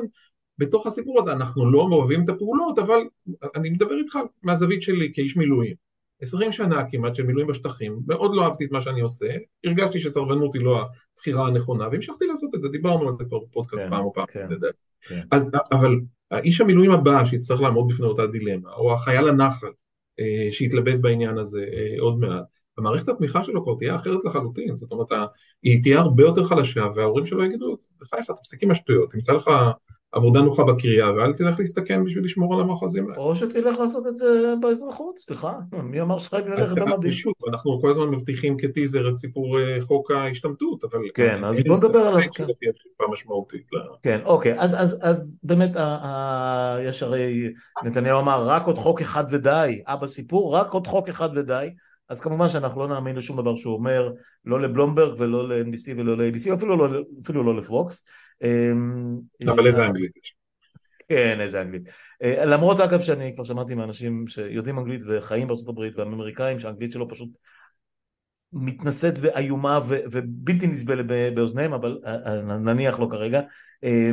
בתוך 0.57 0.87
הסיפור 0.87 1.19
הזה. 1.19 1.31
אנחנו 1.31 1.71
לא 1.71 1.81
אוהבים 1.91 2.23
את 2.23 2.29
הפעולות, 2.29 2.79
אבל 2.79 2.99
אני 3.55 3.69
מדבר 3.69 3.95
איתך 3.95 4.19
מהזווית 4.43 4.81
שלי 4.81 5.11
כאיש 5.13 5.37
מילואים. 5.37 5.89
עשרים 6.21 6.51
שנה 6.51 6.83
כמעט 6.91 7.15
של 7.15 7.23
מילואים 7.23 7.47
בשטחים, 7.47 7.99
מאוד 8.07 8.35
לא 8.35 8.43
אהבתי 8.43 8.65
את 8.65 8.71
מה 8.71 8.81
שאני 8.81 9.01
עושה, 9.01 9.27
הרגשתי 9.63 9.99
שסרבנות 9.99 10.53
היא 10.53 10.61
לא 10.61 10.85
הבחירה 11.15 11.47
הנכונה, 11.47 11.87
והמשכתי 11.87 12.25
לעשות 12.25 12.55
את 12.55 12.61
זה, 12.61 12.69
דיברנו 12.69 13.07
על 13.07 13.11
זה 13.11 13.23
כבר 13.23 13.39
בפודקאסט 13.39 13.83
כן, 13.83 13.89
פעם 13.89 14.05
או 14.05 14.13
פעם, 14.13 14.25
כן, 14.25 14.47
לדעתי. 14.49 14.77
כן. 15.01 15.21
אז, 15.31 15.51
אבל 15.71 15.95
האיש 16.31 16.61
המילואים 16.61 16.91
הבא 16.91 17.25
שיצטרך 17.25 17.61
לעמוד 17.61 17.87
בפני 17.87 18.05
אותה 18.05 18.27
דילמה, 18.27 18.73
או 18.73 18.93
החייל 18.93 19.27
הנחל 19.27 19.67
אה, 20.19 20.47
שיתלבט 20.51 20.99
בעניין 21.01 21.37
הזה 21.37 21.65
אה, 21.73 22.01
עוד 22.01 22.19
מעט, 22.19 22.43
המערכת 22.77 23.09
התמיכה 23.09 23.43
שלו 23.43 23.63
כבר 23.63 23.75
תהיה 23.79 23.95
אחרת 23.95 24.19
לחלוטין, 24.25 24.77
זאת 24.77 24.91
אומרת, 24.91 25.07
היא 25.63 25.81
תהיה 25.81 25.99
הרבה 25.99 26.23
יותר 26.23 26.43
חלשה, 26.43 26.85
וההורים 26.95 27.25
שלו 27.25 27.45
יגידו, 27.45 27.77
בחייך, 28.01 28.25
תפסיק 28.31 28.63
עם 28.63 28.71
השטויות, 28.71 29.11
תמצא 29.11 29.33
לך 29.33 29.49
עבודה 30.11 30.41
נוחה 30.41 30.63
בקריה, 30.63 31.11
ואל 31.11 31.33
תלך 31.33 31.59
להסתכן 31.59 32.03
בשביל 32.03 32.23
לשמור 32.23 32.55
על 32.55 32.61
המאחזים 32.61 33.09
האלה. 33.09 33.17
או 33.17 33.35
שתלך 33.35 33.77
לעשות 33.79 34.07
את 34.07 34.17
זה 34.17 34.53
באזרחות, 34.61 35.19
סליחה, 35.19 35.53
מי 35.83 36.01
אמר 36.01 36.19
שחייב 36.19 36.47
ללכת 36.47 36.81
המדהים? 36.81 37.13
שוב, 37.13 37.33
אנחנו 37.49 37.81
כל 37.81 37.89
הזמן 37.89 38.07
מבטיחים 38.09 38.57
כטיזר 38.57 39.09
את 39.09 39.15
סיפור 39.15 39.59
אה, 39.59 39.77
חוק 39.81 40.11
ההשתמטות, 40.11 40.83
אבל... 40.83 40.99
כן, 41.13 41.43
אז 41.43 41.55
בוא 41.67 41.77
נדבר 41.77 41.99
עליו, 41.99 42.29
כן. 42.35 42.43
תהיה 42.43 43.09
משמעותית. 43.11 43.67
כן, 44.03 44.19
אוקיי, 44.25 44.55
אז, 44.59 45.39
באמת 45.43 45.71
יש 46.83 47.03
הרי, 47.03 47.49
נתניהו 47.83 48.19
אמר 48.19 48.47
רק 48.47 48.65
עוד 48.65 48.77
חוק 48.77 49.01
אחד 49.01 49.23
ודי, 49.31 49.81
אבא 49.85 50.07
סיפור, 50.07 50.55
רק 50.55 50.71
עוד 50.71 50.87
חוק 50.87 51.09
אחד 51.09 51.29
ודי, 51.35 51.69
אז 52.09 52.19
כמובן 52.19 52.49
שאנחנו 52.49 52.81
לא 52.81 52.87
נאמין 52.87 53.15
לשום 53.15 53.37
דבר 53.37 53.55
שהוא 53.55 53.73
אומר, 53.73 54.11
לא 54.45 54.61
לבלומברג 54.61 55.13
ולא 55.17 55.49
ל-NBC 55.49 55.93
ולא 55.97 56.17
ל-ABC, 56.17 56.53
אפילו 56.53 56.77
לא, 56.77 56.87
אפילו 57.23 57.43
לא 57.43 57.55
לפוקס. 57.55 58.05
אמ, 58.43 59.19
אבל 59.47 59.67
איזה 59.67 59.85
אנגלית 59.85 60.11
יש? 60.17 60.33
כן, 61.09 61.37
איזה 61.41 61.61
אנגלית. 61.61 61.89
אה, 62.23 62.45
למרות 62.45 62.79
אגב 62.79 63.01
שאני 63.01 63.35
כבר 63.35 63.43
שמעתי 63.43 63.75
מאנשים 63.75 64.27
שיודעים 64.27 64.79
אנגלית 64.79 65.01
וחיים 65.07 65.47
בארצות 65.47 65.69
הברית 65.69 65.97
והאמריקאים 65.97 66.59
שהאנגלית 66.59 66.91
שלו 66.91 67.09
פשוט 67.09 67.29
מתנשאת 68.53 69.13
ואיומה 69.21 69.79
ו- 69.87 69.99
ובלתי 70.11 70.67
נסבלת 70.67 71.05
באוזניהם, 71.35 71.73
אבל 71.73 71.99
אה, 72.05 72.15
אה, 72.25 72.41
נניח 72.41 72.99
לא 72.99 73.07
כרגע. 73.11 73.41
אה, 73.83 74.09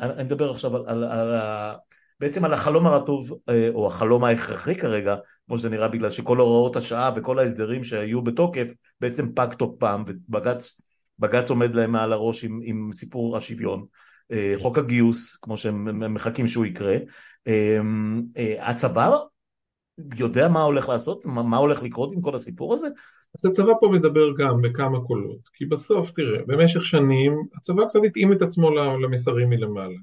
אני 0.00 0.24
מדבר 0.24 0.50
עכשיו 0.50 0.76
על, 0.76 0.84
על, 0.86 1.04
על 1.04 1.34
ה... 1.34 1.74
בעצם 2.20 2.44
על 2.44 2.52
החלום 2.52 2.86
הרטוב, 2.86 3.38
אה, 3.48 3.68
או 3.74 3.86
החלום 3.86 4.24
ההכרחי 4.24 4.74
כרגע, 4.74 5.16
כמו 5.46 5.58
שזה 5.58 5.68
נראה, 5.68 5.88
בגלל 5.88 6.10
שכל 6.10 6.38
הוראות 6.38 6.76
השעה 6.76 7.10
וכל 7.16 7.38
ההסדרים 7.38 7.84
שהיו 7.84 8.22
בתוקף 8.22 8.72
בעצם 9.00 9.32
פג 9.34 9.54
תוקפם, 9.58 10.04
ובג"ץ 10.06 10.80
בג"ץ 11.20 11.50
עומד 11.50 11.74
להם 11.74 11.92
מעל 11.92 12.12
הראש 12.12 12.44
עם, 12.44 12.60
עם 12.64 12.90
סיפור 12.92 13.36
השוויון. 13.36 13.86
אה, 14.32 14.52
חוק 14.56 14.78
הגיוס, 14.78 15.36
כמו 15.36 15.56
שהם 15.56 16.14
מחכים 16.14 16.48
שהוא 16.48 16.66
יקרה. 16.66 16.96
אה, 17.46 17.78
אה, 18.36 18.70
הצבא 18.70 19.10
יודע 20.16 20.48
מה 20.48 20.62
הולך 20.62 20.88
לעשות, 20.88 21.26
מה, 21.26 21.56
הולך 21.56 21.82
לקרות 21.82 22.12
עם 22.12 22.20
כל 22.20 22.34
הסיפור 22.34 22.74
הזה? 22.74 22.88
אז 23.38 23.44
הצבא 23.44 23.72
פה 23.80 23.88
מדבר 23.88 24.32
גם 24.38 24.62
בכמה 24.62 25.00
קולות, 25.00 25.48
כי 25.54 25.66
בסוף, 25.66 26.10
תראה, 26.10 26.42
במשך 26.46 26.84
שנים 26.84 27.36
הצבא 27.56 27.84
קצת 27.84 28.00
התאים 28.06 28.32
את 28.32 28.42
עצמו 28.42 28.70
למסרים 28.70 29.50
מלמעלה. 29.50 29.96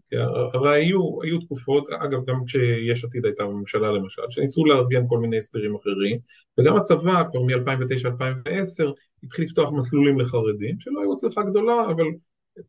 הרי 0.53 0.75
היו, 0.75 1.21
היו 1.23 1.39
תקופות, 1.39 1.87
אגב, 1.89 2.25
גם 2.25 2.45
כשיש 2.45 3.03
עתיד 3.05 3.25
הייתה 3.25 3.43
בממשלה 3.43 3.91
למשל, 3.91 4.21
שניסו 4.29 4.65
לארגן 4.65 5.03
כל 5.07 5.19
מיני 5.19 5.37
הסדרים 5.37 5.75
אחרים, 5.75 6.17
וגם 6.59 6.77
הצבא 6.77 7.23
כבר 7.31 7.41
מ-2009-2010 7.41 8.83
התחיל 9.23 9.45
לפתוח 9.45 9.71
מסלולים 9.71 10.19
לחרדים, 10.19 10.79
שלא 10.79 11.01
היו 11.01 11.13
הצלחה 11.13 11.43
גדולה, 11.43 11.85
אבל 11.85 12.05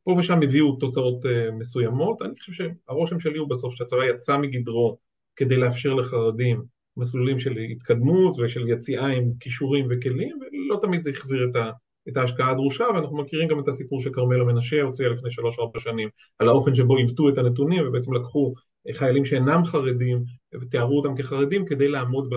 פה 0.05 0.17
ושם 0.19 0.43
הביאו 0.43 0.77
תוצאות 0.77 1.25
uh, 1.25 1.29
מסוימות. 1.53 2.23
אני 2.23 2.35
חושב 2.39 2.53
שהרושם 2.53 3.21
שלי 3.21 3.39
הוא 3.39 3.49
בסוף 3.49 3.75
שהצבא 3.75 4.05
יצא 4.05 4.37
מגדרו 4.37 4.99
כדי 5.37 5.57
לאפשר 5.57 5.95
לחרדים 5.95 6.78
מסלולים 6.99 7.39
של 7.39 7.57
התקדמות 7.59 8.37
ושל 8.39 8.69
יציאה 8.69 9.07
עם 9.07 9.31
כישורים 9.41 9.87
וכלים, 9.91 10.39
ולא 10.41 10.79
תמיד 10.81 11.03
זה 11.03 11.11
החזיר 11.11 11.49
את, 11.51 11.57
ה, 11.57 11.71
את 12.09 12.17
ההשקעה 12.17 12.51
הדרושה, 12.51 12.85
ואנחנו 12.95 13.17
מכירים 13.17 13.49
גם 13.49 13.61
את 13.61 13.69
הסיפור 13.69 14.01
שכרמלה 14.01 14.45
מנשה 14.45 14.83
הוציאה 14.83 15.09
לפני 15.09 15.31
שלוש-ארבע 15.31 15.81
שנים, 15.81 16.09
על 16.39 16.49
האופן 16.49 16.75
שבו 16.75 16.97
עיוותו 16.97 17.29
את 17.29 17.39
הנתונים, 17.39 17.89
ובעצם 17.89 18.15
לקחו 18.15 18.55
חיילים 18.93 19.25
שאינם 19.25 19.65
חרדים, 19.65 20.23
ותיארו 20.61 20.97
אותם 20.99 21.17
כחרדים 21.17 21.67
כדי 21.67 21.89
לעמוד 21.89 22.31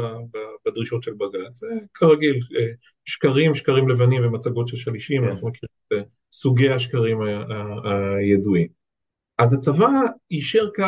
בדרישות 0.66 1.04
של 1.04 1.12
בג"ץ. 1.14 1.62
כרגיל, 1.94 2.40
שקרים, 3.06 3.56
שקרים 3.56 3.90
לבנים 3.90 4.26
ומצגות 4.26 4.68
של 4.68 4.78
שלישים, 4.78 5.22
כן. 5.22 5.30
אנחנו 5.30 5.48
מכירים 5.48 6.04
את 6.04 6.08
סוגי 6.34 6.70
השקרים 6.70 7.18
הידועים. 8.20 8.68
אז 9.38 9.54
הצבא 9.54 9.90
יישר 10.32 10.70
קו 10.76 10.84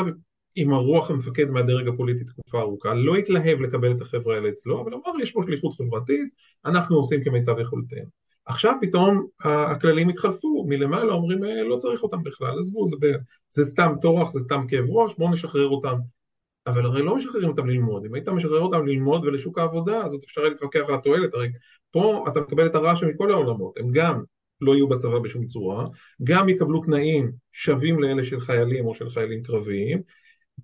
עם 0.56 0.74
הרוח 0.74 1.12
המפקד 1.12 1.50
מהדרג 1.50 1.88
הפוליטי 1.88 2.24
תקופה 2.24 2.60
ארוכה, 2.60 2.94
לא 2.94 3.16
התלהב 3.16 3.62
לקבל 3.62 3.92
את 3.92 4.02
החבר'ה 4.02 4.36
האלה 4.36 4.50
אצלו, 4.50 4.82
אבל 4.82 4.94
אמר 4.94 5.22
יש 5.22 5.32
פה 5.32 5.42
שליחות 5.46 5.74
חברתית, 5.74 6.30
אנחנו 6.66 6.98
עושים 6.98 7.24
כמיטב 7.24 7.60
יכולתנו. 7.60 8.24
עכשיו 8.46 8.74
פתאום 8.82 9.28
הכללים 9.44 10.10
התחלפו, 10.10 10.66
מלמעלה 10.68 11.14
אומרים 11.14 11.44
אה, 11.44 11.64
לא 11.64 11.76
צריך 11.76 12.04
אותם 12.04 12.24
בכלל, 12.24 12.58
עזבו, 12.60 12.88
זה, 12.88 12.96
זה 13.50 13.66
סתם 13.66 13.94
טורח, 14.02 14.32
זה 14.32 14.40
סתם 14.40 14.66
כאב 14.68 14.86
ראש, 14.90 15.14
בואו 15.18 15.32
נשחרר 15.32 15.68
אותם. 15.68 15.96
אבל 16.68 16.86
הרי 16.86 17.02
לא 17.02 17.16
משחררים 17.16 17.50
אותם 17.50 17.68
ללמוד, 17.68 18.06
אם 18.06 18.14
היית 18.14 18.30
משחרר 18.30 18.60
אותם 18.60 18.88
ללמוד 18.88 19.26
ולשוק 19.26 19.58
העבודה, 19.58 20.06
אז 20.06 20.14
עוד 20.14 20.22
אפשר 20.26 20.42
להתווכח 20.42 20.82
על 20.88 20.94
התועלת, 20.94 21.34
הרי 21.34 21.48
פה 21.92 22.26
אתה 22.28 22.40
מקבל 22.40 22.66
את 22.66 22.76
הרעש 22.76 23.04
מכל 23.04 23.32
העולמות, 23.32 23.78
הם 23.78 23.92
גם 23.92 24.24
לא 24.62 24.76
יהיו 24.76 24.88
בצבא 24.88 25.20
בשום 25.20 25.48
צורה, 25.48 25.88
גם 26.24 26.50
יקבלו 26.50 26.82
תנאים 26.82 27.32
שווים 27.52 28.02
לאלה 28.02 28.24
של 28.24 28.40
חיילים 28.40 28.86
או 28.86 28.96
של 28.96 29.10
חיילים 29.10 29.44
קרביים, 29.44 30.02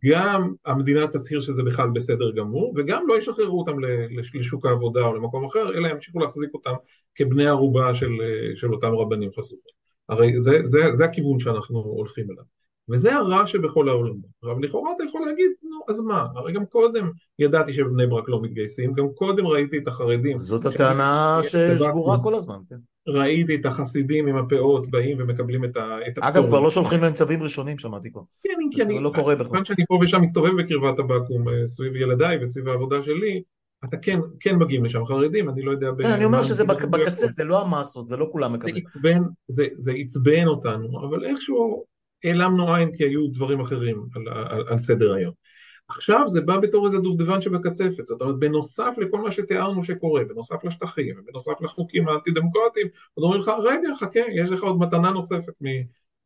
גם 0.06 0.54
המדינה 0.66 1.08
תצהיר 1.08 1.42
שזה 1.42 1.64
בכלל 1.64 1.90
בסדר 1.94 2.32
גמור, 2.32 2.74
וגם 2.76 3.08
לא 3.08 3.18
ישחררו 3.18 3.60
אותם 3.60 3.78
לשוק 4.34 4.66
העבודה 4.66 5.02
או 5.02 5.16
למקום 5.16 5.46
אחר, 5.46 5.78
אלא 5.78 5.88
ימשיכו 5.88 6.20
להחזיק 6.20 6.50
אותם 6.54 6.74
כבני 7.16 7.48
ערובה 7.48 7.96
של, 7.96 8.12
של 8.56 8.74
אותם 8.74 8.88
רבנים 8.88 9.30
חשופים. 9.40 9.80
הרי 10.10 10.40
זה, 10.40 10.60
זה, 10.64 10.80
זה 10.92 11.06
הכיוון 11.06 11.40
שאנחנו 11.40 11.80
הולכים 11.80 12.32
אליו. 12.32 12.44
וזה 12.90 13.16
הרע 13.16 13.48
שבכל 13.48 13.90
העולמות. 13.90 14.30
עכשיו 14.42 14.60
לכאורה 14.60 14.92
אתה 14.96 15.04
יכול 15.04 15.22
להגיד, 15.26 15.52
נו 15.64 15.80
אז 15.90 16.02
מה, 16.02 16.28
הרי 16.36 16.54
גם 16.54 16.66
קודם 16.66 17.12
ידעתי 17.40 17.74
שבני 17.74 18.08
ברק 18.08 18.30
לא 18.30 18.42
מתגייסים, 18.42 18.94
גם 18.94 19.08
קודם 19.16 19.48
ראיתי 19.48 19.78
את 19.78 19.88
החרדים. 19.88 20.40
זאת 20.40 20.66
הטענה 20.66 21.40
ששבורה 21.50 22.24
כל 22.24 22.36
הזמן, 22.36 22.58
כן. 22.70 22.76
ראיתי 23.10 23.56
את 23.56 23.66
החסידים 23.66 24.28
עם 24.28 24.38
הפאות 24.38 24.90
באים 24.90 25.18
ומקבלים 25.20 25.66
את 25.66 25.78
הפטור. 25.78 26.28
אגב, 26.28 26.46
כבר 26.46 26.60
לא 26.60 26.72
שולחים 26.72 27.02
להם 27.02 27.14
צווים 27.14 27.44
ראשונים, 27.44 27.78
שמעתי 27.78 28.12
פה. 28.12 28.24
כן, 28.44 28.54
אני... 28.82 28.86
זה 28.86 28.94
לא 28.94 29.12
קורה 29.16 29.36
בכלל. 29.36 29.66
שאני 29.66 29.86
פה 29.88 30.00
ושם 30.02 30.22
מסתובב 30.22 30.62
בקרבת 30.62 31.00
הבקו"ם 31.00 31.50
אה, 31.50 31.68
סביב 31.68 31.96
ילדיי 31.96 32.44
וסביב 32.44 32.68
העבודה 32.68 33.04
שלי, 33.04 33.42
אתה 33.86 33.98
כן, 33.98 34.20
כן 34.40 34.56
מגיעים 34.56 34.86
לשם 34.86 35.06
חרדים, 35.06 35.50
אני 35.50 35.62
לא 35.62 35.72
יודע... 35.72 35.90
כן, 36.04 36.12
אני 36.12 36.26
אומר 36.26 36.44
שזה 36.44 36.64
בקצה, 36.66 37.28
זה 37.28 37.44
לא 37.44 37.62
המסות, 37.62 38.08
זה 38.08 38.18
לא 38.18 38.30
כולם 38.32 38.54
מקבלים. 38.54 38.84
זה 39.76 39.92
עצבן 39.98 40.48
אותנו, 40.48 41.08
אבל 41.08 41.26
איכשהו 41.26 41.86
העלמנו 42.24 42.76
עין 42.76 42.96
כי 42.96 43.04
היו 43.04 43.28
דברים 43.28 43.60
אחרים 43.62 44.06
על, 44.16 44.28
על, 44.28 44.64
על 44.68 44.78
סדר 44.78 45.14
היום. 45.14 45.34
עכשיו 45.90 46.28
זה 46.28 46.42
בא 46.42 46.58
בתור 46.58 46.86
איזה 46.86 46.98
דובדבן 46.98 47.42
שבקצפת, 47.42 48.06
זאת 48.06 48.22
אומרת 48.22 48.40
בנוסף 48.40 48.94
לכל 48.98 49.20
מה 49.22 49.32
שתיארנו 49.32 49.84
שקורה, 49.84 50.24
בנוסף 50.24 50.64
לשטחים, 50.64 51.16
בנוסף 51.26 51.62
לחוקים 51.62 52.08
האנטי 52.08 52.32
דמוקרטיים, 52.32 52.88
עוד 53.14 53.24
אומרים 53.24 53.42
לך 53.42 53.52
רגע 53.64 53.90
חכה 54.00 54.20
יש 54.36 54.52
לך 54.52 54.64
עוד 54.64 54.80
מתנה 54.80 55.12
נוספת 55.12 55.54
מ, 55.62 55.68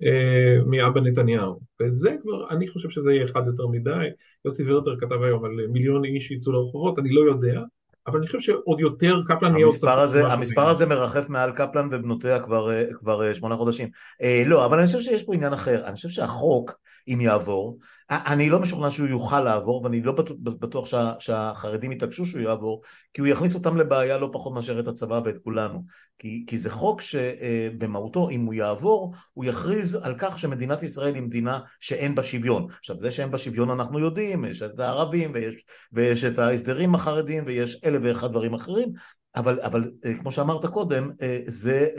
אה, 0.03 0.57
מאבא 0.65 1.01
נתניהו, 1.01 1.59
וזה 1.81 2.15
כבר, 2.21 2.49
אני 2.49 2.67
חושב 2.67 2.89
שזה 2.89 3.13
יהיה 3.13 3.25
אחד 3.25 3.41
יותר 3.47 3.67
מדי, 3.67 4.07
יוסי 4.45 4.63
ורטר 4.71 4.99
כתב 4.99 5.23
היום 5.23 5.45
על 5.45 5.51
מיליון 5.69 6.05
איש 6.05 6.27
שיצאו 6.27 6.51
לרחובות, 6.51 6.99
אני 6.99 7.13
לא 7.13 7.21
יודע, 7.21 7.61
אבל 8.07 8.17
אני 8.17 8.27
חושב 8.27 8.39
שעוד 8.39 8.79
יותר 8.79 9.21
קפלן 9.25 9.55
יהיה 9.55 9.65
עוד 9.65 9.75
קצת... 9.75 9.87
המספר 10.31 10.67
הזה 10.67 10.85
מרחף 10.85 11.29
מעל 11.29 11.51
קפלן 11.51 11.87
ובנותיה 11.91 12.39
כבר, 12.39 12.71
אה, 12.71 12.85
כבר 12.93 13.27
אה, 13.27 13.35
שמונה 13.35 13.55
חודשים. 13.55 13.89
אה, 14.21 14.43
לא, 14.45 14.65
אבל 14.65 14.77
אני 14.77 14.87
חושב 14.87 14.99
שיש 14.99 15.23
פה 15.23 15.33
עניין 15.33 15.53
אחר. 15.53 15.85
אני 15.85 15.95
חושב 15.95 16.09
שהחוק, 16.09 16.71
אם 17.07 17.21
יעבור, 17.21 17.77
אני 18.09 18.49
לא 18.49 18.59
משוכנע 18.59 18.91
שהוא 18.91 19.07
יוכל 19.07 19.39
לעבור, 19.39 19.83
ואני 19.83 20.01
לא 20.01 20.13
בטוח 20.43 20.85
שה, 20.85 21.13
שהחרדים 21.19 21.91
יתעקשו 21.91 22.25
שהוא 22.25 22.41
יעבור, 22.41 22.81
כי 23.13 23.21
הוא 23.21 23.27
יכניס 23.27 23.55
אותם 23.55 23.77
לבעיה 23.77 24.17
לא 24.17 24.29
פחות 24.33 24.53
מאשר 24.53 24.79
את 24.79 24.87
הצבא 24.87 25.21
ואת 25.25 25.35
כולנו. 25.43 25.83
כי, 26.19 26.43
כי 26.47 26.57
זה 26.57 26.69
חוק 26.69 27.01
שבמהותו, 27.01 28.29
אם 28.29 28.45
הוא 28.45 28.53
יעבור, 28.53 29.13
הוא 29.33 29.45
יכריז 29.45 29.95
על 29.95 30.15
כך 30.17 30.39
שמדינת 30.39 30.83
ישראל 30.83 31.15
היא 31.15 31.23
מדינה 31.23 31.59
שאין 31.79 32.15
בה 32.15 32.23
שוויון. 32.23 32.67
עכשיו, 32.79 32.97
זה 32.97 33.11
שאין 33.11 33.31
בה 33.31 33.37
שוויון 33.37 33.69
אנחנו 33.69 33.99
יודעים, 33.99 34.45
יש 34.45 34.61
את 34.61 34.79
הערבים, 34.79 35.31
ויש, 35.33 35.55
ויש 35.93 36.23
את 36.23 36.39
ההסדרים 36.39 36.95
החרדים, 36.95 37.43
ויש 37.47 37.81
אלף 37.85 38.01
ואחד 38.03 38.31
דברים 38.31 38.53
אחרים, 38.53 38.89
אבל, 39.35 39.59
אבל 39.59 39.81
כמו 40.19 40.31
שאמרת 40.31 40.65
קודם, 40.65 41.11
זה... 41.47 41.89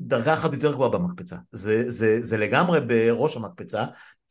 דרגה 0.00 0.34
אחת 0.34 0.52
יותר 0.52 0.72
גבוהה 0.72 0.90
במקפצה, 0.90 1.36
זה, 1.50 1.90
זה, 1.90 2.20
זה 2.22 2.38
לגמרי 2.38 2.80
בראש 2.80 3.36
המקפצה, 3.36 3.84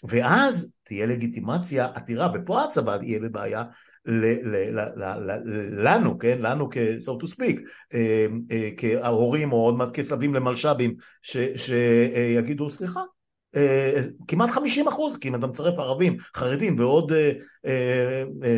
ואז 0.04 0.74
תהיה 0.84 1.06
לגיטימציה 1.06 1.88
עתירה, 1.94 2.32
ופה 2.34 2.64
הצבא 2.64 2.98
יהיה 3.02 3.20
בבעיה 3.20 3.64
ל, 4.06 4.26
ל, 4.26 4.80
ל, 4.80 4.80
ל, 4.96 5.32
ל, 5.46 5.88
לנו, 5.88 6.20
כן, 6.20 6.38
לנו 6.42 6.70
כ-so 6.70 7.24
to 7.24 7.36
speak, 7.36 7.60
אה, 7.94 8.26
אה, 8.52 8.70
כהורים 8.78 9.52
או 9.52 9.58
עוד 9.58 9.76
מעט 9.76 9.90
כסבים 9.94 10.34
למלש"בים, 10.34 10.96
שיגידו 11.56 12.70
סליחה, 12.70 13.02
אה, 13.56 14.02
כמעט 14.28 14.50
50 14.50 14.88
אחוז, 14.88 15.18
כי 15.18 15.28
אם 15.28 15.36
אתה 15.36 15.48
מצרף 15.48 15.80
ערבים, 15.80 16.18
חרדים 16.36 16.80
ועוד 16.80 17.12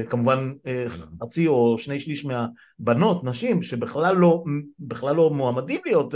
כמובן 0.10 0.54
חצי 1.22 1.48
או 1.48 1.78
שני 1.78 2.00
שליש 2.00 2.26
מהבנות, 2.26 3.24
נשים, 3.24 3.64
שבכלל 3.64 4.16
לא, 4.16 4.44
לא 5.04 5.30
מועמדים 5.30 5.82
להיות 5.86 6.14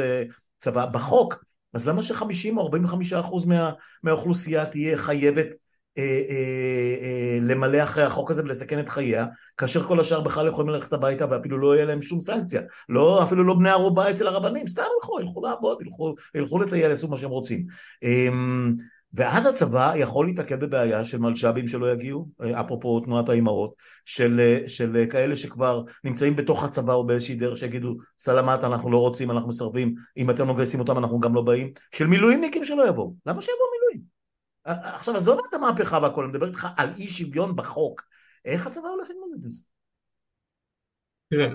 צבא 0.60 0.86
בחוק, 0.86 1.44
אז 1.74 1.88
למה 1.88 2.04
ש-50 2.04 2.58
או 2.58 2.62
45 2.62 3.14
אחוז 3.14 3.46
מה, 3.46 3.72
מהאוכלוסייה 4.04 4.66
תהיה 4.66 4.98
חייבת 4.98 5.48
אה, 5.98 6.04
אה, 6.04 6.96
אה, 7.02 7.40
למלא 7.42 7.84
אחרי 7.84 8.04
החוק 8.04 8.32
הזה 8.32 8.44
ולסכן 8.44 8.80
את 8.80 8.90
חייה, 8.90 9.26
כאשר 9.58 9.84
כל 9.84 10.00
השאר 10.00 10.22
בכלל 10.22 10.48
יכולים 10.48 10.70
ללכת 10.70 10.94
הביתה 10.94 11.26
ואפילו 11.30 11.58
לא 11.58 11.76
יהיה 11.76 11.86
להם 11.86 12.02
שום 12.02 12.22
סנקציה, 12.22 12.62
לא, 12.90 13.24
אפילו 13.24 13.44
לא 13.44 13.54
בני 13.54 13.70
ערובה 13.70 14.12
אצל 14.12 14.28
הרבנים, 14.28 14.68
סתם 14.68 14.84
ילכו, 14.96 15.20
ילכו 15.20 15.42
לעבוד, 15.46 15.82
ילכו, 15.82 16.16
ילכו 16.36 16.60
לטייל, 16.60 16.90
יעשו 16.90 17.08
מה 17.08 17.18
שהם 17.18 17.30
רוצים. 17.30 17.66
אה, 18.04 18.30
ואז 19.14 19.46
הצבא 19.46 19.94
יכול 19.96 20.26
להתעכב 20.26 20.66
בבעיה 20.66 21.06
של 21.06 21.18
מלש"בים 21.18 21.68
שלא 21.68 21.92
יגיעו, 21.92 22.30
אפרופו 22.42 23.00
תנועת 23.00 23.30
האימהות, 23.30 23.74
של, 24.06 24.64
של 24.68 25.06
כאלה 25.10 25.36
שכבר 25.36 25.84
נמצאים 26.04 26.36
בתוך 26.36 26.64
הצבא 26.64 26.94
או 26.94 27.08
באיזושהי 27.08 27.36
דרך 27.36 27.58
שיגידו 27.58 27.96
סלמת 28.20 28.64
אנחנו 28.64 28.92
לא 28.92 28.98
רוצים, 28.98 29.32
אנחנו 29.32 29.50
מסרבים, 29.50 29.96
אם 30.18 30.30
אתם 30.30 30.48
לא 30.48 30.54
מגייסים 30.54 30.80
אותם 30.80 30.98
אנחנו 30.98 31.20
גם 31.20 31.36
לא 31.36 31.42
באים, 31.42 31.72
של 31.96 32.08
מילואימניקים 32.08 32.66
שלא 32.66 32.88
יבואו, 32.88 33.14
למה 33.26 33.42
שיבואו 33.42 33.68
מילואים? 33.72 34.02
עכשיו 34.66 35.16
עזוב 35.16 35.40
את 35.50 35.54
המהפכה 35.54 36.00
והכל, 36.02 36.24
אני 36.24 36.32
מדבר 36.32 36.48
איתך 36.48 36.68
על 36.78 36.90
אי 36.98 37.08
שוויון 37.08 37.56
בחוק, 37.56 38.02
איך 38.46 38.68
הצבא 38.68 38.88
הולך 38.88 39.08
ללמוד 39.10 39.30
את 39.46 39.52
זה? 39.52 39.62
תראה, 41.30 41.48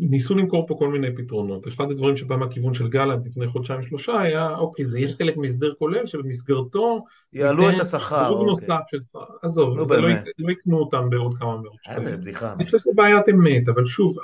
ניסו 0.00 0.34
למכור 0.34 0.66
פה 0.66 0.74
כל 0.78 0.88
מיני 0.88 1.16
פתרונות. 1.16 1.68
אחד 1.68 1.90
הדברים 1.90 2.16
שבא 2.16 2.36
מהכיוון 2.36 2.74
של 2.74 2.88
גלנט 2.88 3.26
לפני 3.26 3.48
חודשיים 3.48 3.82
שלושה 3.82 4.20
היה, 4.20 4.54
אוקיי, 4.56 4.86
זה 4.86 4.98
יהיה 4.98 5.16
חלק 5.16 5.36
מהסדר 5.36 5.74
כולל 5.78 6.06
שבמסגרתו... 6.06 7.04
יעלו 7.32 7.70
את 7.70 7.80
השכר. 7.80 8.28
אוקיי. 8.28 8.46
נוסף 8.46 8.80
של 8.90 9.00
שכר. 9.00 9.24
עזוב, 9.42 9.76
לא, 9.78 9.84
לא, 9.88 10.08
לא 10.38 10.50
יקנו 10.50 10.78
אותם 10.78 11.10
בעוד 11.10 11.34
כמה 11.34 11.56
מאות 11.56 11.76
שקלים. 11.82 11.98
איזה 11.98 12.16
בדיחה. 12.16 12.52
אני 12.52 12.64
חושב 12.64 12.78
שזה 12.78 12.90
בעיית 12.96 13.28
אמת, 13.28 13.68
אבל 13.68 13.86
שוב, 13.86 14.16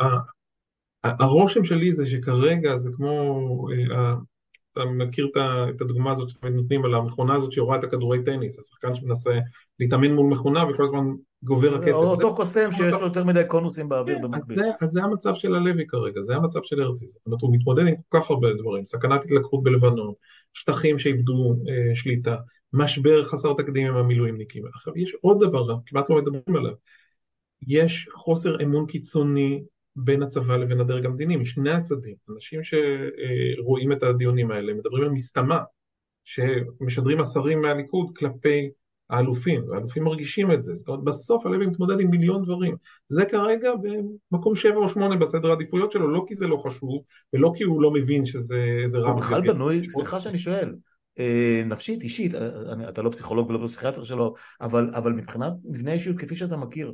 הרושם 1.04 1.64
שלי 1.64 1.92
זה 1.92 2.06
שכרגע 2.06 2.76
זה 2.76 2.90
כמו, 2.96 3.68
אה, 3.92 4.14
אתה 4.76 4.84
מכיר 4.84 5.28
את 5.36 5.80
הדוגמה 5.80 6.12
הזאת 6.12 6.28
שאתם 6.28 6.48
נותנים 6.48 6.84
על 6.84 6.94
המכונה 6.94 7.34
הזאת 7.34 7.52
שיורה 7.52 7.78
את 7.78 7.84
הכדורי 7.84 8.24
טניס, 8.24 8.58
השחקן 8.58 8.94
שמנסה 8.94 9.38
להתאמן 9.80 10.12
מול 10.12 10.26
מכונה 10.26 10.64
וכל 10.70 10.84
הזמן 10.84 11.14
גובר 11.42 11.74
הקצב. 11.74 11.90
אותו 11.90 12.34
קוסם 12.34 12.72
שיש 12.72 12.94
לו 12.94 13.06
יותר 13.06 13.24
מדי 13.24 13.42
קונוסים 13.48 13.88
באוויר 13.88 14.18
במקביל. 14.22 14.60
אז 14.80 14.90
זה 14.90 15.02
המצב 15.02 15.34
של 15.34 15.54
הלוי 15.54 15.86
כרגע, 15.88 16.20
זה 16.20 16.36
המצב 16.36 16.60
של 16.62 16.82
הרצי. 16.82 17.08
זאת 17.08 17.26
אומרת, 17.26 17.42
הוא 17.42 17.56
מתמודד 17.56 17.86
עם 17.86 17.94
כל 18.08 18.20
כך 18.20 18.30
הרבה 18.30 18.48
דברים, 18.58 18.84
סכנת 18.84 19.24
התלקחות 19.24 19.62
בלבנון, 19.62 20.12
שטחים 20.54 20.98
שאיבדו 20.98 21.54
אה, 21.68 21.96
שליטה, 21.96 22.36
משבר 22.72 23.24
חסר 23.24 23.52
תקדים 23.58 23.86
עם 23.86 23.96
המילואימניקים. 23.96 24.62
עכשיו, 24.74 24.98
יש 24.98 25.16
עוד 25.20 25.44
דבר, 25.44 25.76
כמעט 25.86 26.10
לא 26.10 26.16
מדברים 26.16 26.56
עליו. 26.56 26.72
יש 27.66 28.08
חוסר 28.12 28.62
אמון 28.62 28.86
קיצוני 28.86 29.62
בין 29.96 30.22
הצבא 30.22 30.56
לבין 30.56 30.80
הדרג 30.80 31.06
המדיני, 31.06 31.36
משני 31.36 31.70
הצדדים. 31.70 32.14
אנשים 32.34 32.60
שרואים 32.62 33.92
את 33.92 34.02
הדיונים 34.02 34.50
האלה 34.50 34.74
מדברים 34.74 35.04
על 35.04 35.10
מסתמה, 35.10 35.58
שמשדרים 36.24 37.20
השרים 37.20 37.60
מהליכוד 37.60 38.06
כלפי 38.16 38.70
האלופים, 39.10 39.68
והאלופים 39.68 40.04
מרגישים 40.04 40.52
את 40.52 40.62
זה, 40.62 40.74
זאת 40.74 40.88
אומרת 40.88 41.04
בסוף 41.04 41.46
הלוי 41.46 41.66
מתמודד 41.66 42.00
עם 42.00 42.10
מיליון 42.10 42.44
דברים, 42.44 42.76
זה 43.08 43.24
כרגע 43.24 43.70
במקום 44.30 44.54
שבע 44.54 44.76
או 44.76 44.88
שמונה 44.88 45.16
בסדר 45.16 45.50
העדיפויות 45.50 45.92
שלו, 45.92 46.08
לא 46.08 46.24
כי 46.28 46.36
זה 46.36 46.46
לא 46.46 46.62
חשוב, 46.66 47.02
ולא 47.32 47.52
כי 47.56 47.64
הוא 47.64 47.82
לא 47.82 47.90
מבין 47.90 48.26
שזה 48.26 48.98
רע. 48.98 49.10
הוא 49.10 49.20
בכלל 49.20 49.52
בנוי, 49.52 49.88
סליחה 49.88 50.20
שאני 50.20 50.38
שואל, 50.38 50.74
אה, 51.18 51.62
נפשית, 51.66 52.02
אישית, 52.02 52.34
אה, 52.34 52.88
אתה 52.88 53.02
לא 53.02 53.10
פסיכולוג 53.10 53.50
ולא 53.50 53.66
פסיכיאטר 53.66 54.04
שלו, 54.04 54.34
אבל, 54.60 54.90
אבל 54.94 55.12
מבחינת 55.12 55.52
מבנה 55.64 55.92
אישיות 55.92 56.16
כפי 56.18 56.36
שאתה 56.36 56.56
מכיר, 56.56 56.92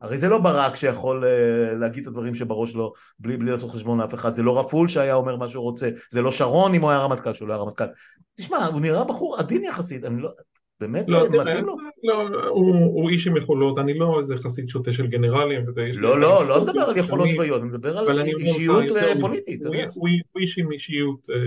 הרי 0.00 0.18
זה 0.18 0.28
לא 0.28 0.38
ברק 0.38 0.76
שיכול 0.76 1.24
uh, 1.24 1.74
להגיד 1.74 2.02
את 2.02 2.08
הדברים 2.08 2.34
שבראש 2.34 2.72
שלו 2.72 2.92
בלי, 3.18 3.36
בלי 3.36 3.50
לעשות 3.50 3.70
חשבון 3.70 4.00
לאף 4.00 4.14
אחד, 4.14 4.32
זה 4.32 4.42
לא 4.42 4.58
רפול 4.60 4.88
שהיה 4.88 5.14
אומר 5.14 5.36
מה 5.36 5.48
שהוא 5.48 5.62
רוצה, 5.62 5.88
זה 6.10 6.22
לא 6.22 6.30
שרון 6.30 6.74
אם 6.74 6.82
הוא 6.82 6.90
היה 6.90 6.98
רמטכ"ל 7.00 7.34
שהוא 7.34 7.48
לא 7.48 7.52
היה 7.52 7.62
רמטכ"ל. 7.62 7.84
תשמע, 8.36 8.66
הוא 8.66 8.80
נראה 8.80 9.04
בחור 9.04 9.36
עדין 9.38 9.64
יחסית, 9.64 10.04
אני 10.04 10.22
לא... 10.22 10.30
באמת 10.80 11.04
לא, 11.08 11.28
מתאים 11.28 11.42
תראה, 11.42 11.60
לו? 11.60 11.76
לא, 12.04 12.48
הוא, 12.48 12.74
הוא 12.76 13.10
איש 13.10 13.26
עם 13.26 13.36
יכולות, 13.36 13.78
אני 13.78 13.98
לא 13.98 14.18
איזה 14.18 14.36
חסיד 14.36 14.68
שוטה 14.68 14.92
של 14.92 15.06
גנרלים. 15.06 15.68
וזה- 15.68 15.90
לא, 15.94 16.20
לא, 16.20 16.48
לא 16.48 16.62
מדבר 16.64 16.80
על 16.80 16.96
יכולות 16.96 17.28
צבאיות, 17.28 17.60
אני 17.60 17.68
מדבר 17.68 17.98
על 17.98 18.20
אישיות 18.20 18.84
מזה, 18.84 19.12
פוליטית, 19.20 19.62
הוא- 19.94 20.06
איש 20.40 20.58
עם 20.58 20.72
אישיות, 20.72 21.20
אה, 21.30 21.34
אה, 21.36 21.40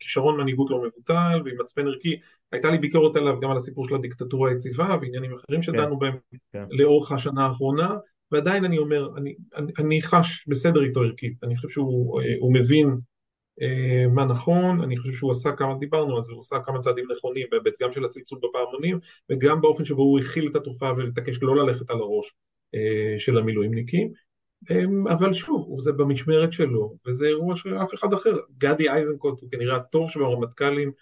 כישרון 0.00 0.40
מנהיגות 0.40 0.70
לא 0.70 0.82
מבוטל 0.82 1.42
ועם 1.44 1.60
מצפן 1.60 1.86
ערכי, 1.86 2.16
הייתה 2.52 2.70
לי 2.70 2.78
ביקורת 2.78 3.16
עליו 3.16 3.40
גם 3.40 3.50
על 3.50 3.56
הסיפור 3.56 3.88
של 3.88 3.94
הדיקטטורה 3.94 4.50
היציבה 4.50 4.96
ועניינים 5.00 5.34
אחרים 5.34 5.62
שדנו 5.62 5.98
בהם 5.98 6.16
כן. 6.52 6.64
לאורך 6.70 7.12
השנה 7.12 7.46
האחרונה, 7.46 7.96
ועדיין 8.32 8.64
אני 8.64 8.78
אומר, 8.78 9.08
אני, 9.16 9.34
אני, 9.56 9.72
אני 9.78 10.02
חש 10.02 10.44
בסדר 10.48 10.84
איתו 10.84 11.00
ערכית, 11.02 11.44
אני 11.44 11.56
חושב 11.56 11.68
שהוא 11.68 12.20
אה, 12.20 12.60
מבין 12.60 12.96
אה, 13.62 14.06
מה 14.08 14.24
נכון, 14.24 14.80
אני 14.80 14.96
חושב 14.96 15.12
שהוא 15.12 15.30
עשה 15.30 15.52
כמה, 15.52 15.74
דיברנו 15.78 16.16
על 16.16 16.22
זה, 16.22 16.32
הוא 16.32 16.40
עשה 16.40 16.56
כמה 16.66 16.78
צעדים 16.78 17.04
נכונים 17.16 17.46
בהיבט 17.50 17.82
גם 17.82 17.92
של 17.92 18.04
הצלצול 18.04 18.38
בפעמונים 18.42 18.98
וגם 19.30 19.60
באופן 19.60 19.84
שבו 19.84 20.02
הוא 20.02 20.20
הכיל 20.20 20.48
את 20.50 20.56
התופעה 20.56 20.92
ולהתעקש 20.96 21.42
לא 21.42 21.56
ללכת 21.56 21.90
על 21.90 21.96
הראש 21.96 22.34
אה, 22.74 23.18
של 23.18 23.38
המילואימניקים. 23.38 24.12
אמ, 24.70 25.08
אבל 25.08 25.34
שוב, 25.34 25.80
זה 25.80 25.92
במשמרת 25.92 26.52
שלו, 26.52 26.94
וזה 27.06 27.26
אירוע 27.26 27.56
של 27.56 27.76
אף 27.76 27.94
אחד 27.94 28.12
אחר. 28.14 28.36
גדי 28.58 28.90
איזנקוט 28.90 29.40
הוא 29.40 29.50
כנראה 29.50 29.76
הטוב 29.76 30.10
שברמטכ"לים, 30.10 30.92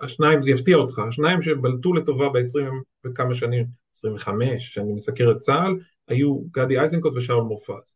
השניים, 0.00 0.42
זה 0.42 0.50
יפתיע 0.50 0.76
אותך, 0.76 0.98
השניים 0.98 1.42
שבלטו 1.42 1.92
לטובה 1.92 2.28
ב-20 2.28 2.72
וכמה 3.06 3.34
שנים, 3.34 3.66
25, 3.96 4.74
שאני 4.74 4.92
מסקר 4.92 5.30
את 5.30 5.36
צה"ל, 5.38 5.78
היו 6.08 6.38
גדי 6.50 6.80
איזנקוט 6.80 7.12
ושאול 7.16 7.42
מופז. 7.44 7.94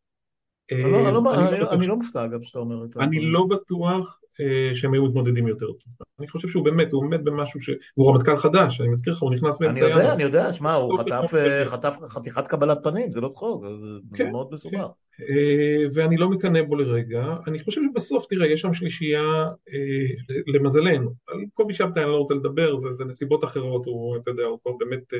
אני 0.72 0.82
לא- 0.82 1.09
אני 1.09 1.14
לא- 1.14 1.18
אמ, 1.18 1.28
אני 1.28 1.49
אני 1.49 1.61
לא 1.61 1.72
אני 1.72 1.86
מופתע 1.86 2.24
אגב 2.24 2.42
שאתה 2.42 2.59
אומר 2.59 2.84
את 2.84 2.96
אני 2.96 3.05
הדברים. 3.07 3.32
לא 3.32 3.46
בטוח 3.51 4.20
אה, 4.40 4.74
שהם 4.74 4.92
היו 4.94 5.05
מתמודדים 5.07 5.49
יותר 5.49 5.66
טוב. 5.66 6.08
אני 6.19 6.29
חושב 6.29 6.49
שהוא 6.49 6.64
באמת, 6.64 6.93
הוא 6.93 7.03
עומד 7.03 7.25
במשהו 7.25 7.62
ש... 7.62 7.71
הוא 7.95 8.11
רמטכ"ל 8.11 8.39
חדש, 8.39 8.81
אני 8.81 8.89
מזכיר 8.89 9.12
לך, 9.12 9.23
הוא 9.23 9.35
נכנס 9.35 9.62
אני 9.62 9.69
באמצע 9.69 9.85
יודע, 9.85 9.95
ינואר. 10.01 10.14
אני 10.14 10.23
יודע, 10.23 10.53
שמע, 10.53 10.75
הוא 10.75 10.91
טוב, 10.91 11.01
חטף, 11.01 11.31
טוב, 11.31 11.35
אה, 11.35 11.64
טוב. 11.64 11.73
חטף 11.73 11.99
חתיכת 12.09 12.49
קבלת 12.49 12.79
פנים, 12.83 13.12
זה 13.12 13.21
לא 13.21 13.29
צחוק, 13.29 13.64
זה 13.64 14.16
כן, 14.16 14.31
מאוד 14.31 14.49
מסובך. 14.53 14.87
אה, 15.21 15.85
ואני 15.95 16.16
לא 16.16 16.29
מקנא 16.29 16.62
בו 16.62 16.77
לרגע. 16.77 17.35
אני 17.47 17.59
חושב 17.59 17.81
שבסוף, 17.91 18.27
תראה, 18.29 18.47
יש 18.47 18.61
שם 18.61 18.73
שלישייה, 18.73 19.45
אה, 19.73 20.35
למזלנו. 20.47 21.11
על 21.29 21.41
קובי 21.55 21.75
שבתאי 21.75 22.03
אני 22.03 22.11
לא 22.11 22.16
רוצה 22.16 22.35
לדבר, 22.35 22.77
זה, 22.77 22.93
זה 22.93 23.05
נסיבות 23.05 23.45
אחרות, 23.45 23.87
הוא, 23.87 24.16
אתה 24.16 24.31
יודע, 24.31 24.45
הוא 24.45 24.59
כבר 24.62 24.73
באמת 24.79 25.12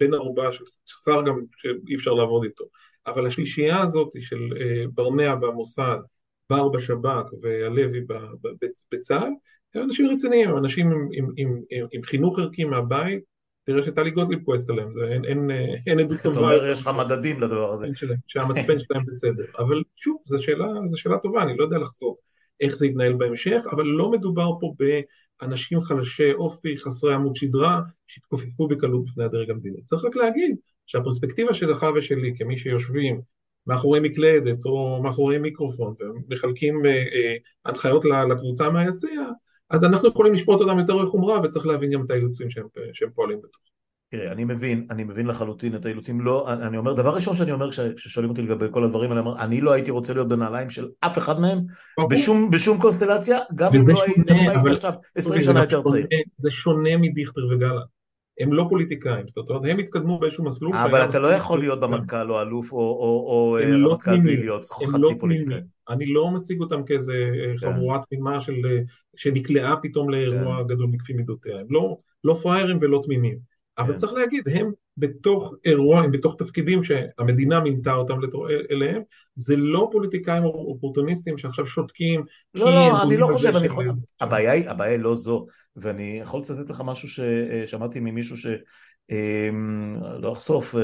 בן 0.00 0.14
ערובה 0.14 0.52
של 0.52 0.64
שר 1.04 1.22
גם 1.26 1.40
שאי 1.56 1.94
אפשר 1.94 2.12
לעבוד 2.12 2.44
איתו. 2.44 2.64
אבל 3.06 3.26
השלישייה 3.26 3.80
הזאת 3.82 4.10
של 4.20 4.38
ברנע 4.94 5.34
במוסד, 5.34 5.98
בר 6.50 6.68
בשב"כ 6.68 7.32
והלוי 7.42 8.00
בצה"ל, 8.92 9.30
הם 9.74 9.82
אנשים 9.82 10.10
רציניים, 10.10 10.48
הם 10.50 10.56
אנשים 10.56 10.86
עם, 10.92 11.08
עם, 11.12 11.30
עם, 11.36 11.60
עם, 11.70 11.86
עם 11.92 12.02
חינוך 12.02 12.38
ערכי 12.38 12.64
מהבית. 12.64 13.38
תראה 13.64 13.82
שטלי 13.82 14.10
גוטליב 14.10 14.42
כועסת 14.44 14.70
עליהם, 14.70 14.92
זה, 14.92 15.00
אין, 15.12 15.24
אין, 15.24 15.50
אין 15.86 15.98
עדות 15.98 16.20
אתה 16.20 16.22
טובה. 16.22 16.40
אומר, 16.40 16.52
יותר 16.52 16.66
יש 16.66 16.80
לך. 16.80 16.90
מדדים 16.98 17.40
לדבר 17.40 17.72
הזה. 17.72 17.86
שלהם, 17.94 18.16
שהמצפן 18.26 18.78
שלהם 18.78 19.04
בסדר. 19.06 19.44
אבל 19.58 19.82
שוב, 19.96 20.22
זו 20.24 20.42
שאלה, 20.42 20.66
זו 20.86 20.98
שאלה 20.98 21.18
טובה, 21.18 21.42
אני 21.42 21.56
לא 21.56 21.64
יודע 21.64 21.78
לחזור 21.78 22.18
איך 22.60 22.74
זה 22.74 22.86
יתנהל 22.86 23.12
בהמשך, 23.12 23.60
אבל 23.70 23.84
לא 23.84 24.10
מדובר 24.10 24.50
פה 24.60 24.74
באנשים 25.40 25.80
חלשי 25.80 26.32
אופי, 26.32 26.78
חסרי 26.78 27.14
עמוד 27.14 27.36
שדרה, 27.36 27.80
שהתכופפו 28.06 28.68
בקלות 28.68 29.04
בפני 29.04 29.24
הדרג 29.24 29.50
המדיני. 29.50 29.82
צריך 29.84 30.04
רק 30.04 30.16
להגיד 30.16 30.56
שהפרספקטיבה 30.86 31.54
שלך 31.54 31.86
ושלי, 31.96 32.34
כמי 32.38 32.56
שיושבים 32.58 33.20
מאחורי 33.66 34.00
מקלדת 34.00 34.64
או 34.64 35.02
מאחורי 35.02 35.38
מיקרופון 35.38 35.94
ומחלקים 36.00 36.86
אה, 36.86 36.90
אה, 36.90 37.36
הנחיות 37.64 38.04
לקבוצה 38.04 38.70
מהיציע, 38.70 39.20
אז 39.70 39.84
אנחנו 39.84 40.08
יכולים 40.08 40.34
לשפוט 40.34 40.60
אותם 40.60 40.78
יותר 40.78 41.04
בחומרה 41.04 41.40
וצריך 41.40 41.66
להבין 41.66 41.90
גם 41.92 42.04
את 42.06 42.10
האילוצים 42.10 42.50
שהם, 42.50 42.66
שהם 42.92 43.08
פועלים 43.14 43.38
בתוך. 43.38 43.60
תראה, 44.10 44.32
אני 44.32 44.44
מבין, 44.44 44.86
אני 44.90 45.04
מבין 45.04 45.26
לחלוטין 45.26 45.74
את 45.74 45.84
האילוצים, 45.84 46.20
לא, 46.20 46.52
אני 46.52 46.76
אומר, 46.76 46.92
דבר 46.92 47.14
ראשון 47.14 47.36
שאני 47.36 47.52
אומר 47.52 47.70
כש- 47.70 47.80
כששואלים 47.80 48.30
אותי 48.30 48.42
לגבי 48.42 48.66
כל 48.70 48.84
הדברים 48.84 49.12
אני 49.12 49.20
אומר, 49.20 49.42
אני 49.42 49.60
לא 49.60 49.72
הייתי 49.72 49.90
רוצה 49.90 50.14
להיות 50.14 50.28
בנעליים 50.28 50.70
של 50.70 50.88
אף 51.00 51.18
אחד 51.18 51.40
מהם, 51.40 51.58
בשום, 52.10 52.50
בשום 52.50 52.80
קונסטלציה, 52.80 53.38
גם 53.54 53.72
אם 53.74 53.80
לא 53.94 54.02
הייתי, 54.02 54.20
עכשיו 54.76 54.92
20 55.14 55.40
זה 55.40 55.46
שנה 55.46 55.60
יותר 55.60 55.82
צעיר. 55.82 56.06
זה 56.36 56.50
שונה 56.50 56.96
מדיכטר 56.96 57.40
וגלנט. 57.50 57.97
הם 58.40 58.52
לא 58.52 58.66
פוליטיקאים, 58.68 59.28
זאת 59.28 59.50
אומרת, 59.50 59.62
הם 59.70 59.78
התקדמו 59.78 60.18
באיזשהו 60.18 60.44
מסלול. 60.44 60.76
אבל 60.76 60.90
שהיה 60.90 61.04
אתה 61.04 61.18
לא 61.18 61.28
יכול 61.28 61.58
להיות. 61.58 61.80
במטכ"ל 61.80 62.30
או 62.30 62.40
אלוף 62.40 62.72
או, 62.72 63.58
אה, 63.60 63.68
לא 63.68 63.90
רמטכ"ל 63.90 64.20
בלי 64.20 64.36
להיות 64.36 64.64
חצי 64.64 64.84
לא 64.98 65.10
פוליטיקאי. 65.20 65.60
אני 65.88 66.06
לא 66.06 66.30
מציג 66.30 66.60
אותם 66.60 66.84
כאיזה 66.84 67.12
אה, 67.12 67.58
כן. 67.60 67.72
חבורה 67.72 68.00
תמימה 68.10 68.36
אה, 68.36 68.40
שנקלעה 69.16 69.76
פתאום 69.82 70.10
לאירוע 70.10 70.56
כן. 70.62 70.74
גדול 70.74 70.86
מכפי 70.86 71.12
מידותיה. 71.12 71.58
הם 71.60 71.66
לא, 71.70 71.96
לא 72.24 72.34
פראיירים 72.42 72.78
ולא 72.80 73.00
תמימים. 73.04 73.38
אבל 73.78 73.92
כן. 73.92 73.98
צריך 73.98 74.12
להגיד, 74.12 74.48
הם 74.48 74.70
בתוך 74.96 75.54
אירוע, 75.64 76.00
הם 76.00 76.12
בתוך 76.12 76.34
תפקידים 76.38 76.84
שהמדינה 76.84 77.60
מינתה 77.60 77.94
אותם 77.94 78.20
לתו- 78.20 78.46
אליהם, 78.70 79.02
זה 79.34 79.56
לא 79.56 79.88
פוליטיקאים 79.92 80.44
אופורטוניסטים 80.44 81.38
שעכשיו 81.38 81.66
שותקים. 81.66 82.24
לא, 82.54 82.70
לא, 82.70 83.02
אני 83.02 83.16
לא 83.16 83.28
חושב, 83.32 83.56
אני 83.56 83.66
יכול... 83.66 83.86
הבעיה 84.20 84.52
היא, 84.52 84.68
הבעיה 84.68 84.92
היא 84.92 85.00
לא 85.00 85.14
זו, 85.14 85.46
ואני 85.76 86.18
יכול 86.22 86.40
לצטט 86.40 86.70
לך 86.70 86.82
משהו 86.84 87.08
ששמעתי 87.08 88.00
ממישהו 88.00 88.36
ש... 88.36 88.46
אמ, 89.10 89.96
לא 90.20 90.32
אחשוף, 90.32 90.74
אה, 90.74 90.80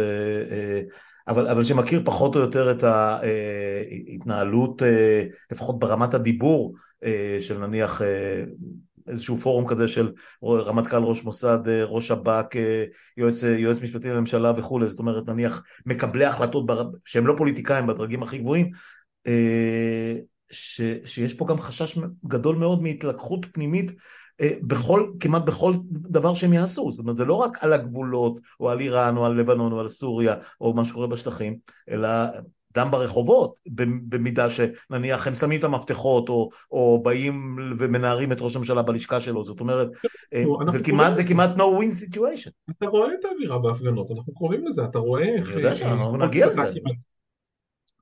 אה, 0.51 0.81
אבל, 1.29 1.49
אבל 1.49 1.65
שמכיר 1.65 2.03
פחות 2.05 2.37
או 2.37 2.41
יותר 2.41 2.71
את 2.71 2.83
ההתנהלות, 2.83 4.83
אה, 4.83 5.25
לפחות 5.53 5.79
ברמת 5.79 6.15
הדיבור, 6.15 6.75
אה, 7.05 7.37
של 7.41 7.59
נניח 7.59 8.03
אה, 8.03 8.45
איזשהו 9.09 9.37
פורום 9.37 9.69
כזה 9.69 9.89
של 9.89 10.13
רמטכ"ל, 10.45 10.97
ראש 10.97 11.25
מוסד, 11.25 11.69
אה, 11.69 11.85
ראש 11.85 12.09
שב"כ, 12.09 12.57
אה, 12.57 12.85
יועץ, 13.17 13.45
אה, 13.45 13.51
יועץ 13.51 13.79
משפטי 13.83 14.11
לממשלה 14.11 14.53
וכולי, 14.57 14.89
זאת 14.89 14.99
אומרת 14.99 15.29
נניח 15.29 15.63
מקבלי 15.87 16.25
החלטות 16.25 16.67
בר... 16.67 16.91
שהם 17.05 17.27
לא 17.27 17.35
פוליטיקאים 17.37 17.87
בדרגים 17.87 18.23
הכי 18.23 18.39
גבוהים, 18.39 18.71
ש, 20.51 20.81
שיש 21.05 21.35
פה 21.35 21.47
גם 21.47 21.59
חשש 21.59 21.99
גדול 22.27 22.57
מאוד 22.57 22.83
מהתלקחות 22.83 23.47
פנימית 23.53 23.93
בכל, 24.43 25.11
כמעט 25.21 25.43
בכל 25.43 25.75
דבר 25.91 26.35
שהם 26.35 26.53
יעשו, 26.53 26.93
זאת 26.93 26.99
אומרת 26.99 27.17
זה 27.17 27.25
לא 27.25 27.35
רק 27.35 27.59
על 27.61 27.73
הגבולות 27.73 28.41
או 28.61 28.71
על 28.71 28.81
איראן 28.81 29.17
או 29.17 29.27
על 29.27 29.33
לבנון 29.33 29.73
או 29.73 29.81
על 29.81 29.89
סוריה 29.89 30.35
או 30.61 30.75
מה 30.75 30.85
שקורה 30.85 31.07
בשטחים, 31.07 31.57
אלא 31.91 32.09
דם 32.75 32.89
ברחובות 32.91 33.61
במידה 34.09 34.47
שנניח 34.51 35.27
הם 35.27 35.35
שמים 35.35 35.59
את 35.59 35.65
המפתחות 35.65 36.29
או, 36.29 36.51
או 36.71 37.03
באים 37.03 37.57
ומנערים 37.79 38.33
את 38.33 38.37
ראש 38.41 38.57
הממשלה 38.57 38.83
בלשכה 38.83 39.21
שלו, 39.21 39.45
זאת 39.45 39.61
אומרת 39.61 39.89
אה, 40.35 40.45
זה 40.67 40.85
כמעט, 40.85 41.17
זה 41.17 41.25
כמעט 41.25 41.57
no 41.57 41.61
win 41.61 41.93
situation. 42.05 42.51
אתה 42.71 42.87
רואה 42.87 43.09
את 43.21 43.25
האווירה 43.25 43.59
בהפגנות, 43.59 44.11
אנחנו 44.11 44.35
קרובים 44.35 44.67
לזה, 44.67 44.85
אתה 44.85 44.99
רואה 44.99 45.35
איך... 45.37 45.49
אני 45.49 45.57
יודע 45.57 45.75
שאנחנו 45.75 46.17
נגיע 46.17 46.47
לזה. 46.47 46.63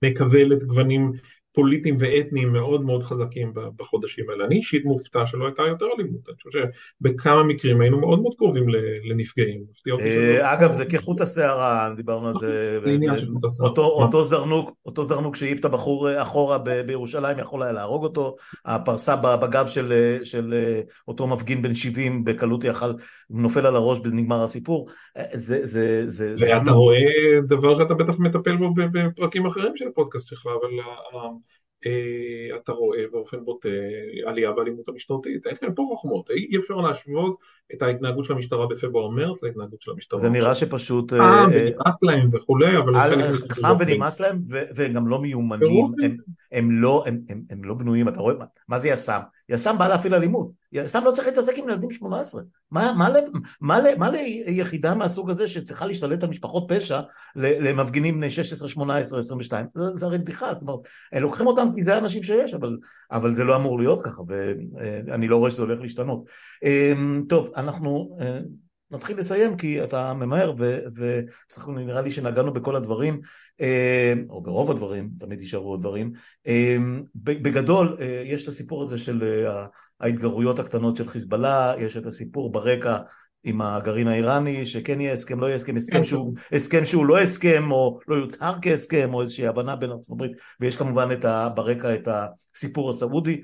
מקבלת 0.03 0.65
גוונים 0.65 1.13
פוליטיים 1.55 1.97
ואתניים 1.99 2.53
מאוד 2.53 2.83
מאוד 2.83 3.03
חזקים 3.03 3.53
בחודשים 3.77 4.31
האלה. 4.31 4.45
אני 4.45 4.57
אישית 4.57 4.85
מופתע 4.85 5.27
שלא 5.27 5.45
הייתה 5.45 5.63
יותר 5.63 5.87
אלימות, 5.97 6.21
אני 6.29 6.37
חושב 6.43 6.59
שבכמה 7.01 7.43
מקרים 7.43 7.81
היינו 7.81 8.01
מאוד 8.01 8.23
מאוד 8.23 8.33
קרובים 8.39 8.65
לנפגעים. 9.11 9.63
אגב 10.41 10.73
זה 10.73 10.85
כחוט 10.87 11.21
השערה, 11.21 11.91
דיברנו 11.97 12.29
על 12.29 12.35
זה, 12.41 12.79
אותו 13.63 14.23
זרנוק, 14.23 14.71
אותו 14.87 15.05
זרנוק 15.05 15.37
שהעיף 15.37 15.61
את 15.61 15.65
הבחור 15.65 16.23
אחורה 16.23 16.59
בירושלים 16.59 17.39
יכול 17.39 17.63
היה 17.63 17.73
להרוג 17.73 18.05
אותו, 18.05 18.37
הפרסה 18.65 19.17
בגב 19.17 19.67
של 20.25 20.55
אותו 21.09 21.27
מפגין 21.27 21.63
בן 21.63 21.75
70 21.75 22.25
בקלות 22.25 22.65
יכל 22.65 22.91
נופל 23.31 23.67
על 23.67 23.77
הראש 23.77 23.99
ונגמר 24.05 24.43
הסיפור, 24.43 24.89
זה... 25.33 26.35
ואתה 26.39 26.71
רואה 26.71 26.99
דבר 27.47 27.75
שאתה 27.75 27.95
בטח 27.95 28.19
מטפל 28.19 28.57
בו 28.57 28.75
בפרקים 28.75 29.47
אחרים 29.47 29.73
של 29.77 29.89
הפודקאסט 29.89 30.29
שלך, 30.29 30.47
אבל 30.47 30.71
אתה 32.57 32.73
רואה 32.73 33.05
באופן 33.13 33.45
בוטה 33.45 33.69
עלייה 34.27 34.53
באלימות 34.53 34.89
המשטרתית, 34.89 35.47
אין 35.47 35.75
פה 35.75 35.83
חוכמות, 35.89 36.31
אי 36.31 36.57
אפשר 36.57 36.75
להשוות 36.75 37.37
את 37.75 37.83
ההתנהגות 37.83 38.25
של 38.25 38.33
המשטרה 38.33 38.67
בפברואר-מרץ 38.67 39.43
להתנהגות 39.43 39.83
של 39.83 39.91
המשטרה. 39.91 40.21
זה 40.21 40.29
נראה 40.29 40.55
שפשוט... 40.55 41.13
אה, 41.13 41.47
ונמאס 41.53 42.03
להם 42.03 42.29
וכולי, 42.33 42.79
אבל... 42.79 42.93
חם 43.49 43.77
ונמאס 43.81 44.21
להם, 44.21 44.39
והם 44.49 44.93
גם 44.93 45.09
לא 45.09 45.19
מיומנים, 45.19 45.93
הם 46.53 47.65
לא 47.65 47.75
בנויים, 47.79 48.09
אתה 48.09 48.21
רואה, 48.21 48.35
מה 48.69 48.79
זה 48.79 48.89
יס"מ? 48.89 49.21
יס"מ 49.53 49.79
בא 49.79 49.89
להפעיל 49.89 50.15
אלימות, 50.15 50.51
יס"מ 50.73 51.05
לא 51.05 51.11
צריך 51.11 51.29
להתעסק 51.29 51.59
עם 51.59 51.69
ילדים 51.69 51.91
18, 51.91 52.43
מה 53.61 54.11
ליחידה 54.47 54.95
מהסוג 54.95 55.31
הזה 55.31 55.49
שצריכה 55.49 55.87
להשתלט 55.87 56.23
על 56.23 56.29
משפחות 56.29 56.65
פשע 56.69 57.01
למפגינים 57.37 58.17
בני 58.17 58.31
16, 58.31 58.69
18, 58.69 59.19
22, 59.19 59.67
זה 59.95 60.07
הרי 60.07 60.19
בדיחה, 60.19 60.55
זאת 60.55 60.63
אומרת, 60.63 60.79
לוקחים 61.13 61.47
אותם 61.47 61.69
כי 61.75 61.85
זה 61.85 61.95
האנשים 61.95 62.23
שיש, 62.23 62.55
אבל 63.11 63.35
זה 63.35 63.45
לא 63.45 63.57
אמור 63.57 63.79
להיות 63.79 64.03
ככה, 64.03 64.23
ואני 64.29 65.29
לא 65.29 65.37
רואה 65.37 65.51
שזה 65.51 65.63
הולך 65.63 65.81
להשתנות. 65.81 66.25
טוב, 67.29 67.51
אנחנו 67.57 68.19
נתחיל 68.93 69.19
לסיים 69.19 69.57
כי 69.57 69.85
אתה 69.85 70.15
ממהר 70.15 70.53
ובסך 70.57 71.63
הכל 71.63 71.73
נראה 71.73 72.01
לי 72.01 72.13
שנגענו 72.13 72.53
בכל 72.53 72.77
הדברים 72.77 73.21
אה, 73.61 74.13
או 74.31 74.43
ברוב 74.43 74.71
הדברים, 74.71 75.11
תמיד 75.19 75.41
יישארו 75.41 75.71
עוד 75.71 75.81
דברים. 75.81 76.13
אה, 76.47 76.77
בגדול 77.15 77.97
יש 78.25 78.43
את 78.43 78.49
הסיפור 78.49 78.83
הזה 78.83 78.99
של 78.99 79.47
ההתגרויות 80.01 80.59
הקטנות 80.59 80.97
של 80.97 81.09
חיזבאללה, 81.09 81.75
יש 81.79 81.97
את 81.97 82.07
הסיפור 82.07 82.53
ברקע 82.53 82.97
עם 83.45 83.61
הגרעין 83.61 84.09
האיראני, 84.09 84.67
שכן 84.67 85.01
יהיה 85.01 85.13
הסכם, 85.13 85.41
לא 85.41 85.47
יהיה 85.47 85.57
הסכם, 85.57 85.77
הסכם 85.77 85.99
כן. 85.99 86.05
שהוא, 86.05 86.35
הסכם 86.53 86.85
שהוא 86.85 87.07
לא 87.07 87.19
הסכם, 87.19 87.71
או 87.71 87.99
לא 88.09 88.15
יוצהר 88.15 88.55
כהסכם, 88.63 89.15
או 89.15 89.23
איזושהי 89.23 89.47
הבנה 89.47 89.77
בין 89.77 89.91
ארצות 89.91 90.15
הברית, 90.17 90.33
ויש 90.61 90.77
כמובן 90.77 91.09
את 91.13 91.25
ה, 91.25 91.49
ברקע 91.49 91.95
את 91.95 92.09
הסיפור 92.55 92.91
הסעודי. 92.91 93.43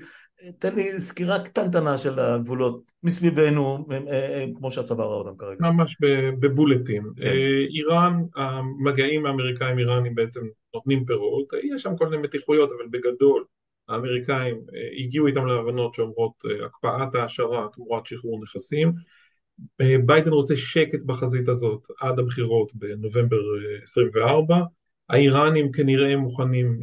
תן 0.59 0.75
לי 0.75 1.01
סקירה 1.01 1.43
קטנטנה 1.43 1.97
של 1.97 2.19
הגבולות 2.19 2.91
מסביבנו, 3.03 3.87
אה, 3.91 3.97
אה, 4.11 4.45
כמו 4.57 4.71
שהצבא 4.71 5.03
ראה 5.03 5.15
אותם 5.15 5.37
כרגע. 5.37 5.57
ממש 5.59 5.97
בבולטים. 6.39 7.11
כן. 7.15 7.23
אה, 7.23 7.65
איראן, 7.69 8.21
המגעים 8.35 9.25
האמריקאים 9.25 9.79
איראנים 9.79 10.15
בעצם 10.15 10.41
נותנים 10.73 11.05
פירות, 11.05 11.53
יש 11.63 11.81
שם 11.81 11.97
כל 11.97 12.07
מיני 12.07 12.23
מתיחויות, 12.23 12.69
אבל 12.71 12.87
בגדול 12.91 13.45
האמריקאים 13.89 14.61
הגיעו 15.03 15.27
איתם 15.27 15.45
להבנות 15.45 15.93
שאומרות 15.93 16.33
הקפאת 16.65 17.15
ההשערה 17.15 17.67
תמורת 17.73 18.05
שחרור 18.05 18.43
נכסים. 18.43 18.93
ביידן 20.05 20.31
רוצה 20.31 20.57
שקט 20.57 21.03
בחזית 21.03 21.49
הזאת 21.49 21.87
עד 21.99 22.19
הבחירות 22.19 22.71
בנובמבר 22.75 23.37
24, 23.83 24.57
האיראנים 25.09 25.71
כנראה 25.71 26.17
מוכנים 26.17 26.79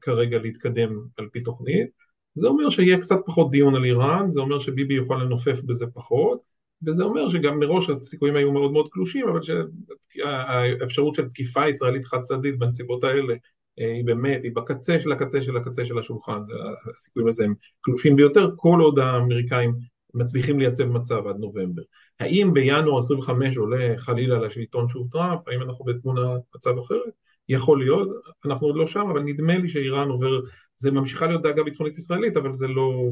כרגע 0.00 0.38
להתקדם 0.38 1.00
על 1.16 1.28
פי 1.32 1.40
תוכנית. 1.40 1.99
זה 2.34 2.46
אומר 2.46 2.70
שיהיה 2.70 2.98
קצת 2.98 3.18
פחות 3.26 3.50
דיון 3.50 3.74
על 3.74 3.84
איראן, 3.84 4.30
זה 4.30 4.40
אומר 4.40 4.58
שביבי 4.58 4.94
יוכל 4.94 5.14
לנופף 5.14 5.60
בזה 5.60 5.86
פחות, 5.94 6.40
וזה 6.86 7.04
אומר 7.04 7.28
שגם 7.28 7.58
מראש 7.58 7.90
הסיכויים 7.90 8.36
היו 8.36 8.52
מאוד 8.52 8.72
מאוד 8.72 8.88
קלושים, 8.90 9.28
אבל 9.28 9.40
שהאפשרות 9.42 11.14
של 11.14 11.28
תקיפה 11.28 11.68
ישראלית 11.68 12.06
חד 12.06 12.20
צדדית 12.20 12.58
בנסיבות 12.58 13.04
האלה 13.04 13.34
אה, 13.80 13.92
היא 13.92 14.04
באמת, 14.04 14.40
היא 14.42 14.52
בקצה 14.54 15.00
של 15.00 15.12
הקצה 15.12 15.42
של 15.42 15.56
הקצה 15.56 15.84
של 15.84 15.98
השולחן, 15.98 16.44
זה, 16.44 16.52
הסיכויים 16.92 17.28
לזה 17.28 17.44
הם 17.44 17.54
קלושים 17.80 18.16
ביותר, 18.16 18.50
כל 18.56 18.80
עוד 18.80 18.98
האמריקאים 18.98 19.74
מצליחים 20.14 20.58
לייצב 20.58 20.84
מצב 20.84 21.26
עד 21.26 21.36
נובמבר. 21.36 21.82
האם 22.20 22.52
בינואר 22.52 22.98
25 22.98 23.56
עולה 23.56 23.94
חלילה 23.98 24.38
לשלטון 24.38 24.88
שוב 24.88 25.08
טראמפ, 25.12 25.48
האם 25.48 25.62
אנחנו 25.62 25.84
בתמונה 25.84 26.36
מצב 26.56 26.78
אחרת? 26.78 27.12
יכול 27.48 27.78
להיות, 27.78 28.08
אנחנו 28.44 28.66
עוד 28.66 28.76
לא 28.76 28.86
שם, 28.86 29.06
אבל 29.10 29.22
נדמה 29.22 29.58
לי 29.58 29.68
שאיראן 29.68 30.08
עובר 30.08 30.40
זה 30.80 30.90
ממשיכה 30.90 31.26
להיות 31.26 31.42
דאגה 31.42 31.62
ביטחונית 31.62 31.98
ישראלית, 31.98 32.36
אבל 32.36 32.52
זה 32.52 32.66
לא, 32.66 33.10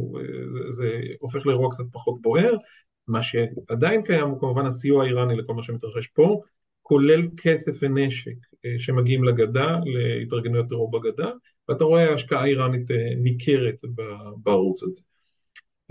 זה, 0.53 0.61
זה 0.69 1.01
הופך 1.19 1.47
לאירוע 1.47 1.71
קצת 1.71 1.85
פחות 1.93 2.23
בוער. 2.23 2.55
מה 3.09 3.23
שעדיין 3.23 4.03
קיים 4.03 4.29
הוא 4.29 4.41
כמובן 4.41 4.67
הסיוע 4.67 5.05
האיראני 5.05 5.37
לכל 5.37 5.55
מה 5.55 5.63
שמתרחש 5.63 6.07
פה, 6.07 6.41
כולל 6.83 7.23
כסף 7.37 7.79
ונשק 7.83 8.37
אה, 8.65 8.75
שמגיעים 8.79 9.25
לגדה, 9.25 9.79
להתארגנויות 9.85 10.69
טרור 10.69 10.91
בגדה, 10.91 11.31
ואתה 11.69 11.85
רואה 11.85 12.15
השקעה 12.15 12.45
איראנית 12.45 12.91
אה, 12.91 12.97
ניכרת 13.17 13.75
בערוץ 14.43 14.83
הזה. 14.83 15.03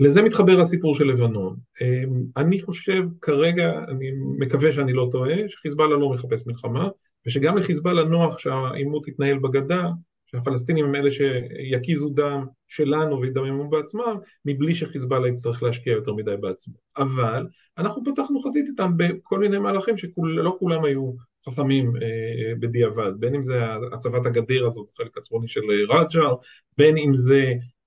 לזה 0.00 0.22
מתחבר 0.22 0.60
הסיפור 0.60 0.94
של 0.94 1.04
לבנון. 1.04 1.56
אה, 1.82 2.02
אני 2.36 2.62
חושב 2.62 3.02
כרגע, 3.22 3.72
אני 3.88 4.10
מקווה 4.38 4.72
שאני 4.72 4.92
לא 4.92 5.08
טועה, 5.12 5.48
שחיזבאללה 5.48 5.96
לא 5.96 6.10
מחפש 6.10 6.46
מלחמה, 6.46 6.88
ושגם 7.26 7.58
לחיזבאללה 7.58 8.04
נוח 8.04 8.38
שהעימות 8.38 9.08
יתנהל 9.08 9.38
בגדה, 9.38 9.88
שהפלסטינים 10.30 10.84
הם 10.84 10.94
אלה 10.94 11.10
שיקיזו 11.10 12.08
דם 12.08 12.46
שלנו 12.68 13.20
וידממו 13.20 13.68
בעצמם, 13.68 14.16
מבלי 14.44 14.74
שחיזבאללה 14.74 15.28
יצטרך 15.28 15.62
להשקיע 15.62 15.92
יותר 15.92 16.12
מדי 16.12 16.36
בעצמו. 16.40 16.74
אבל 16.96 17.46
אנחנו 17.78 18.02
פתחנו 18.04 18.40
חזית 18.40 18.66
איתם 18.68 18.92
בכל 18.96 19.38
מיני 19.38 19.58
מהלכים 19.58 19.96
שלא 19.96 20.56
כולם 20.58 20.84
היו 20.84 21.12
חכמים 21.48 21.96
אה, 21.96 22.54
בדיעבד, 22.60 23.12
בין 23.18 23.34
אם 23.34 23.42
זה 23.42 23.60
הצבת 23.92 24.26
הגדר 24.26 24.66
הזאת 24.66 24.86
בחלק 24.94 25.18
הצפוני 25.18 25.48
של 25.48 25.60
רג'ר, 25.88 26.34
בין 26.78 26.98
אם 26.98 27.14
זה 27.14 27.34
אה, 27.34 27.52
אה, 27.52 27.77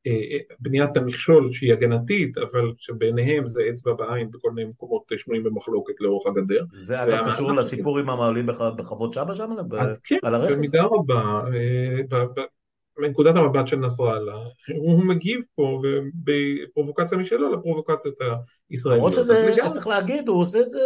בניית 0.59 0.97
המכשול 0.97 1.53
שהיא 1.53 1.73
הגנתית, 1.73 2.37
אבל 2.37 2.71
שביניהם 2.77 3.47
זה 3.47 3.61
אצבע 3.69 3.93
בעין 3.93 4.31
בכל 4.31 4.51
מיני 4.51 4.69
מקומות 4.69 5.03
שנויים 5.15 5.43
במחלוקת 5.43 5.93
לאורך 5.99 6.27
הגדר. 6.27 6.63
זה 6.73 7.03
אגב 7.03 7.29
קשור 7.29 7.51
לסיפור 7.51 7.99
עם 7.99 8.09
המעלים 8.09 8.45
בחוות 8.77 9.13
שבא 9.13 9.35
שם? 9.35 9.51
אז 9.79 9.99
כן, 9.99 10.17
במידה 10.51 10.83
רבה, 10.83 11.41
אה, 11.53 12.25
מנקודת 13.01 13.35
המבט 13.35 13.67
של 13.67 13.77
נסראללה, 13.77 14.35
הוא 14.77 15.05
מגיב 15.05 15.41
פה 15.55 15.81
בפרובוקציה 16.23 17.17
משלו 17.17 17.53
לפרובוקציות 17.53 18.15
הישראליות. 18.69 18.99
למרות 18.99 19.13
שזה, 19.13 19.55
צריך 19.71 19.87
להגיד, 19.87 20.27
הוא 20.27 20.41
עושה 20.41 20.59
את 20.59 20.69
זה 20.69 20.79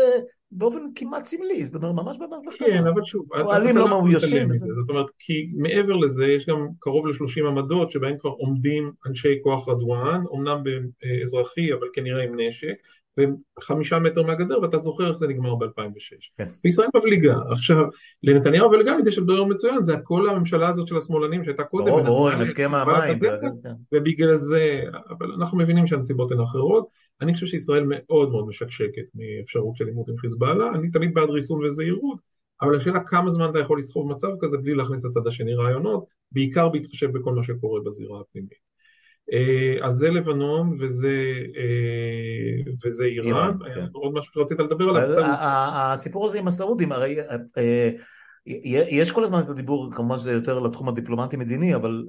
באופן 0.51 0.79
כמעט 0.95 1.25
סמלי, 1.25 1.65
זאת 1.65 1.75
אומרת, 1.75 1.95
ממש 2.05 2.17
ממש 2.19 2.39
בחדר. 2.47 2.67
כן, 2.67 2.87
אבל 2.87 3.03
שוב, 3.05 3.25
פועלים 3.43 3.77
לא 3.77 3.87
מאוישים. 3.87 4.53
זאת 4.53 4.89
אומרת, 4.89 5.05
כי 5.19 5.49
מעבר 5.55 5.95
לזה 5.95 6.25
יש 6.25 6.45
גם 6.45 6.67
קרוב 6.79 7.07
ל-30 7.07 7.47
עמדות 7.47 7.91
שבהן 7.91 8.17
כבר 8.19 8.29
עומדים 8.29 8.91
אנשי 9.07 9.39
כוח 9.43 9.69
רדואן, 9.69 10.23
אמנם 10.35 10.63
באזרחי, 11.01 11.73
אבל 11.73 11.87
כנראה 11.93 12.23
עם 12.23 12.39
נשק, 12.39 12.73
וחמישה 13.17 13.99
מטר 13.99 14.23
מהגדר, 14.23 14.61
ואתה 14.61 14.77
זוכר 14.77 15.09
איך 15.09 15.17
זה 15.17 15.27
נגמר 15.27 15.55
ב-2006. 15.55 15.67
כן. 16.37 16.45
וישראל 16.63 16.87
מבליגה. 16.95 17.35
עכשיו, 17.51 17.85
לנתניהו 18.23 18.71
ולגלית 18.71 19.07
יש 19.07 19.19
דבר 19.19 19.43
מצוין, 19.43 19.83
זה 19.83 19.93
הכל 19.93 20.29
הממשלה 20.29 20.67
הזאת 20.67 20.87
של 20.87 20.97
השמאלנים 20.97 21.43
שהייתה 21.43 21.63
קודם. 21.63 21.85
ברור, 21.85 22.03
ברור, 22.03 22.29
עם 22.29 22.41
הסכם 22.41 22.75
המים. 22.75 23.19
ובגלל 23.93 24.35
זה, 24.35 24.81
אבל 25.09 25.31
אנחנו 25.31 25.57
מבינים 25.57 25.87
שהנסיבות 25.87 26.31
הן 26.31 26.39
אחרות. 26.39 26.87
אני 27.21 27.33
חושב 27.33 27.45
שישראל 27.45 27.83
מאוד 27.87 28.29
מאוד 28.29 28.47
משקשקת 28.47 29.05
מאפשרות 29.15 29.75
של 29.75 29.87
עימות 29.87 30.09
עם 30.09 30.17
חיזבאללה, 30.17 30.69
אני 30.75 30.91
תמיד 30.91 31.13
בעד 31.13 31.29
ריסון 31.29 31.65
וזהירות, 31.65 32.19
אבל 32.61 32.77
השאלה 32.77 32.99
כמה 32.99 33.29
זמן 33.29 33.49
אתה 33.49 33.59
יכול 33.59 33.79
לסחוב 33.79 34.11
מצב 34.11 34.27
כזה 34.41 34.57
בלי 34.57 34.75
להכניס 34.75 35.05
לצד 35.05 35.27
השני 35.27 35.53
רעיונות, 35.53 36.05
בעיקר 36.31 36.69
בהתחשב 36.69 37.11
בכל 37.11 37.33
מה 37.33 37.43
שקורה 37.43 37.81
בזירה 37.85 38.21
הפנימית. 38.21 38.64
אה, 39.33 39.87
אז 39.87 39.93
זה 39.93 40.09
לבנון 40.09 40.77
וזה, 40.81 41.33
אה, 41.57 42.71
וזה 42.85 43.05
איראן, 43.05 43.57
כן. 43.73 43.85
עוד 43.91 44.13
משהו 44.13 44.33
שרצית 44.33 44.59
לדבר 44.59 44.89
עליו? 44.89 45.23
הסיפור 45.23 46.25
הזה 46.25 46.39
עם 46.39 46.47
הסעודים, 46.47 46.91
הרי 46.91 47.17
אה, 47.57 47.89
יש 48.89 49.11
כל 49.11 49.23
הזמן 49.23 49.39
את 49.39 49.49
הדיבור, 49.49 49.91
כמובן 49.91 50.19
שזה 50.19 50.33
יותר 50.33 50.59
לתחום 50.59 50.89
הדיפלומטי-מדיני, 50.89 51.75
אבל 51.75 52.05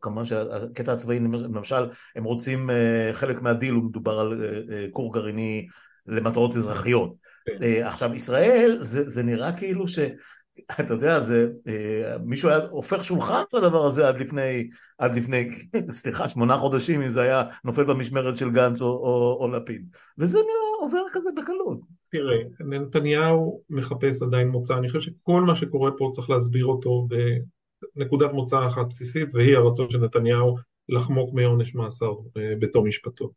כמובן 0.00 0.24
שהקטע 0.24 0.92
הצבאי, 0.92 1.18
למשל, 1.20 1.86
הם 2.16 2.24
רוצים, 2.24 2.70
חלק 3.12 3.42
מהדיל 3.42 3.74
הוא 3.74 3.84
מדובר 3.84 4.18
על 4.18 4.42
כור 4.90 5.14
גרעיני 5.14 5.66
למטרות 6.06 6.56
אזרחיות. 6.56 7.14
כן. 7.46 7.82
עכשיו, 7.82 8.14
ישראל, 8.14 8.76
זה, 8.76 9.10
זה 9.10 9.22
נראה 9.22 9.52
כאילו 9.52 9.88
ש... 9.88 9.98
אתה 10.80 10.94
יודע, 10.94 11.20
זה, 11.20 11.52
מישהו 12.24 12.48
היה 12.48 12.58
הופך 12.70 13.04
שולחן 13.04 13.42
לדבר 13.54 13.84
הזה 13.84 14.08
עד 14.08 14.18
לפני, 14.18 14.68
עד 14.98 15.16
לפני, 15.16 15.48
סליחה, 16.00 16.28
שמונה 16.28 16.56
חודשים, 16.56 17.02
אם 17.02 17.08
זה 17.08 17.22
היה 17.22 17.42
נופל 17.64 17.84
במשמרת 17.84 18.36
של 18.36 18.50
גנץ 18.50 18.82
או, 18.82 18.86
או, 18.86 19.38
או 19.40 19.48
לפיד. 19.48 19.86
וזה 20.18 20.38
נראה 20.38 20.80
עובר 20.80 21.02
כזה 21.12 21.30
בקלות. 21.36 21.80
תראה, 22.10 22.36
נתניהו 22.60 23.62
מחפש 23.70 24.22
עדיין 24.22 24.48
מוצא, 24.48 24.74
אני 24.74 24.88
חושב 24.88 25.00
שכל 25.00 25.40
מה 25.40 25.54
שקורה 25.54 25.90
פה 25.98 26.10
צריך 26.12 26.30
להסביר 26.30 26.66
אותו 26.66 27.08
בנקודת 27.96 28.32
מוצא 28.32 28.66
אחת 28.66 28.86
בסיסית, 28.88 29.28
והיא 29.34 29.56
הרצון 29.56 29.90
של 29.90 29.98
נתניהו 29.98 30.56
לחמוק 30.88 31.34
מעונש 31.34 31.74
מאסר 31.74 32.12
אה, 32.36 32.52
בתום 32.58 32.88
משפטו. 32.88 33.32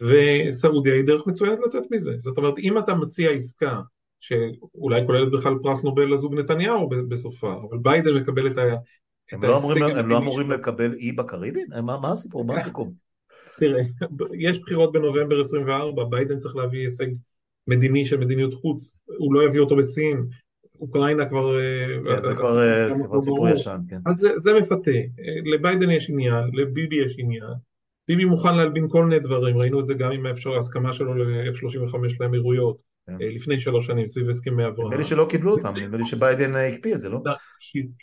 וסעודיה 0.00 0.94
היא 0.94 1.04
דרך 1.04 1.26
מצוינת 1.26 1.58
לצאת 1.66 1.82
מזה. 1.90 2.12
זאת 2.18 2.36
אומרת, 2.36 2.58
אם 2.58 2.78
אתה 2.78 2.94
מציע 2.94 3.30
עסקה 3.30 3.80
שאולי 4.22 5.02
כוללת 5.06 5.32
בכלל 5.32 5.54
פרס 5.62 5.84
נובל 5.84 6.12
לזוג 6.12 6.34
נתניהו 6.34 6.88
בסופה, 7.08 7.54
אבל 7.70 7.78
ביידן 7.78 8.14
מקבל 8.14 8.46
את 8.46 8.58
ה... 8.58 8.62
הם 9.32 9.42
לא 9.44 9.58
אמורים, 9.58 9.82
הם 9.82 10.08
לא 10.08 10.18
אמורים 10.18 10.50
לקבל 10.50 10.92
אי 10.92 11.12
בקריביים? 11.12 11.66
מה, 11.82 11.98
מה 12.02 12.12
הסיפור? 12.12 12.44
מה 12.44 12.54
הסיכום? 12.54 12.92
תראה, 13.58 13.82
יש 14.38 14.58
בחירות 14.58 14.92
בנובמבר 14.92 15.40
24, 15.40 16.04
ביידן 16.04 16.38
צריך 16.38 16.56
להביא 16.56 16.80
הישג 16.80 17.06
מדיני 17.66 18.06
של 18.06 18.16
מדיניות 18.16 18.54
חוץ, 18.54 18.96
הוא 19.18 19.34
לא 19.34 19.44
יביא 19.44 19.60
אותו 19.60 19.76
בסין, 19.76 20.26
אוקראינה 20.80 21.28
כבר... 21.28 21.58
אה, 21.58 22.16
כן, 22.16 22.22
זה 22.22 22.34
כבר 22.34 22.58
אה, 22.58 23.18
סיפור 23.18 23.48
ישן, 23.48 23.78
כן. 23.88 23.98
אז 24.06 24.26
זה 24.36 24.52
מפתה. 24.60 24.90
לביידן 25.44 25.90
יש 25.90 26.10
עניין, 26.10 26.44
לביבי 26.52 26.96
יש 26.96 27.14
עניין. 27.18 27.52
ביבי 28.08 28.24
מוכן 28.24 28.56
להלבין 28.56 28.88
כל 28.88 29.04
מיני 29.04 29.20
דברים, 29.20 29.58
ראינו 29.58 29.80
את 29.80 29.86
זה 29.86 29.94
גם 29.94 30.12
עם 30.12 30.26
ההסכמה 30.54 30.92
שלו 30.92 31.14
ל-F-35 31.14 31.96
לאמירויות. 32.20 32.76
אה, 32.76 32.91
לפני 33.08 33.60
שלוש 33.60 33.86
שנים, 33.86 34.06
סביב 34.06 34.28
הסכמי 34.28 34.66
אברהם. 34.66 34.86
נדמה 34.86 34.96
לי 34.98 35.04
שלא 35.04 35.26
קיבלו 35.30 35.52
אותם, 35.52 35.76
נדמה 35.76 35.96
לי 35.96 36.04
שביידן 36.04 36.56
הקפיא 36.56 36.94
את 36.94 37.00
זה, 37.00 37.08
לא? 37.08 37.18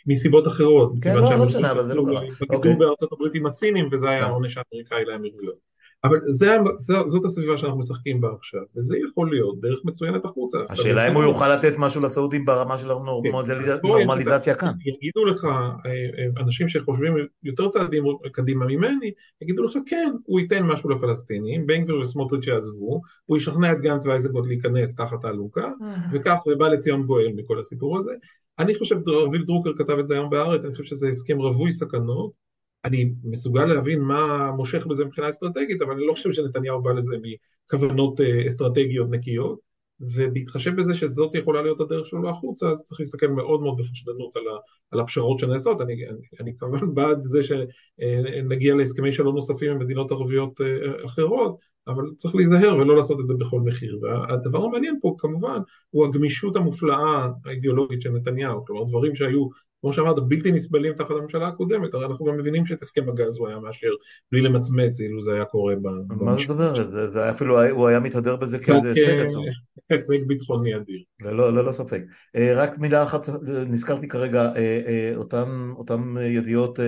מסיבות 0.06 0.46
אחרות. 0.46 0.92
כן, 1.02 1.16
לא, 1.16 1.38
לא 1.38 1.44
משנה, 1.44 1.70
אבל 1.70 1.82
זה 1.82 1.94
לא 1.94 2.04
קרה. 2.06 2.20
הם 2.20 2.28
אוקיי. 2.50 2.76
בארצות 2.76 3.12
הברית 3.12 3.34
עם 3.34 3.46
הסינים, 3.46 3.88
וזה 3.92 4.10
היה 4.10 4.26
העונש 4.26 4.56
האמריקאי 4.56 5.04
לאמירויות. 5.04 5.69
אבל 6.04 6.18
זה, 6.26 6.56
זה, 6.74 6.94
זאת 7.06 7.24
הסביבה 7.24 7.56
שאנחנו 7.56 7.78
משחקים 7.78 8.20
בה 8.20 8.28
עכשיו, 8.38 8.60
וזה 8.76 8.96
יכול 9.08 9.30
להיות 9.30 9.60
דרך 9.60 9.78
מצוינת 9.84 10.24
החוצה. 10.24 10.58
השאלה 10.68 11.08
אם 11.08 11.14
הוא 11.14 11.22
יוכל 11.22 11.56
לתת 11.56 11.72
משהו 11.78 12.00
לסעודים 12.00 12.44
ברמה 12.44 12.78
של 12.78 12.90
הנורמליזציה 12.90 14.54
כאן. 14.54 14.72
יגידו 14.86 15.24
לך 15.24 15.44
אה, 15.44 15.50
אה, 15.86 16.42
אנשים 16.42 16.68
שחושבים 16.68 17.14
יותר 17.42 17.68
צעדים 17.68 18.04
קדימה 18.32 18.66
ממני, 18.66 19.12
יגידו 19.42 19.62
לך 19.62 19.72
כן, 19.86 20.12
הוא 20.24 20.40
ייתן 20.40 20.62
משהו 20.62 20.90
לפלסטינים, 20.90 21.66
בן 21.66 21.84
גביר 21.84 21.98
וסמוטריץ' 21.98 22.46
יעזבו, 22.46 23.00
הוא 23.26 23.36
ישכנע 23.36 23.72
את 23.72 23.80
גנץ 23.80 24.06
ואייזגוט 24.06 24.46
להיכנס 24.46 24.94
תחת 24.94 25.24
האלונקה, 25.24 25.70
וכך 26.12 26.36
ובא 26.46 26.68
לציון 26.68 27.02
גואל 27.02 27.32
מכל 27.36 27.58
הסיפור 27.60 27.98
הזה. 27.98 28.12
אני 28.58 28.74
חושב, 28.74 28.96
רביב 29.08 29.42
דרוקר 29.46 29.70
כתב 29.78 29.98
את 29.98 30.06
זה 30.06 30.14
היום 30.14 30.30
בארץ, 30.30 30.64
אני 30.64 30.72
חושב 30.72 30.84
שזה 30.84 31.08
הסכם 31.08 31.38
רווי 31.38 31.72
סכנות. 31.72 32.49
אני 32.84 33.12
מסוגל 33.24 33.64
להבין 33.64 34.00
מה 34.00 34.50
מושך 34.50 34.86
בזה 34.86 35.04
מבחינה 35.04 35.28
אסטרטגית, 35.28 35.82
אבל 35.82 35.92
אני 35.92 36.06
לא 36.06 36.12
חושב 36.12 36.32
שנתניהו 36.32 36.82
בא 36.82 36.92
לזה 36.92 37.16
מכוונות 37.22 38.20
אה, 38.20 38.46
אסטרטגיות 38.46 39.10
נקיות, 39.10 39.70
ובהתחשב 40.00 40.76
בזה 40.76 40.94
שזאת 40.94 41.34
יכולה 41.34 41.62
להיות 41.62 41.80
הדרך 41.80 42.06
שלו 42.06 42.30
החוצה, 42.30 42.70
אז 42.70 42.82
צריך 42.82 43.00
להסתכל 43.00 43.26
מאוד 43.26 43.60
מאוד 43.62 43.76
בחשדנות 43.78 44.36
על, 44.36 44.42
על 44.90 45.00
הפשרות 45.00 45.38
שנעשות. 45.38 45.80
אני, 45.80 45.92
אני, 45.92 46.18
אני 46.40 46.52
כמובן 46.58 46.94
בעד 46.94 47.24
זה 47.24 47.40
שנגיע 47.42 48.74
להסכמי 48.74 49.12
שלום 49.12 49.34
נוספים 49.34 49.70
עם 49.70 49.78
מדינות 49.78 50.12
ערביות 50.12 50.60
אה, 50.60 51.04
אחרות, 51.04 51.58
אבל 51.86 52.04
צריך 52.16 52.34
להיזהר 52.34 52.76
ולא 52.76 52.96
לעשות 52.96 53.20
את 53.20 53.26
זה 53.26 53.34
בכל 53.38 53.60
מחיר. 53.60 53.98
והדבר 54.02 54.64
המעניין 54.64 54.98
פה 55.02 55.14
כמובן 55.18 55.58
הוא 55.90 56.06
הגמישות 56.06 56.56
המופלאה 56.56 57.28
האידיאולוגית 57.44 58.02
של 58.02 58.10
נתניהו, 58.10 58.64
כלומר 58.66 58.84
דברים 58.84 59.14
שהיו 59.14 59.48
כמו 59.80 59.92
שאמרת, 59.92 60.16
בלתי 60.28 60.52
נסבלים 60.52 60.92
תחת 60.92 61.10
הממשלה 61.10 61.48
הקודמת, 61.48 61.94
הרי 61.94 62.06
אנחנו 62.06 62.26
גם 62.26 62.36
מבינים 62.36 62.66
שאת 62.66 62.82
הסכם 62.82 63.08
הגז 63.08 63.38
הוא 63.38 63.48
היה 63.48 63.58
מאשר 63.58 63.88
בלי 64.32 64.40
למצמץ, 64.40 65.00
אילו 65.00 65.22
זה 65.22 65.32
היה 65.34 65.44
קורה 65.44 65.74
במשפט. 65.76 66.22
מה 66.22 66.34
זאת 66.34 66.50
אומרת? 66.50 66.88
זה, 66.88 67.06
זה 67.06 67.30
אפילו, 67.30 67.68
הוא 67.70 67.88
היה 67.88 68.00
מתהדר 68.00 68.36
בזה 68.36 68.58
כאיזה 68.58 68.88
הישג 68.88 69.26
עצום. 69.26 69.44
הישג 69.90 70.26
ביטחוני 70.26 70.76
אדיר. 70.76 71.02
ללא, 71.20 71.52
ללא 71.52 71.72
ספק. 71.72 72.02
אה, 72.36 72.54
רק 72.56 72.78
מילה 72.78 73.02
אחת, 73.02 73.28
נזכרתי 73.68 74.08
כרגע, 74.08 74.52
אה, 74.56 74.80
אה, 74.86 75.12
אותן, 75.16 75.70
אותן 75.76 76.14
ידיעות 76.20 76.78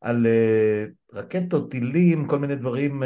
על 0.00 0.26
רקטות, 1.14 1.70
טילים, 1.70 2.26
כל 2.26 2.38
מיני 2.38 2.56
דברים 2.56 3.02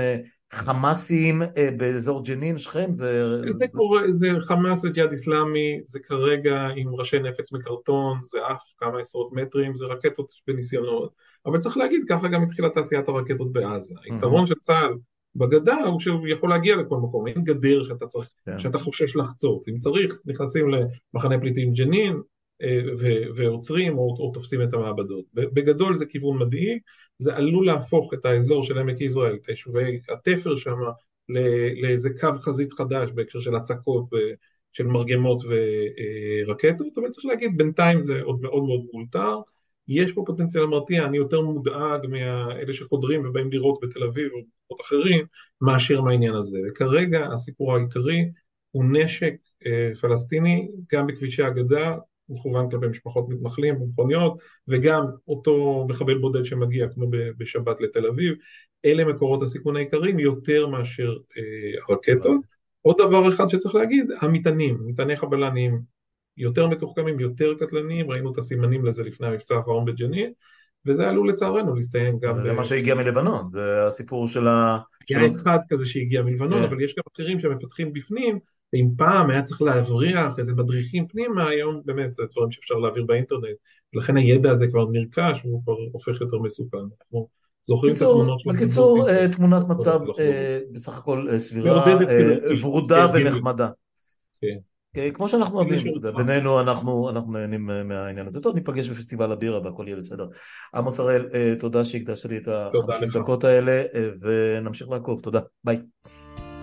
חמאסים 0.52 1.42
באזור 1.76 2.24
ג'נין, 2.24 2.58
שכם, 2.58 2.92
זה... 2.92 3.40
זה, 3.40 3.50
זה 3.50 3.64
קורה, 3.72 4.02
זה 4.12 4.28
חמאס 4.40 4.84
וג'יהאד 4.84 5.10
איסלאמי, 5.10 5.80
זה 5.86 5.98
כרגע 5.98 6.68
עם 6.76 6.94
ראשי 6.94 7.18
נפץ 7.18 7.52
מקרטון, 7.52 8.18
זה 8.24 8.38
עף 8.46 8.62
כמה 8.78 9.00
עשרות 9.00 9.32
מטרים, 9.32 9.74
זה 9.74 9.86
רקטות 9.86 10.32
בניסיונות, 10.46 11.12
אבל 11.46 11.58
צריך 11.58 11.76
להגיד, 11.76 12.00
ככה 12.08 12.28
גם 12.28 12.42
התחילה 12.42 12.68
תעשיית 12.70 13.08
הרקטות 13.08 13.52
בעזה. 13.52 13.94
היתרון 14.04 14.46
של 14.46 14.54
צה"ל 14.54 14.94
בגדה 15.36 15.76
הוא 15.86 16.00
שהוא 16.00 16.28
יכול 16.28 16.50
להגיע 16.50 16.76
לכל 16.76 16.96
מקום, 16.96 17.26
אין 17.26 17.44
גדר 17.44 17.84
שאתה 17.84 18.06
צריך, 18.06 18.28
כן. 18.46 18.58
שאתה 18.58 18.78
חושש 18.78 19.16
לחצות, 19.16 19.68
אם 19.68 19.78
צריך 19.78 20.22
נכנסים 20.26 20.66
למחנה 21.14 21.40
פליטים 21.40 21.72
ג'נין, 21.72 22.20
ועוצרים 23.36 23.98
או, 23.98 24.16
או 24.18 24.30
תופסים 24.34 24.62
את 24.62 24.74
המעבדות. 24.74 25.24
בגדול 25.34 25.94
זה 25.94 26.06
כיוון 26.06 26.38
מדאיג, 26.38 26.78
זה 27.20 27.34
עלול 27.34 27.66
להפוך 27.66 28.14
את 28.14 28.24
האזור 28.24 28.64
של 28.64 28.78
עמק 28.78 29.00
יזרעאל, 29.00 29.34
את 29.34 29.48
יישובי 29.48 30.00
התפר 30.08 30.56
שם, 30.56 30.76
לאיזה 31.82 32.10
קו 32.20 32.28
חזית 32.38 32.72
חדש 32.72 33.10
בהקשר 33.14 33.40
של 33.40 33.54
הצקות 33.54 34.04
של 34.72 34.86
מרגמות 34.86 35.42
ורקטות, 36.46 36.98
אבל 36.98 37.08
צריך 37.08 37.26
להגיד 37.26 37.56
בינתיים 37.56 38.00
זה 38.00 38.22
עוד 38.22 38.40
מאוד 38.42 38.62
מאוד 38.62 38.80
מאולתר, 38.92 39.36
יש 39.88 40.12
פה 40.12 40.22
פוטנציאל 40.26 40.66
מרתיע, 40.66 41.04
אני 41.04 41.16
יותר 41.16 41.40
מודאג 41.40 42.06
מאלה 42.08 42.72
שחודרים 42.72 43.28
ובאים 43.28 43.50
לירות 43.50 43.78
בתל 43.82 44.04
אביב 44.04 44.32
או 44.32 44.38
במקומות 44.38 44.80
אחרים, 44.80 45.26
מאשר 45.60 46.00
מהעניין 46.00 46.34
הזה. 46.34 46.58
וכרגע 46.68 47.26
הסיפור 47.32 47.76
העיקרי 47.76 48.30
הוא 48.70 48.84
נשק 48.92 49.34
אה, 49.66 49.90
פלסטיני, 50.00 50.68
גם 50.92 51.06
בכבישי 51.06 51.42
הגדה, 51.42 51.96
מכוון 52.30 52.70
כלפי 52.70 52.86
משפחות 52.86 53.28
מתנחלים 53.28 53.80
במכוניות, 53.80 54.38
וגם 54.68 55.04
אותו 55.28 55.86
מחבל 55.88 56.18
בודד 56.18 56.44
שמגיע 56.44 56.88
כמו 56.88 57.06
בשבת 57.38 57.80
לתל 57.80 58.06
אביב, 58.06 58.34
אלה 58.84 59.04
מקורות 59.04 59.42
הסיכון 59.42 59.76
העיקריים 59.76 60.18
יותר 60.18 60.66
מאשר 60.66 61.16
אה, 61.36 61.80
הרקטות. 61.88 62.40
עוד 62.82 62.96
דבר 62.98 63.28
אחד 63.28 63.48
שצריך 63.48 63.74
להגיד, 63.74 64.10
המטענים, 64.20 64.78
מטעני 64.86 65.16
חבלניים 65.16 65.80
יותר 66.36 66.66
מתוחכמים, 66.66 67.20
יותר 67.20 67.54
קטלניים, 67.60 68.10
ראינו 68.10 68.32
את 68.32 68.38
הסימנים 68.38 68.86
לזה 68.86 69.02
לפני 69.02 69.26
המבצע 69.26 69.56
האחרון 69.56 69.84
בג'נין, 69.84 70.32
וזה 70.86 71.08
עלול 71.08 71.28
לצערנו 71.28 71.74
להסתיים 71.74 72.18
גם... 72.18 72.32
זה 72.32 72.52
ב... 72.52 72.56
מה 72.56 72.64
שהגיע 72.64 72.94
מלבנון, 72.94 73.48
זה 73.48 73.86
הסיפור 73.86 74.28
של 74.28 74.48
ה... 74.48 74.78
היה 75.10 75.26
אחד 75.30 75.58
כזה 75.68 75.86
שהגיע 75.86 76.22
מלבנון, 76.22 76.62
yeah. 76.62 76.66
כן. 76.66 76.72
אבל 76.72 76.82
יש 76.82 76.94
גם 76.94 77.02
אחרים 77.14 77.40
שמפתחים 77.40 77.92
בפנים, 77.92 78.38
ואם 78.72 78.88
פעם 78.96 79.30
היה 79.30 79.42
צריך 79.42 79.62
להבריח 79.62 80.38
איזה 80.38 80.54
מדריכים 80.54 81.08
פנימה, 81.08 81.48
היום 81.48 81.80
באמת 81.84 82.14
זה 82.14 82.22
דברים 82.32 82.50
שאפשר 82.50 82.74
להעביר 82.74 83.04
באינטרנט, 83.04 83.56
ולכן 83.94 84.16
הידע 84.16 84.50
הזה 84.50 84.66
כבר 84.66 84.86
נרכש 84.92 85.44
והוא 85.44 85.62
כבר 85.62 85.74
הופך 85.92 86.20
יותר 86.20 86.38
מסוכן. 86.38 86.78
אנחנו 86.78 87.28
זוכרים 87.62 87.94
את 87.94 88.02
התמונות 88.02 88.40
שלנו. 88.40 88.56
בקיצור, 88.56 89.08
אה, 89.08 89.28
תמונת 89.28 89.64
מצב 89.68 90.00
אה, 90.18 90.58
בסך 90.72 90.98
הכל 90.98 91.26
אה, 91.28 91.40
סבירה, 91.40 91.84
ורודה 92.62 93.08
כן, 93.12 93.26
ונחמדה. 93.26 93.68
כן. 94.40 94.56
כמו 95.14 95.28
שאנחנו 95.28 95.58
אוהבים, 95.58 95.94
בינינו 96.16 96.60
אנחנו 96.60 97.10
נהנים 97.28 97.66
מהעניין 97.84 98.26
הזה. 98.26 98.40
טוב, 98.40 98.54
ניפגש 98.54 98.88
בפסטיבל 98.88 99.32
הבירה 99.32 99.60
והכל 99.64 99.84
יהיה 99.86 99.96
בסדר. 99.96 100.26
עמוס 100.74 101.00
הראל, 101.00 101.26
תודה 101.58 101.84
שהקדשת 101.84 102.28
לי 102.28 102.36
את 102.36 102.48
ה-50 102.48 103.18
דקות 103.18 103.44
האלה, 103.44 103.82
ונמשיך 104.20 104.88
לעקוב. 104.88 105.20
תודה, 105.20 105.40
ביי. 105.64 105.80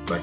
ביי. 0.09 0.19